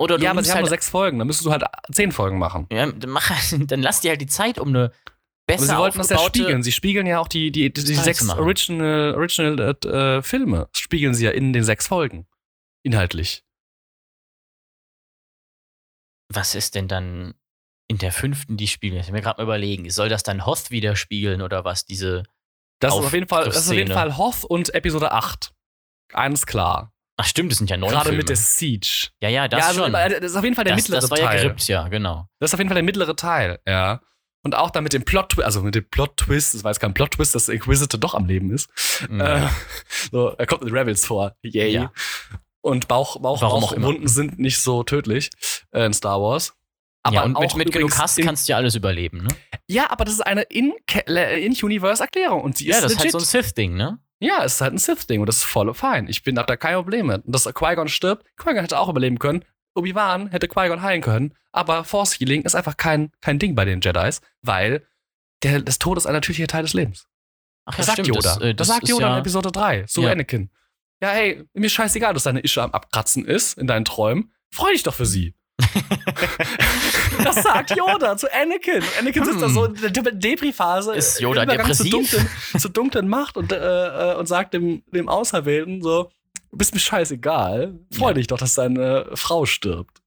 [0.00, 1.18] Oder du Ja, aber sie haben halt, nur sechs Folgen.
[1.18, 2.66] Dann müsstest du halt zehn Folgen machen.
[2.72, 3.30] ja, dann, mach,
[3.66, 4.92] dann lass dir halt die Zeit, um eine Aber
[5.46, 6.62] besser sie wollten das ja spiegeln.
[6.62, 8.26] Sie spiegeln ja auch die, die, die, die sechs.
[8.26, 10.70] Original, Original äh, Filme.
[10.72, 12.26] Spiegeln sie ja in den sechs Folgen.
[12.82, 13.44] Inhaltlich.
[16.32, 17.34] Was ist denn dann
[17.88, 19.00] in der fünften die Spiele?
[19.00, 19.90] Ich will mir gerade mal überlegen.
[19.90, 21.84] Soll das dann Hoth widerspiegeln oder was?
[21.84, 22.22] Diese.
[22.80, 23.92] Das ist Auf- auf jeden Fall, das ist auf jeden.
[23.92, 25.52] Fall Hoth und Episode 8.
[26.14, 26.94] Eins klar.
[27.20, 28.18] Ach, stimmt, das sind ja neun Gerade Filme.
[28.18, 29.08] mit der Siege.
[29.20, 29.92] ja, ja, das ja, also, schon.
[29.92, 31.42] das ist auf jeden Fall der das, mittlere das war ja Teil.
[31.42, 32.26] gerippt, ja, genau.
[32.38, 34.00] Das ist auf jeden Fall der mittlere Teil, ja.
[34.42, 37.34] Und auch dann mit dem Plot, also mit dem Plot-Twist, das war jetzt kein Plot-Twist,
[37.34, 38.70] dass der Inquisitor doch am Leben ist.
[39.10, 39.20] Mhm.
[39.20, 39.48] Äh,
[40.10, 41.36] so, er kommt in Rebels vor.
[41.42, 41.72] Yay.
[41.72, 41.92] Ja.
[42.62, 43.86] Und Bauch, Bauch, Warum auch immer.
[43.88, 45.28] Bauchwunden sind nicht so tödlich
[45.72, 46.54] äh, in Star Wars.
[47.10, 49.28] ja, und mit, mit genug Hass kannst du ja alles überleben, ne?
[49.66, 50.72] Ja, aber das ist eine in-
[51.44, 53.12] In-Universe-Erklärung und sie Ja, das ist halt legit.
[53.12, 53.98] so ein Sith-Ding, ne?
[54.20, 56.06] Ja, es ist halt ein Sith-Ding und das ist voll fein.
[56.08, 57.24] Ich bin hab da kein Problem mit.
[57.24, 59.44] Und dass Qui-Gon stirbt, Qui-Gon hätte auch überleben können.
[59.74, 63.80] Obi-Wan hätte Qui-Gon heilen können, aber Force Healing ist einfach kein, kein Ding bei den
[63.80, 64.86] Jedis, weil
[65.42, 67.06] der, das Tod ist ein natürlicher Teil des Lebens.
[67.64, 68.20] Ach Das sagt Yoda.
[68.20, 70.12] Das, äh, das, das sagt Yoda ja, in Episode 3 zu Ja.
[70.12, 70.50] Anakin.
[71.02, 74.32] Ja, hey, mir scheißegal, dass deine Ische am Abkratzen ist in deinen Träumen.
[74.50, 75.34] Freu dich doch für sie.
[77.24, 78.82] das sagt Yoda zu Anakin.
[78.98, 79.52] Anakin sitzt da Hm.
[79.54, 80.94] so in der De- Depri-Phase.
[80.94, 82.10] Ist Yoda Übergang Zur depressiv?
[82.10, 83.56] dunklen, zur dunklen Macht und, äh,
[84.12, 86.10] äh, und sagt dem, dem Auserwählten so,
[86.50, 87.74] du bist mir scheißegal.
[87.92, 88.14] Freu Ja.
[88.14, 89.98] dich doch, dass deine Frau stirbt.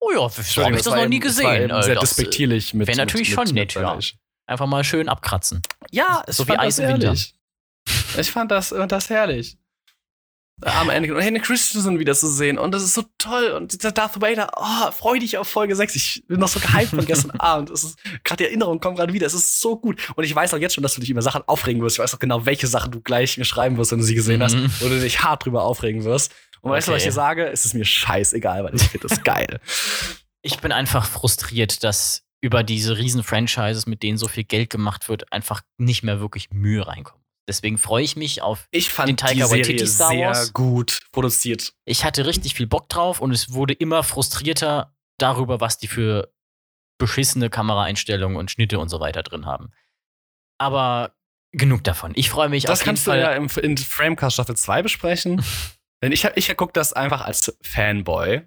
[0.00, 1.70] Oh ja, so habe ich das war noch nie das gesehen.
[1.70, 3.98] äh, sehr das, äh, despektierlich mit wär natürlich mit, schon mit, nett, mit ja.
[4.46, 5.60] Einfach mal schön abkratzen.
[5.90, 7.06] Ja, So wie Eis das im Winter.
[7.08, 7.34] herrlich.
[8.18, 9.57] Ich fand das, fand das herrlich.
[10.62, 11.14] Am Ende.
[11.14, 12.58] Und Henry Christensen wieder zu sehen.
[12.58, 13.50] Und das ist so toll.
[13.50, 15.94] Und dieser Darth Vader, oh, freu dich auf Folge 6.
[15.94, 17.70] Ich bin noch so gehypt von gestern Abend.
[17.70, 19.26] Es ist, gerade die Erinnerung kommt gerade wieder.
[19.26, 20.00] Es ist so gut.
[20.16, 21.96] Und ich weiß auch jetzt schon, dass du dich über Sachen aufregen wirst.
[21.96, 24.56] Ich weiß auch genau, welche Sachen du gleich schreiben wirst, wenn du sie gesehen hast.
[24.56, 24.70] Mhm.
[24.80, 26.34] Wo du dich hart drüber aufregen wirst.
[26.60, 27.46] Und weißt du, was ich dir sage?
[27.46, 29.60] Es ist mir scheißegal, weil ich finde das geil.
[30.40, 35.08] Ich bin einfach frustriert, dass über diese riesen Franchises, mit denen so viel Geld gemacht
[35.08, 37.20] wird, einfach nicht mehr wirklich Mühe reinkommt.
[37.48, 38.68] Deswegen freue ich mich auf.
[38.70, 40.52] Ich fand Den die Taika Serie Waititi Star sehr Wars.
[40.52, 41.72] gut produziert.
[41.86, 46.32] Ich hatte richtig viel Bock drauf und es wurde immer frustrierter darüber, was die für
[46.98, 49.70] beschissene Kameraeinstellungen und Schnitte und so weiter drin haben.
[50.58, 51.14] Aber
[51.52, 52.12] genug davon.
[52.16, 53.20] Ich freue mich Das auf jeden kannst du Fall.
[53.20, 55.42] ja im, in Framecast Staffel 2 besprechen.
[56.02, 58.42] Denn ich, ich gucke das einfach als Fanboy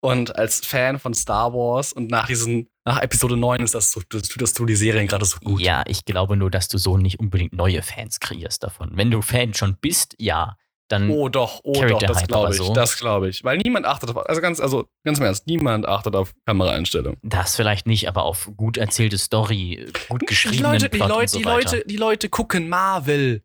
[0.00, 4.00] und als Fan von Star Wars und nach diesen, nach Episode 9 ist das so,
[4.08, 5.60] das tut das tut die Serien gerade so gut.
[5.60, 8.92] Ja, ich glaube nur, dass du so nicht unbedingt neue Fans kreierst davon.
[8.94, 10.56] Wenn du Fan schon bist, ja,
[10.88, 12.72] dann Oh doch, oh doch, das glaube ich, so.
[12.72, 13.42] das glaube ich.
[13.42, 17.18] Weil niemand achtet auf, also ganz, also ganz im Ernst, niemand achtet auf Kameraeinstellungen.
[17.22, 21.20] das vielleicht nicht, aber auf gut erzählte Story, gut Die geschriebenen Leute, die Plot Leute,
[21.22, 21.70] und so die weiter.
[21.76, 23.42] Leute, die Leute gucken Marvel.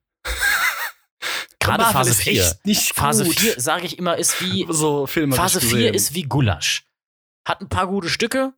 [1.61, 2.33] Gerade Marvel Phase ist 4.
[2.33, 3.39] echt nicht Phase gut.
[3.39, 5.93] 4, sage ich immer, ist wie so Filme Phase ich 4 gesehen.
[5.93, 6.85] ist wie Gulasch.
[7.47, 8.53] Hat ein paar gute Stücke,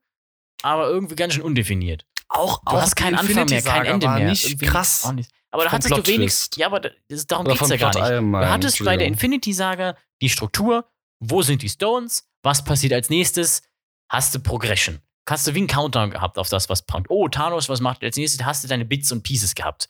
[0.61, 2.05] aber irgendwie ganz schön undefiniert.
[2.29, 4.29] auch Du auch hast keinen Anfang mehr, Infinity kein Saga Ende war mehr.
[4.29, 5.11] Nicht Irgendwie krass.
[5.13, 5.29] Nicht.
[5.51, 6.17] Aber da hattest du Plot-Twist.
[6.17, 8.11] wenigstens, ja, aber das, darum geht's vom ja gar Plot nicht.
[8.11, 9.13] allgemein, Du hattest bei der Entschuldigung.
[9.13, 10.89] Infinity-Saga die Struktur,
[11.19, 13.61] wo sind die Stones, was passiert als nächstes,
[14.09, 14.99] hast du Progression.
[15.29, 17.09] Hast du wie einen Countdown gehabt auf das, was kommt.
[17.09, 18.43] Oh, Thanos, was macht als nächstes?
[18.45, 19.89] Hast du deine Bits und Pieces gehabt.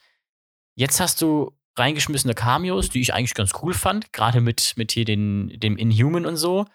[0.75, 5.05] Jetzt hast du reingeschmissene Cameos, die ich eigentlich ganz cool fand, gerade mit, mit hier
[5.05, 6.65] den, dem Inhuman und so.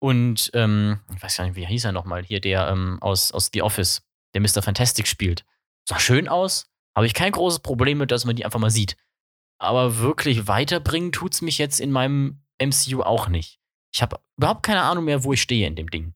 [0.00, 3.50] Und, ähm, ich weiß gar nicht, wie hieß er nochmal, hier der ähm, aus, aus
[3.52, 4.02] The Office,
[4.34, 4.62] der Mr.
[4.62, 5.44] Fantastic spielt.
[5.88, 8.96] Sah schön aus, habe ich kein großes Problem mit, dass man die einfach mal sieht.
[9.58, 13.60] Aber wirklich weiterbringen tut's mich jetzt in meinem MCU auch nicht.
[13.94, 16.14] Ich habe überhaupt keine Ahnung mehr, wo ich stehe in dem Ding.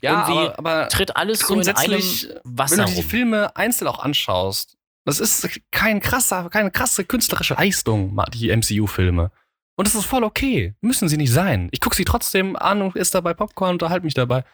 [0.00, 2.00] Ja, Irgendwie aber, aber Tritt alles so in einem
[2.44, 3.08] Wasser wenn du die rum.
[3.08, 9.30] Filme einzeln auch anschaust, das ist kein krasser, keine krasse künstlerische Leistung, die MCU-Filme.
[9.76, 10.74] Und das ist voll okay.
[10.80, 11.68] Müssen sie nicht sein.
[11.72, 14.44] Ich gucke sie trotzdem an und esse dabei Popcorn, unterhalte mich dabei.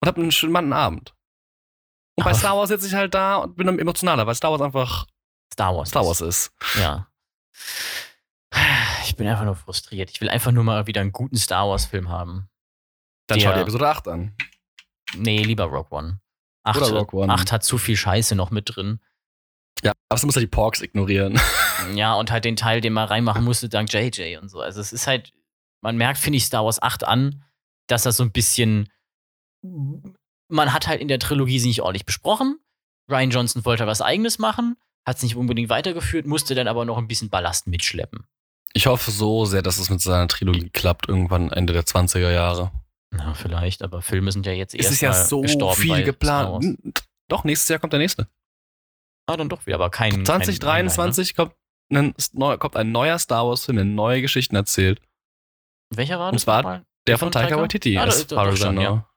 [0.00, 1.14] Und hab einen charmanten Abend.
[2.16, 4.52] Und bei Aber- Star Wars sitze ich halt da und bin dann emotionaler, weil Star
[4.52, 5.06] Wars einfach
[5.52, 5.88] Star Wars.
[5.88, 6.52] Star Wars ist.
[6.78, 7.08] Ja.
[9.04, 10.10] Ich bin einfach nur frustriert.
[10.10, 12.48] Ich will einfach nur mal wieder einen guten Star Wars-Film haben.
[13.26, 14.36] Dann Der- schau dir Episode 8 an.
[15.16, 16.20] Nee, lieber Rogue One.
[16.64, 17.32] 8, Oder Rogue One.
[17.32, 19.00] hat zu viel Scheiße noch mit drin.
[19.82, 21.40] Ja, aber du musst ja die Porks ignorieren.
[21.94, 24.60] Ja, und halt den Teil, den man reinmachen musste, dank JJ und so.
[24.60, 25.34] Also es ist halt,
[25.82, 27.44] man merkt, finde ich, Star Wars 8 an,
[27.88, 28.88] dass das so ein bisschen,
[29.62, 32.58] man hat halt in der Trilogie sie nicht ordentlich besprochen.
[33.10, 36.96] Ryan Johnson wollte was eigenes machen, hat es nicht unbedingt weitergeführt, musste dann aber noch
[36.96, 38.24] ein bisschen Ballast mitschleppen.
[38.72, 42.72] Ich hoffe so sehr, dass es mit seiner Trilogie klappt, irgendwann Ende der 20er Jahre.
[43.10, 45.44] Na, vielleicht, aber Filme sind ja jetzt Es erst ist ja so
[45.74, 46.78] viel geplant.
[47.28, 48.26] Doch, nächstes Jahr kommt der nächste.
[49.26, 50.10] Ah, dann doch wieder, aber kein.
[50.12, 51.54] kein 2023 kommt,
[51.92, 52.14] ein,
[52.58, 55.00] kommt ein neuer Star Wars-Film, der neue Geschichten erzählt.
[55.00, 55.96] Ne?
[55.98, 56.42] Welcher war Und das?
[56.42, 56.84] zwar nochmal?
[57.06, 59.08] Der von Taika Waititi, Ah, as das- I schon, ja.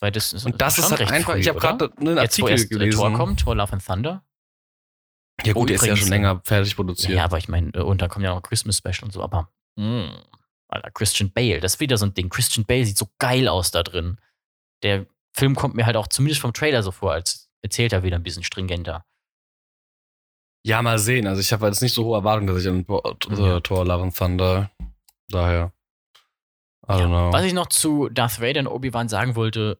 [0.00, 2.40] Weil das ist, Und das schon ist halt einfach, früh, ich habe gerade einen Jetzt,
[2.40, 2.98] wo Artikel äh, gelesen.
[2.98, 4.24] Tor kommt, Tor Love and Thunder.
[5.44, 7.12] Ja gut, Oh, der ist ja schon länger fertig produziert.
[7.12, 9.50] Ja, aber ich meine, äh, und da kommt ja noch Christmas Special und so, aber
[9.76, 10.24] mh,
[10.68, 12.28] Alter, Christian Bale, das ist wieder so ein Ding.
[12.28, 14.18] Christian Bale sieht so geil aus da drin.
[14.82, 18.16] Der Film kommt mir halt auch zumindest vom Trailer so vor, als erzählt er wieder
[18.16, 19.04] ein bisschen stringenter.
[20.64, 21.26] Ja, mal sehen.
[21.26, 23.60] Also ich habe jetzt nicht so hohe Erwartungen, dass ich an Tor, Ja.
[23.60, 24.70] Tor Love and Thunder.
[25.30, 25.72] Daher.
[26.86, 27.06] I don't Ja.
[27.06, 27.32] know.
[27.32, 29.78] Was ich noch zu Darth Vader und Obi-Wan sagen wollte,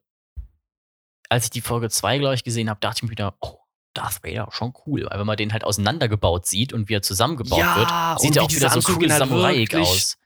[1.28, 3.58] als ich die Folge 2, glaube ich, gesehen habe, dachte ich mir wieder, oh,
[3.94, 5.06] Darth Vader, schon cool.
[5.10, 8.42] Weil wenn man den halt auseinandergebaut sieht und wie er zusammengebaut Ja, wird, sieht er
[8.44, 10.16] auch wieder so cool halt Samurai wirklich- aus.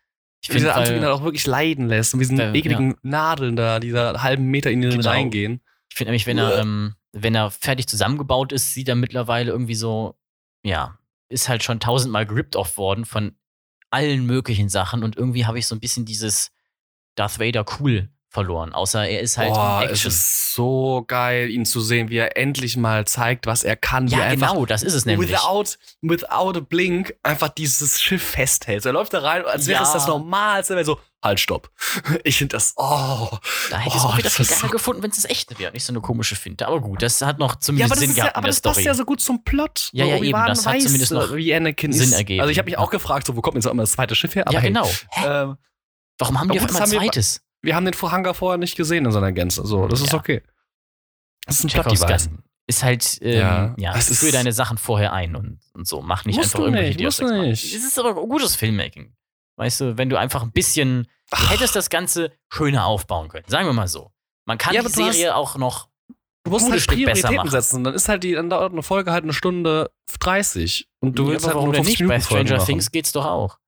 [0.44, 2.96] Ich Wie dieser finde, Anzug ihn halt auch wirklich leiden lässt und diesen Ja, ekligen
[3.02, 5.08] Nadeln da, dieser halben Meter in ihn Genau.
[5.08, 5.60] reingehen.
[5.88, 9.76] Ich finde nämlich, wenn er, ähm, wenn er fertig zusammengebaut ist, sieht er mittlerweile irgendwie
[9.76, 10.16] so,
[10.62, 10.98] ja,
[11.28, 13.36] ist halt schon tausendmal gerippt off worden von
[13.90, 16.50] allen möglichen Sachen und irgendwie habe ich so ein bisschen dieses
[17.14, 18.72] Darth Vader cool verloren.
[18.72, 20.08] Außer er ist halt Boah, in es Action.
[20.08, 24.08] ist so geil, ihn zu sehen, wie er endlich mal zeigt, was er kann.
[24.10, 25.30] wie ja, er genau, das ist es nämlich.
[25.30, 28.82] Without, without a blink einfach dieses Schiff festhält.
[28.82, 29.86] So, Er läuft da rein, als wäre Ja.
[29.86, 30.74] es das Normalste.
[30.74, 31.70] wäre so, halt, stopp.
[32.24, 33.28] Ich finde das, oh.
[33.70, 35.16] Da hätte ich es Oh, auch wieder das viel ist geiler so- gefunden, wenn es
[35.16, 36.66] das echte wäre, nicht so eine komische Finte.
[36.66, 38.80] Aber gut, das hat noch Ja, zumindest das, Sinn ist ja, gehabt aber das passt
[38.80, 39.90] ja so gut zum Plot.
[39.92, 42.12] Ja, ja, eben, das hat weiß, zumindest noch wie Anakin Sinn ist.
[42.12, 42.40] ergeben.
[42.40, 44.34] Also ich habe mich auch gefragt, so, wo kommt jetzt auch immer das zweite Schiff
[44.34, 44.44] her?
[44.46, 44.86] Aber ja, hey, genau.
[45.10, 45.26] Hä?
[45.26, 45.56] ähm,
[46.18, 47.40] Warum haben die auf einmal haben wir- zweites?
[47.62, 49.64] wir haben den Vorhanger vorher nicht gesehen in seiner Gänze.
[49.66, 50.18] So, das ist Ja.
[50.18, 50.42] okay.
[51.46, 52.30] Das ist ein Chekhovs Plot-Device.
[52.68, 55.86] Ist halt, ähm, Ja, ja, es es führe ist- deine Sachen vorher ein und, und
[55.88, 56.00] so.
[56.00, 57.42] Mach nicht einfach irgendwelche nicht, Machina.
[57.42, 57.64] nicht.
[57.74, 59.12] Es ist aber gutes Filmmaking.
[59.56, 61.50] Weißt du, wenn du einfach ein bisschen, Ach.
[61.50, 63.44] hättest das Ganze schöner aufbauen können.
[63.48, 64.10] Sagen wir mal so.
[64.46, 65.88] Man kann Ja, die du hast- Serie auch noch
[66.44, 67.50] Du musst halt Stück besser Prioritäten machen.
[67.50, 67.84] setzen.
[67.84, 70.88] Dann ist halt die, dann dauert eine Folge halt eine Stunde 30.
[71.00, 72.08] Und du Ja, willst halt warum nur denn 50 nicht?
[72.08, 72.66] Bei Stranger machen.
[72.66, 73.58] Things geht's doch auch.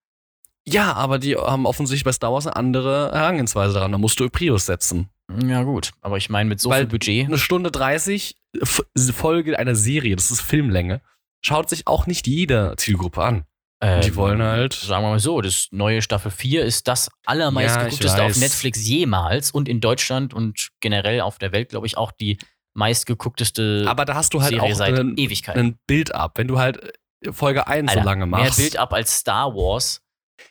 [0.67, 3.93] Ja, aber die haben offensichtlich bei Star Wars eine andere Herangehensweise daran.
[3.93, 5.09] Da musst du Prios setzen.
[5.45, 5.93] Ja, gut.
[6.01, 7.27] Aber ich meine, mit so Weil viel Budget.
[7.27, 8.85] Eine Stunde 30 F-
[9.15, 11.01] Folge einer Serie, das ist Filmlänge.
[11.45, 13.45] schaut sich auch nicht jede Zielgruppe an.
[13.81, 17.77] Ähm, die wollen halt- Sagen wir mal so, das neue Staffel 4 ist das allermeist
[18.03, 18.37] Ja, auf.
[18.37, 22.39] Netflix jemals und in Deutschland und generell auf der Welt, glaube ich, auch die
[22.75, 25.59] meistgeguckteste Aber da hast du halt Serie auch seit einen, Ewigkeiten.
[25.61, 26.39] einen Bild ab.
[26.39, 26.99] Wenn du halt
[27.31, 28.59] Folge 1 so Alter, lange mehr machst.
[28.59, 30.01] Bild ab als Star Wars.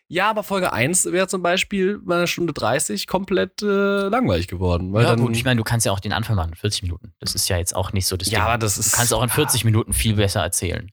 [0.08, 3.66] Ja, aber Folge 1 wäre zum Beispiel bei einer Stunde 30 komplett äh,
[4.08, 4.94] langweilig geworden.
[4.96, 7.14] Ja, gut, ich meine, du kannst ja auch den Anfang machen, 40 Minuten.
[7.20, 8.48] Das ist ja jetzt auch nicht so das ja, Ding.
[8.48, 8.94] aber das ist.
[8.94, 10.90] Du kannst auch in 40 Minuten viel besser erzählen.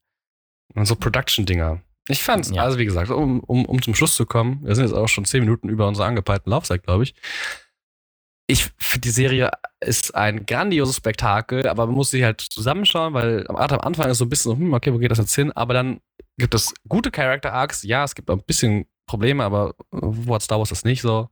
[0.74, 1.82] Und so Production-Dinger.
[2.08, 2.62] Ich fand's, Ja.
[2.62, 5.24] also wie gesagt, um, um, um zum Schluss zu kommen, wir sind jetzt auch schon
[5.24, 7.14] 10 Minuten über unserer angepeilten Laufzeit, glaube ich.
[8.48, 9.50] Ich finde, die Serie
[9.80, 14.18] ist ein grandioses Spektakel, aber man muss sie halt zusammenschauen, weil am, am Anfang ist
[14.18, 15.52] so ein bisschen so, hm, okay, wo geht das jetzt hin?
[15.52, 16.00] Aber dann
[16.36, 17.84] gibt es gute Character-Arcs.
[17.84, 21.28] Ja, es gibt ein bisschen Probleme, aber wo hat Star Wars das nicht so?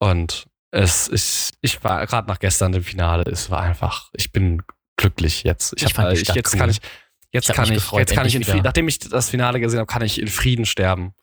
[0.00, 4.62] Und es ist, ich war gerade nach gestern im Finale, es war einfach, ich bin
[4.96, 5.72] glücklich jetzt.
[5.76, 6.60] Ich hab, fand die ich, jetzt cool.
[6.60, 6.80] kann ich,
[7.32, 9.86] jetzt kann ich, gefreut, jetzt kann ich in Frieden, nachdem ich das Finale gesehen habe,
[9.86, 11.14] kann ich in Frieden sterben.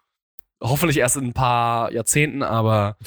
[0.62, 2.98] Hoffentlich erst in ein paar Jahrzehnten, aber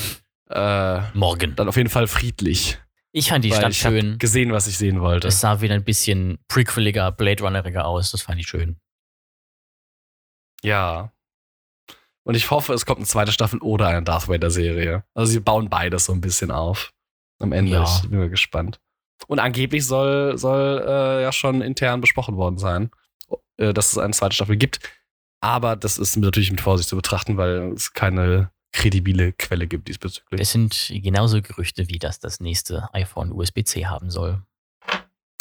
[0.48, 1.54] äh, Morgen.
[1.56, 2.78] dann auf jeden Fall friedlich.
[3.12, 4.18] Ich fand die weil Stadt ich schön.
[4.18, 5.28] gesehen, was ich sehen wollte.
[5.28, 8.10] Es sah wieder ein bisschen prequeliger, Blade Runneriger aus.
[8.10, 8.76] Das fand ich schön.
[10.62, 11.12] Ja.
[12.24, 15.04] Und ich hoffe, es kommt eine zweite Staffel oder eine Darth Vader-Serie.
[15.12, 16.92] Also sie bauen beides so ein bisschen auf.
[17.38, 17.72] Am Ende.
[17.72, 17.84] Ja.
[17.84, 18.80] Ich bin mal gespannt.
[19.26, 22.90] Und angeblich soll, soll äh, ja schon intern besprochen worden sein,
[23.56, 24.80] äh, dass es eine zweite Staffel gibt.
[25.40, 30.40] Aber das ist natürlich mit Vorsicht zu betrachten, weil es keine kredibile Quelle gibt diesbezüglich.
[30.40, 34.42] Es sind genauso Gerüchte, wie das das nächste iPhone USB-C haben soll.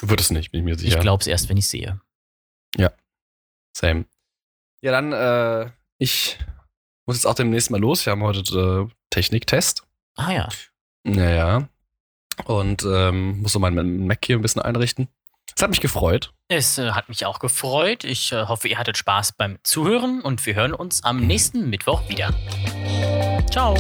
[0.01, 0.97] Wird es nicht, bin ich mir sicher.
[0.97, 2.01] Ich glaube es erst, wenn ich sehe.
[3.73, 4.05] Same.
[4.81, 6.37] Ja, dann, äh, ich
[7.05, 8.05] muss jetzt auch demnächst mal los.
[8.05, 9.83] Wir haben heute äh, Techniktest.
[10.15, 10.49] Ah ja.
[11.03, 11.69] Naja.
[12.45, 15.07] Und ähm, muss so meinen Mac hier ein bisschen einrichten.
[15.55, 16.33] Es hat mich gefreut.
[16.47, 18.03] Es äh, hat mich auch gefreut.
[18.03, 22.07] Ich äh, hoffe, ihr hattet Spaß beim Zuhören und wir hören uns am nächsten Mittwoch
[22.09, 22.33] wieder.
[23.51, 23.75] Ciao.